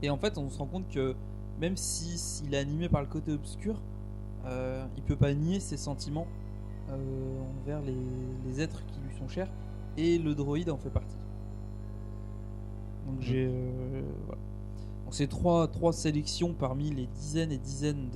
[0.02, 1.16] Et en fait on se rend compte que
[1.60, 3.76] même si s'il est animé par le côté obscur,
[4.46, 6.28] euh, il peut pas nier ses sentiments
[6.90, 9.50] euh, envers les, êtres qui lui sont chers
[9.98, 11.18] et le droïde en fait partie.
[13.08, 14.42] Donc j'ai euh, voilà.
[15.06, 18.10] Donc c'est trois, sélections parmi les dizaines et dizaines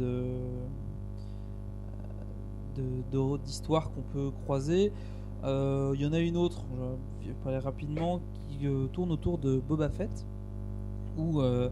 [3.43, 4.91] d'histoires qu'on peut croiser.
[5.43, 6.63] Euh, Il y en a une autre,
[7.21, 10.25] je vais parler rapidement, qui euh, tourne autour de Boba Fett,
[11.17, 11.69] où euh,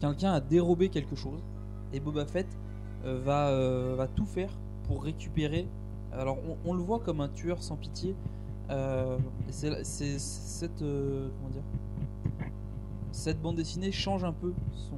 [0.00, 1.40] quelqu'un a dérobé quelque chose
[1.92, 2.46] et Boba Fett
[3.04, 4.50] euh, va, euh, va tout faire
[4.88, 5.66] pour récupérer.
[6.12, 8.14] Alors on, le voit comme un tueur sans pitié.
[8.70, 9.18] Euh,
[9.50, 11.62] c'est cette euh, comment dire
[13.12, 14.96] cette bande dessinée change un peu son,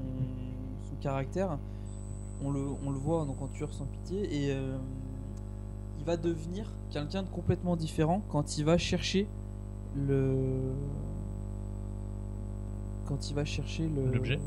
[1.01, 1.59] caractère.
[2.43, 4.77] On le, on le voit donc en tueur sans pitié et euh,
[6.07, 9.27] va devenir quelqu'un de complètement différent quand il va chercher
[9.97, 10.35] le
[13.07, 14.39] quand il va chercher le L'objet.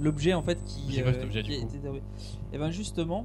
[0.00, 2.02] L'objet en fait qui, cet objet, qui dérobé.
[2.52, 3.24] et ben justement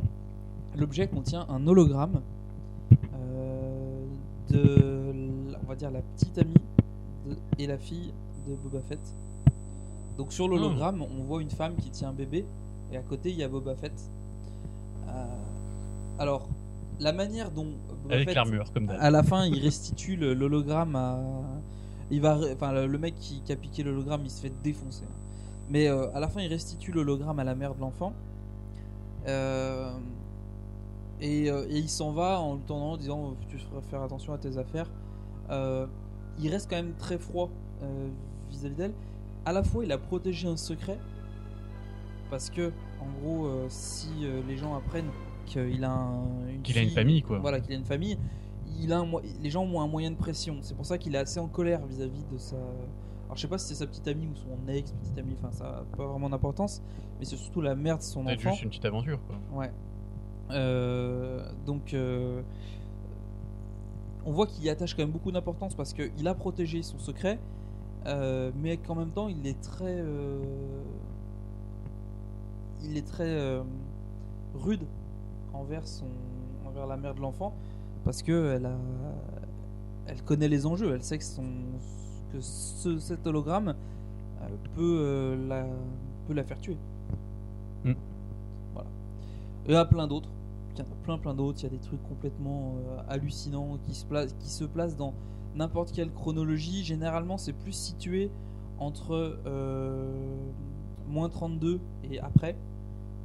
[0.78, 2.22] l'objet contient un hologramme
[3.14, 4.06] euh,
[4.50, 6.54] de on va dire la petite amie
[7.28, 8.14] de- et la fille
[8.48, 9.00] de Boba Fett.
[10.18, 12.46] Donc sur l'hologramme on voit une femme qui tient un bébé
[12.92, 13.94] et à côté il y a Boba Fett.
[15.08, 15.26] Euh,
[16.20, 16.48] alors
[17.02, 17.66] la manière dont
[18.04, 18.98] Boba Avec Fett, l'armure, comme d'hab.
[19.00, 21.20] à la fin il restitue le- l'hologramme à
[22.12, 25.06] il va enfin le, le mec qui, qui a piqué l'hologramme il se fait défoncer.
[25.70, 28.14] Mais euh, à la fin il restitue l'hologramme à la mère de l'enfant.
[29.28, 29.92] Euh,
[31.22, 34.34] et, euh, et il s'en va en lui tendant en disant tu feras faire attention
[34.34, 34.90] à tes affaires.
[35.50, 35.86] Euh,
[36.40, 37.50] il reste quand même très froid
[37.84, 38.08] euh,
[38.50, 38.94] vis-à-vis d'elle.
[39.46, 41.00] À la fois il a protégé un secret
[42.30, 45.10] parce que en gros euh, si euh, les gens apprennent
[45.52, 47.40] qu'il a un- une Qu'il a une fille- famille, quoi.
[47.40, 48.18] voilà qu'il a une famille
[48.80, 49.08] il a un
[49.42, 51.86] les gens ont un moyen de pression c'est pour ça qu'il est assez en colère
[51.86, 54.92] vis-à-vis de sa alors je sais pas si c'est sa petite amie ou son ex
[54.92, 56.82] petite amie enfin ça a pas vraiment d'importance
[57.20, 59.60] mais c'est surtout la mère de son Peut-être enfant juste une petite aventure, quoi.
[59.60, 59.72] Ouais.
[60.52, 62.42] Euh, donc, euh,
[64.26, 67.40] on voit qu'il y attache quand même beaucoup d'importance parce qu'il a protégé son secret,
[68.08, 70.04] euh, mais qu'en même temps il est très,
[72.84, 73.60] il est très
[74.56, 74.82] rude
[75.54, 76.06] envers son,
[76.68, 77.54] envers la mère de l'enfant
[78.04, 78.76] parce que elle a,
[80.08, 81.44] elle connaît les enjeux, elle sait que son,
[82.34, 83.76] que ce, cet hologramme
[84.42, 85.66] euh, peut euh, la,
[86.28, 86.78] peut la faire tuer.
[87.84, 87.94] Mm.
[88.74, 88.90] Voilà.
[89.66, 90.30] Et il y a plein d'autres.
[90.74, 91.60] Il y en a plein plein d'autres.
[91.60, 95.14] Il y a des trucs complètement euh, hallucinants qui se, placent, qui se placent dans
[95.56, 96.84] n'importe quelle chronologie.
[96.84, 98.32] Généralement, c'est plus situé
[98.80, 100.10] entre euh,
[101.08, 101.80] moins 32
[102.10, 102.56] et après.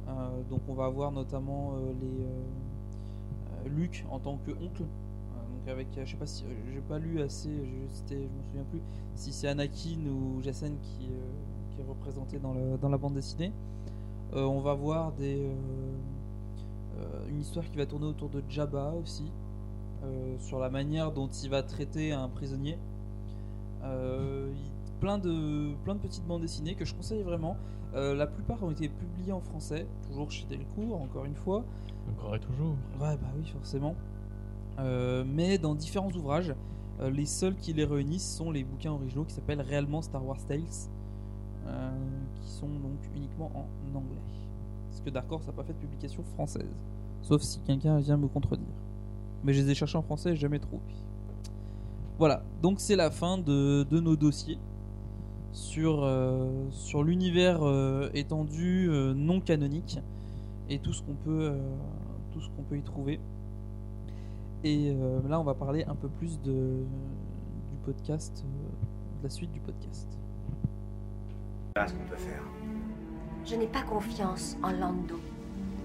[0.07, 4.83] Euh, donc, on va avoir notamment euh, les euh, Luke en tant que oncle.
[4.83, 6.43] Donc avec, je sais pas si,
[6.73, 8.81] j'ai pas lu assez, je, me souviens plus
[9.15, 13.51] si c'est Anakin ou Jacen qui, qui est représenté dans, le- dans la bande dessinée.
[14.33, 15.49] On va voir des,
[17.29, 19.31] une histoire qui va tourner autour de Jabba aussi,
[20.39, 22.77] sur la manière dont il va traiter un prisonnier.
[24.99, 27.55] Plein, de, plein de petites bandes dessinées que je conseille vraiment.
[27.97, 31.65] Euh, la plupart ont été publiées en français, toujours chez Delcourt, encore une fois.
[32.11, 32.75] Encore et toujours.
[32.99, 33.95] Ouais, bah oui, forcément.
[34.77, 36.53] Euh, mais dans différents ouvrages,
[36.99, 40.43] euh, les seuls qui les réunissent sont les bouquins originaux qui s'appellent réellement Star Wars
[40.45, 44.21] Tales, qui sont donc uniquement en anglais.
[44.89, 46.69] Parce que Dark Horse n'a pas fait de publication française.
[47.23, 48.67] Sauf si quelqu'un vient me contredire.
[49.43, 50.81] Mais je les ai cherchés en français et jamais trouvé.
[52.19, 54.59] Voilà, donc c'est la fin de, de nos dossiers
[55.57, 59.99] sur, euh, sur l'univers euh, étendu euh, non canonique
[60.69, 61.57] et tout ce qu'on peut, euh,
[62.31, 63.19] tout ce qu'on peut y trouver.
[64.63, 69.29] Et euh, là, on va parler un peu plus de, du podcast, euh, de la
[69.29, 70.07] suite du podcast.
[71.75, 72.43] Voilà ce qu'on peut faire.
[73.45, 75.19] Je n'ai pas confiance en Lando.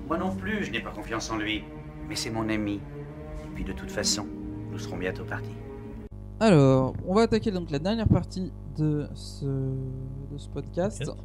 [0.07, 1.65] Moi non plus, je n'ai pas confiance en lui.
[2.09, 2.75] Mais c'est mon ami.
[2.75, 4.27] Et puis de toute façon,
[4.71, 5.57] nous serons bientôt partis.
[6.43, 10.99] Alors, on va attaquer donc la dernière partie de ce, de ce podcast.
[10.99, 11.17] Podcast.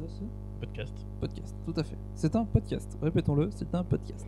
[0.00, 0.20] De ce
[0.58, 0.94] Podcast.
[1.20, 1.98] podcast, tout à fait.
[2.14, 4.26] C'est un podcast, répétons-le, c'est un podcast.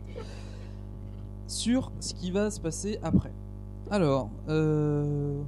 [1.47, 3.31] Sur ce qui va se passer après.
[3.89, 5.41] Alors, euh,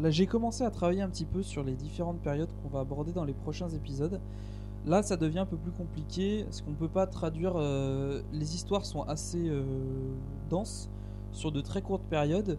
[0.00, 3.10] là j'ai commencé à travailler un petit peu sur les différentes périodes qu'on va aborder
[3.10, 4.20] dans les prochains épisodes.
[4.86, 7.54] Là, ça devient un peu plus compliqué parce qu'on peut pas traduire.
[7.56, 9.64] euh, les histoires sont assez euh,
[10.48, 10.88] denses
[11.32, 12.56] sur de très courtes périodes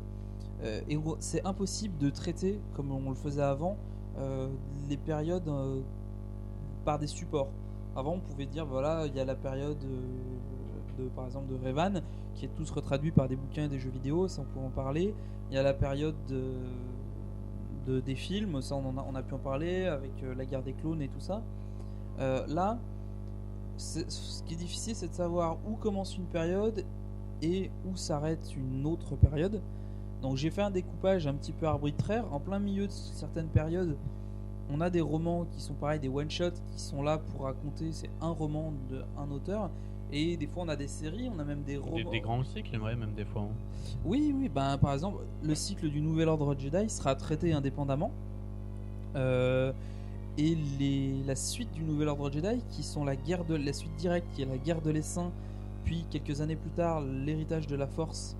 [0.87, 3.77] et on- c'est impossible de traiter comme on le faisait avant
[4.17, 4.47] euh,
[4.89, 5.81] les périodes euh,
[6.85, 7.49] par des supports.
[7.95, 11.67] Avant, on pouvait dire voilà, il y a la période euh, de, par exemple, de
[11.67, 12.01] Revan
[12.35, 14.69] qui est tous retraduit par des bouquins et des jeux vidéo, ça on peut en
[14.69, 15.13] parler.
[15.49, 16.41] Il y a la période de,
[17.87, 20.63] de- des films, ça on, a, on a pu en parler avec euh, la guerre
[20.63, 21.41] des clones et tout ça.
[22.19, 22.77] Euh, là,
[23.77, 26.85] ce qui est difficile, c'est de savoir où commence une période
[27.41, 29.61] et où s'arrête une autre période.
[30.21, 32.25] Donc j'ai fait un découpage un petit peu arbitraire.
[32.31, 33.95] En plein milieu de certaines périodes,
[34.71, 38.09] on a des romans qui sont pareils, des one-shots qui sont là pour raconter, c'est
[38.21, 39.69] un roman de un auteur.
[40.13, 42.11] Et des fois on a des séries, on a même des Des, romans.
[42.11, 43.43] des grands cycles, ouais, même des fois.
[43.43, 43.95] hein.
[44.05, 48.11] Oui, oui, ben, par exemple, le cycle du Nouvel Ordre Jedi sera traité indépendamment.
[49.15, 49.71] Euh,
[50.37, 53.95] et les, la suite du Nouvel Ordre Jedi, qui sont la guerre de la suite
[53.97, 55.31] directe, qui est la guerre de l'essaim,
[55.83, 58.35] puis quelques années plus tard, l'héritage de la Force,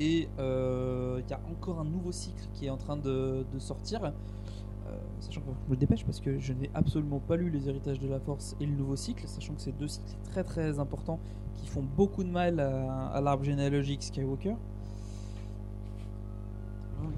[0.00, 3.58] et euh, il y a encore un nouveau cycle qui est en train de, de
[3.58, 4.04] sortir.
[4.04, 7.98] Euh, sachant que je me dépêche parce que je n'ai absolument pas lu les héritages
[7.98, 11.18] de la Force et le nouveau cycle, sachant que c'est deux cycles très très importants
[11.56, 14.54] qui font beaucoup de mal à, à l'arbre généalogique Skywalker.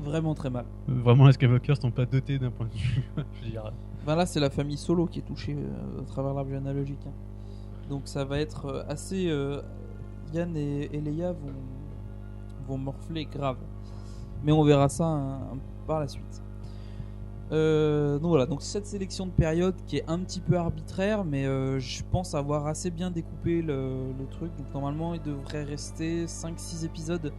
[0.02, 0.64] Vraiment très mal.
[0.86, 3.02] Vraiment, les Skywalkers sont pas dotés d'un point de vue.
[3.42, 3.50] je
[4.06, 7.00] Ben là, c'est la famille Solo qui est touchée euh, à travers l'arbre généalogique.
[7.06, 7.12] hein.
[7.88, 9.28] Donc ça va être assez.
[9.28, 9.60] euh,
[10.32, 11.52] Yann et, et Leia vont,
[12.70, 13.58] vont morfler grave.
[14.42, 16.42] Mais on verra ça hein, par la suite.
[17.52, 21.46] Euh, donc voilà, donc cette sélection de périodes qui est un petit peu arbitraire, mais
[21.46, 24.52] euh, je pense avoir assez bien découpé le, truc.
[24.56, 27.32] Donc normalement, il devrait rester 5-6 épisodes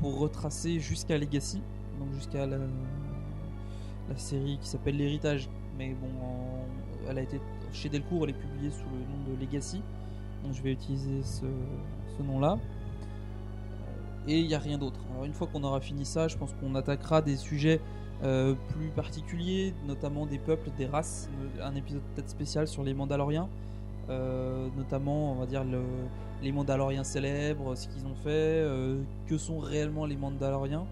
[0.00, 1.62] pour retracer jusqu'à Legacy,
[2.00, 2.58] donc jusqu'à la,
[4.16, 5.48] série qui s'appelle L'Héritage.
[5.78, 6.08] Mais bon,
[7.08, 7.40] elle a été
[7.72, 9.80] chez Delcourt, elle est publiée sous le nom de Legacy.
[10.42, 11.46] Donc je vais utiliser ce,
[12.18, 12.58] ce nom-là.
[14.28, 15.00] Et il n'y a rien d'autre.
[15.10, 17.80] Alors une fois qu'on aura fini ça, je pense qu'on attaquera des sujets
[18.22, 21.28] euh, plus particuliers, notamment des peuples, des races.
[21.60, 23.48] Un épisode peut-être spécial sur les Mandaloriens.
[24.10, 25.82] Euh, notamment, on va dire, le-
[26.42, 30.86] les Mandaloriens célèbres, ce qu'ils ont fait, euh, que sont réellement les Mandaloriens.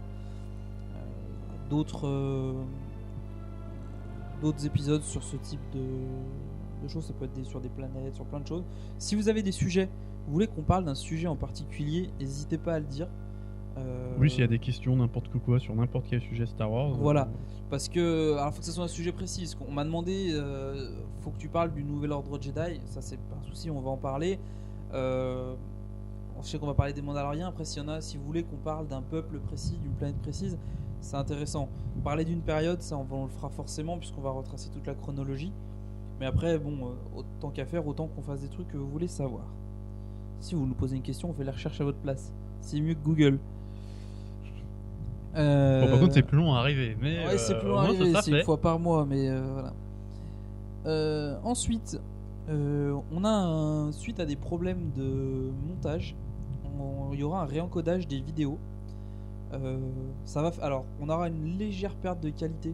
[1.69, 2.57] D'autres
[4.41, 8.41] d'autres épisodes sur ce type de, choses, ça peut être sur des planètes, sur plein
[8.41, 8.65] de choses.
[8.99, 9.89] Si vous avez des sujets,
[10.27, 13.09] vous voulez qu'on parle d'un sujet en particulier, n'hésitez pas à le dire.
[13.79, 16.91] Euh, Oui, s'il y a des questions, n'importe quoi, sur n'importe quel sujet Star Wars.
[16.91, 19.55] Voilà, euh, parce que alors faut que ce soit un sujet précis.
[19.59, 20.91] qu'on m'a demandé, euh,
[21.21, 22.81] faut que tu parles du nouvel ordre Jedi.
[22.87, 24.39] Ça c'est pas un souci, on va en parler.
[24.93, 25.55] Euh,
[26.43, 27.49] je sais qu'on va parler des Mandaloriens.
[27.49, 30.17] Après, s'il y en a, si vous voulez qu'on parle d'un peuple précis, d'une planète
[30.19, 30.59] précise,
[31.01, 31.69] c'est intéressant.
[32.03, 35.53] Parler d'une période, ça on, on le fera forcément puisqu'on va retracer toute la chronologie.
[36.19, 39.45] Mais après, bon, autant qu'à faire, autant qu'on fasse des trucs que vous voulez savoir.
[40.41, 42.33] Si vous nous posez une question, on fait la recherche à votre place.
[42.61, 43.39] C'est mieux que Google.
[45.37, 46.97] Euh, Bon, par contre, c'est plus long à arriver.
[47.01, 49.41] Mais Ouais, c'est euh, plus long à arriver, c'est une fois par mois, mais euh,
[49.53, 49.73] voilà.
[50.87, 52.01] Euh, ensuite,
[52.49, 56.17] euh, on a un, suite à des problèmes de montage,
[56.81, 58.59] on- il y aura un réencodage des vidéos.
[59.53, 59.79] Euh,
[60.25, 62.73] ça va, alors, on aura une légère perte de qualité,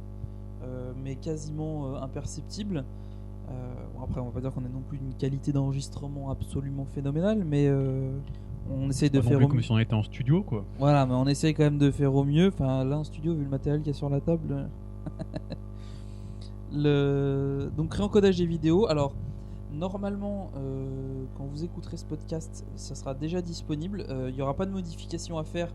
[0.63, 2.85] euh, mais quasiment euh, imperceptible.
[3.97, 6.85] Euh, bon, après, on va pas dire qu'on a non plus une qualité d'enregistrement absolument
[6.85, 8.17] phénoménale, mais euh,
[8.71, 10.65] on essaie de Pas non faire plus au comme si on était en studio, quoi.
[10.79, 12.49] Voilà, mais on essaie quand même de faire au mieux.
[12.49, 14.53] Enfin, là, en studio, vu le matériel qu'il y a sur la table.
[14.53, 14.67] euh,
[16.73, 17.71] le...
[17.77, 18.87] Donc, réencodage des vidéos.
[18.89, 19.13] Alors,
[19.73, 24.05] normalement, euh, quand vous écouterez ce podcast, ça sera déjà disponible.
[24.09, 25.73] Euh, Il n'y aura pas de modification à faire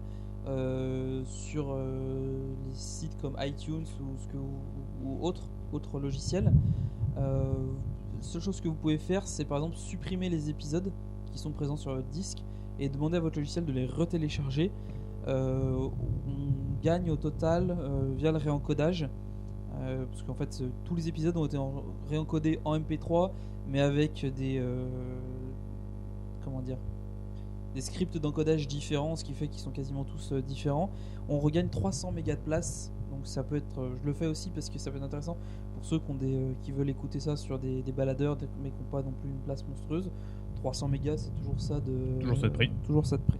[0.47, 4.59] euh, sur euh, les sites comme iTunes ou, ce que vous-
[5.05, 5.17] ou
[5.99, 6.51] logiciels.
[7.17, 7.90] Euh, la
[8.21, 10.91] seule chose que vous pouvez faire, c'est par exemple supprimer les épisodes
[11.31, 12.43] qui sont présents sur votre disque
[12.79, 14.71] et demander à votre logiciel de les retélécharger.
[15.27, 15.87] Euh,
[16.37, 19.07] on gagne au total euh, via le réencodage.
[19.81, 23.31] euh, parce qu'en fait, euh, tous les épisodes ont été en- réencodés en MP3,
[23.69, 24.61] mais avec des.
[26.43, 26.77] comment dire
[27.75, 30.89] Des scripts d'encodage différents, ce qui fait qu'ils sont quasiment tous différents.
[31.29, 33.89] On regagne 300 mégas de place, donc ça peut être.
[34.01, 35.37] je le fais aussi parce que ça peut être intéressant
[35.81, 38.69] pour ceux qui, ont des, euh, qui veulent écouter ça sur des, des baladeurs, mais
[38.69, 40.11] qui n'ont pas non plus une place monstrueuse.
[40.57, 42.19] 300 mégas, c'est toujours ça de.
[42.19, 42.71] Toujours ça de prix.
[42.85, 43.39] Toujours ça de prix.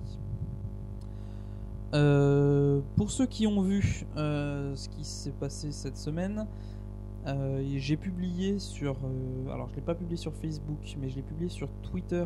[1.94, 6.48] Euh, pour ceux qui ont vu euh, ce qui s'est passé cette semaine,
[7.28, 8.96] euh, j'ai publié sur.
[9.54, 12.26] alors, je l'ai pas publié sur Facebook, mais je l'ai publié sur Twitter,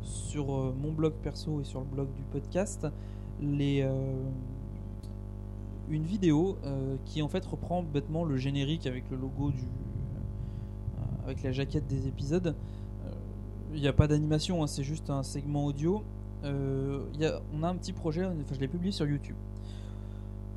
[0.00, 2.86] sur mon blog perso et sur le blog du podcast,
[3.42, 3.86] les,
[5.90, 9.62] une vidéo euh, qui en fait reprend bêtement le générique avec le logo du.
[9.62, 12.54] euh, avec la jaquette des épisodes.
[13.04, 13.10] Euh,
[13.74, 16.02] Il n'y a pas d'animation, hein, c'est juste un segment audio.
[16.44, 17.04] Euh,
[17.52, 19.36] on a un petit projet, enfin je l'ai publié sur YouTube.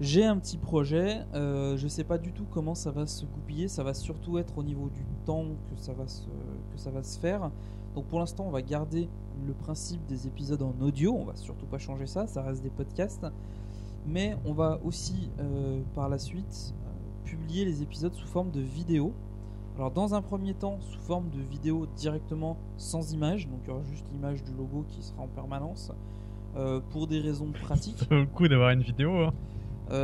[0.02, 3.68] J'ai un petit projet, euh, je sais pas du tout comment ça va se goupiller,
[3.68, 7.04] ça va surtout être au niveau du temps que ça va se, que ça va
[7.04, 7.52] se faire.
[7.96, 9.08] Donc pour l'instant on va garder
[9.46, 12.72] le principe des épisodes en audio, on va surtout pas changer ça, ça reste des
[12.72, 13.26] podcasts.
[14.08, 16.90] Mais on va aussi euh, par la suite euh,
[17.26, 19.14] publier les épisodes sous forme de vidéo.
[19.78, 23.72] Alors dans un premier temps sous forme de vidéo directement sans image, donc il y
[23.72, 25.92] aura juste l'image du logo qui sera en permanence.
[26.56, 27.98] euh, pour des raisons pratiques.
[27.98, 29.12] Ça vaut le coup d'avoir une vidéo.
[29.24, 29.34] hein.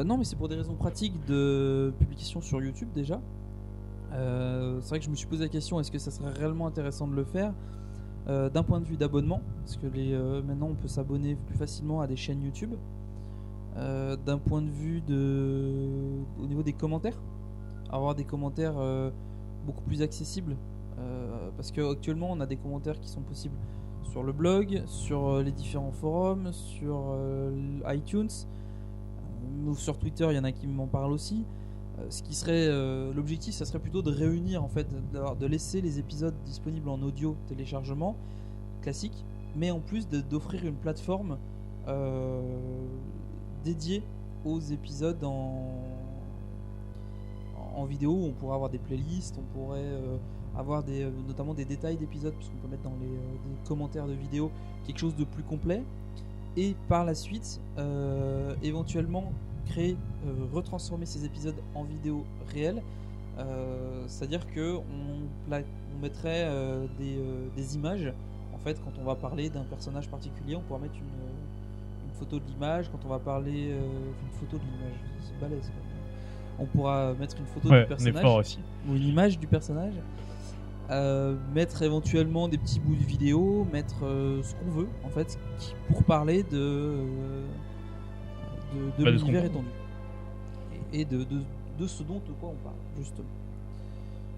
[0.04, 3.20] Non, mais c'est pour des raisons pratiques de publication sur YouTube déjà.
[4.12, 7.08] C'est vrai que je me suis posé la question est-ce que ça serait réellement intéressant
[7.08, 7.54] de le faire
[8.28, 12.08] D'un point de vue d'abonnement, parce que les, maintenant on peut s'abonner plus facilement à
[12.08, 12.72] des chaînes YouTube.
[13.80, 17.18] Euh, D'un point de vue de, au niveau des commentaires,
[17.90, 19.10] avoir des commentaires euh,
[19.66, 20.58] beaucoup plus accessibles.
[21.00, 23.56] Euh, parce qu'actuellement on a des commentaires qui sont possibles
[24.04, 27.16] sur le blog, sur les différents forums, sur
[27.88, 28.30] iTunes.
[29.76, 31.46] Sur Twitter, il y en a qui m'en parlent aussi.
[32.10, 32.68] Ce qui serait
[33.14, 37.36] l'objectif, ça serait plutôt de réunir en fait, de laisser les épisodes disponibles en audio
[37.48, 38.16] téléchargement
[38.82, 39.24] classique,
[39.56, 41.38] mais en plus d'offrir une plateforme
[43.64, 44.03] dédiée
[44.45, 45.73] aux épisodes en,
[47.76, 48.11] en vidéo.
[48.11, 50.18] On pourrait avoir des playlists, on pourrait euh,
[50.56, 54.14] avoir des, euh, notamment des détails d'épisodes, puisqu'on peut mettre dans les euh, commentaires de
[54.14, 54.52] vidéos
[54.86, 55.84] quelque chose de plus complet
[56.57, 57.61] et par la suite
[58.64, 59.31] éventuellement
[59.68, 59.95] créer,
[60.52, 62.81] retransformer ces épisodes en vidéo réelle.
[64.07, 66.49] C'est-à-dire que on, on mettrait
[66.98, 67.19] des,
[67.56, 68.11] des images.
[68.53, 71.39] En fait, quand on va parler d'un personnage particulier, on pourra mettre une
[72.20, 72.90] photo de l'image.
[72.91, 75.66] Quand on va parler euh, une photo de l'image, c'est balèze.
[75.70, 75.84] quoi.
[76.62, 78.60] On pourra mettre une photo Ouais, du personnage aussi.
[78.88, 79.94] ou une image du personnage.
[80.91, 85.38] Euh, mettre éventuellement des petits bouts de vidéo, mettre euh, ce qu'on veut en fait
[85.88, 86.96] pour parler de
[88.74, 89.68] de, de Bah, l'univers étendu
[90.94, 91.41] et, et de, de,
[91.80, 93.28] de ce dont de quoi on parle justement.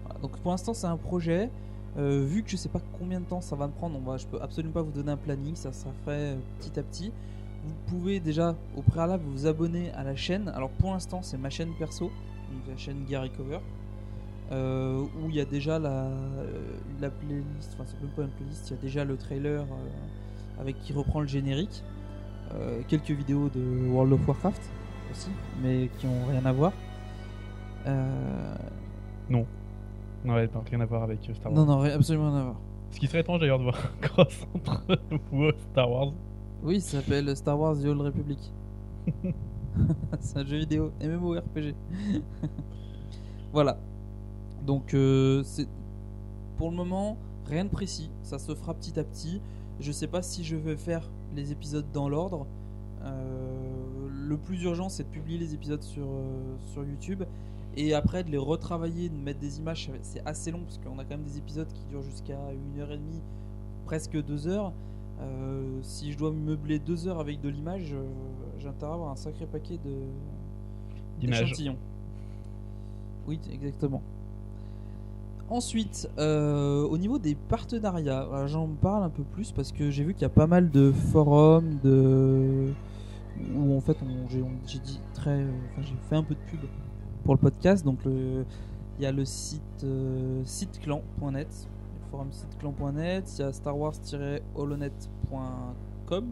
[0.04, 1.48] Voilà, donc pour l'instant c'est un projet.
[1.98, 4.16] Euh, vu que je sais pas combien de temps ça va me prendre, on va,
[4.16, 7.12] je peux absolument pas vous donner un planning, ça sera fait euh, petit à petit.
[7.64, 10.48] Vous pouvez déjà au préalable vous abonner à la chaîne.
[10.54, 13.58] Alors pour l'instant c'est ma chaîne perso, donc la chaîne Gary Cover
[14.52, 18.28] euh, où il y a déjà la, euh, la playlist, enfin c'est même pas une
[18.28, 21.82] playlist, il y a déjà le trailer euh, avec qui reprend le générique.
[22.54, 24.60] Euh, quelques vidéos de World of Warcraft
[25.10, 25.30] aussi,
[25.62, 26.72] mais qui ont rien à voir.
[29.30, 29.46] Non.
[30.24, 31.64] Non, rien à voir avec Star Wars.
[31.64, 32.60] Non, non, absolument rien à voir.
[32.90, 34.82] Ce qui serait étrange d'ailleurs de voir un cross entre
[35.70, 36.12] Star Wars.
[36.64, 38.38] Oui, ça s'appelle Star Wars The Old Republic.
[40.20, 41.74] c'est un jeu vidéo MMORPG.
[43.52, 43.78] voilà.
[44.64, 45.42] Donc, euh,
[46.56, 47.16] pour le moment
[47.46, 48.10] rien de précis.
[48.22, 49.40] Ça se fera petit à petit.
[49.80, 52.46] Je sais pas si je vais faire les épisodes dans l'ordre.
[53.02, 57.24] Euh, le plus urgent, c'est de publier les épisodes sur, euh, sur YouTube.
[57.74, 61.04] Et après, de les retravailler, de mettre des images, c'est assez long parce qu'on a
[61.04, 63.20] quand même des épisodes qui durent jusqu'à une heure et demie,
[63.84, 64.72] presque deux heures.
[65.22, 68.04] Euh, si je dois meubler deux heures avec de l'image, euh,
[68.58, 71.76] j'ai intérêt à avoir un sacré paquet de d'échantillons.
[73.26, 74.02] Oui, exactement.
[75.48, 80.14] Ensuite, euh, au niveau des partenariats, j'en parle un peu plus parce que j'ai vu
[80.14, 82.72] qu'il y a pas mal de forums, de
[83.54, 83.96] où en fait
[84.28, 86.60] j'ai dit très, enfin j'ai fait un peu de pub
[87.24, 87.84] pour le podcast.
[87.84, 87.98] Donc
[88.98, 91.68] il y a le site euh, siteclan.net,
[92.12, 96.24] forum siteclan.net, il y a Star Wars-holonet.com,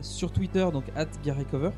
[0.00, 1.70] sur Twitter, donc at GaryCover.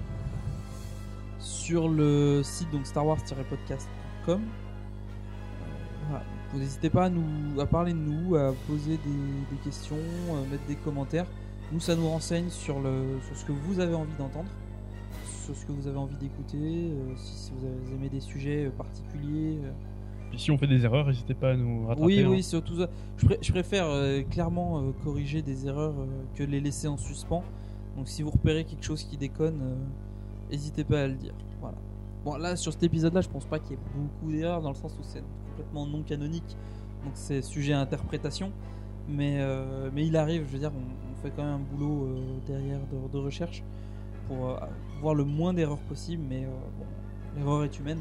[1.39, 4.41] Sur le site donc Star Wars-podcast.com.
[4.41, 5.65] Euh,
[6.09, 6.25] voilà.
[6.53, 9.97] Vous n'hésitez pas à, nous, à parler de nous, à poser des, des questions,
[10.31, 11.27] à mettre des commentaires.
[11.73, 14.49] Nous, ça nous renseigne sur, le, sur ce que vous avez envie d'entendre,
[15.55, 16.57] sur ce que vous avez envie d'écouter,
[16.93, 19.59] euh, si, vous avez aimé des sujets euh, particuliers.
[19.65, 19.71] euh,
[20.31, 22.03] Puis si on fait des erreurs, n'hésitez pas à nous rattraper.
[22.05, 22.29] oui, hein.
[22.29, 22.89] oui, surtout ça.
[23.17, 26.99] Je, pré- je préfère euh, clairement euh, corriger des erreurs euh, que les laisser en
[26.99, 27.43] suspens.
[27.97, 29.75] Donc si vous repérez quelque chose qui déconne, euh,
[30.51, 31.35] n'hésitez pas à le dire.
[31.61, 31.79] Voilà.
[32.25, 34.75] Bon, là, sur cet épisode-là, je pense pas qu'il y ait beaucoup d'erreurs dans le
[34.77, 36.57] sens où c'est complètement non canonique.
[37.05, 38.53] Donc c'est sujet à interprétation.
[39.09, 42.05] Mais, euh, mais il arrive, je veux dire, on, on fait quand même un boulot
[42.05, 43.63] euh, derrière de, de recherche
[44.29, 44.57] pour euh,
[45.01, 46.23] voir le moins d'erreurs possible.
[46.29, 46.49] Mais euh,
[46.79, 46.85] bon,
[47.37, 47.99] l'erreur est humaine.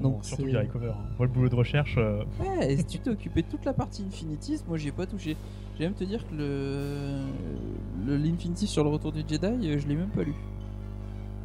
[0.00, 0.92] Bon, Donc surtout c'est- Gary Cover.
[0.96, 1.04] hein.
[1.18, 1.96] Moi, le boulot de recherche.
[1.98, 4.92] euh, Ouais, et si tu t'es occupé de toute la partie Infinitis, moi j'y ai
[4.92, 5.36] pas touché.
[5.74, 7.20] Je vais même te dire que le
[8.06, 10.34] le l'Infinity sur le retour du Jedi, euh, je l'ai même pas lu.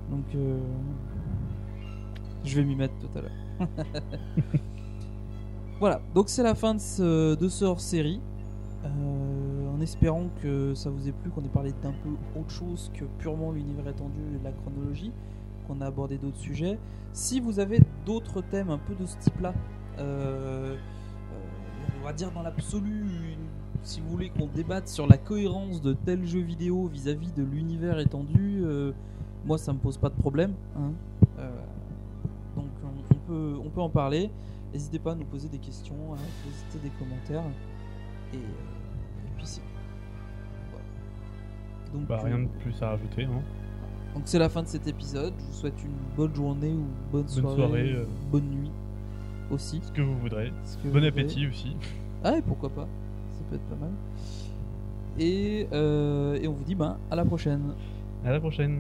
[0.10, 0.58] Donc euh,
[2.46, 3.32] je vais m'y mettre tout à l'heure.
[5.80, 8.22] voilà, donc c'est la fin de ce, de ce hors-série.
[8.86, 12.92] Euh, en espérant que ça vous ait plu, qu'on ait parlé d'un peu autre chose
[12.94, 15.12] que purement l'univers étendu et la chronologie,
[15.68, 16.80] qu'on a abordé d'autres sujets.
[17.12, 19.54] Si vous avez d'autres thèmes un peu de ce type-là,
[20.00, 20.78] euh, euh,
[22.00, 23.06] on va dire dans l'absolu,
[23.84, 28.00] si vous voulez qu'on débatte sur la cohérence de tel jeu vidéo vis-à-vis de l'univers
[28.00, 28.94] étendu, euh,
[29.46, 30.54] moi ça me pose pas de problème.
[30.78, 30.92] hein.
[32.56, 32.66] Donc
[33.12, 34.32] on, peut, on peut en parler.
[34.72, 37.44] N'hésitez pas à nous poser des questions, à poster des commentaires.
[41.94, 43.24] Donc, bah, rien euh, de plus à rajouter.
[43.26, 43.42] hein.
[44.14, 45.34] donc c'est la fin de cet épisode.
[45.40, 48.06] Je vous souhaite une bonne journée ou bonne soirée, euh.
[48.32, 48.72] bonne nuit
[49.52, 49.82] aussi.
[49.84, 50.52] Ce que vous voudrez.
[50.84, 51.48] Que Bon vous appétit voudrez.
[51.50, 51.78] aussi.
[52.24, 52.88] Ah et pourquoi pas
[53.34, 53.92] Ça peut être pas mal.
[55.18, 57.74] Et, euh, et on vous dit ben à la prochaine.
[58.26, 58.80] À la prochaine.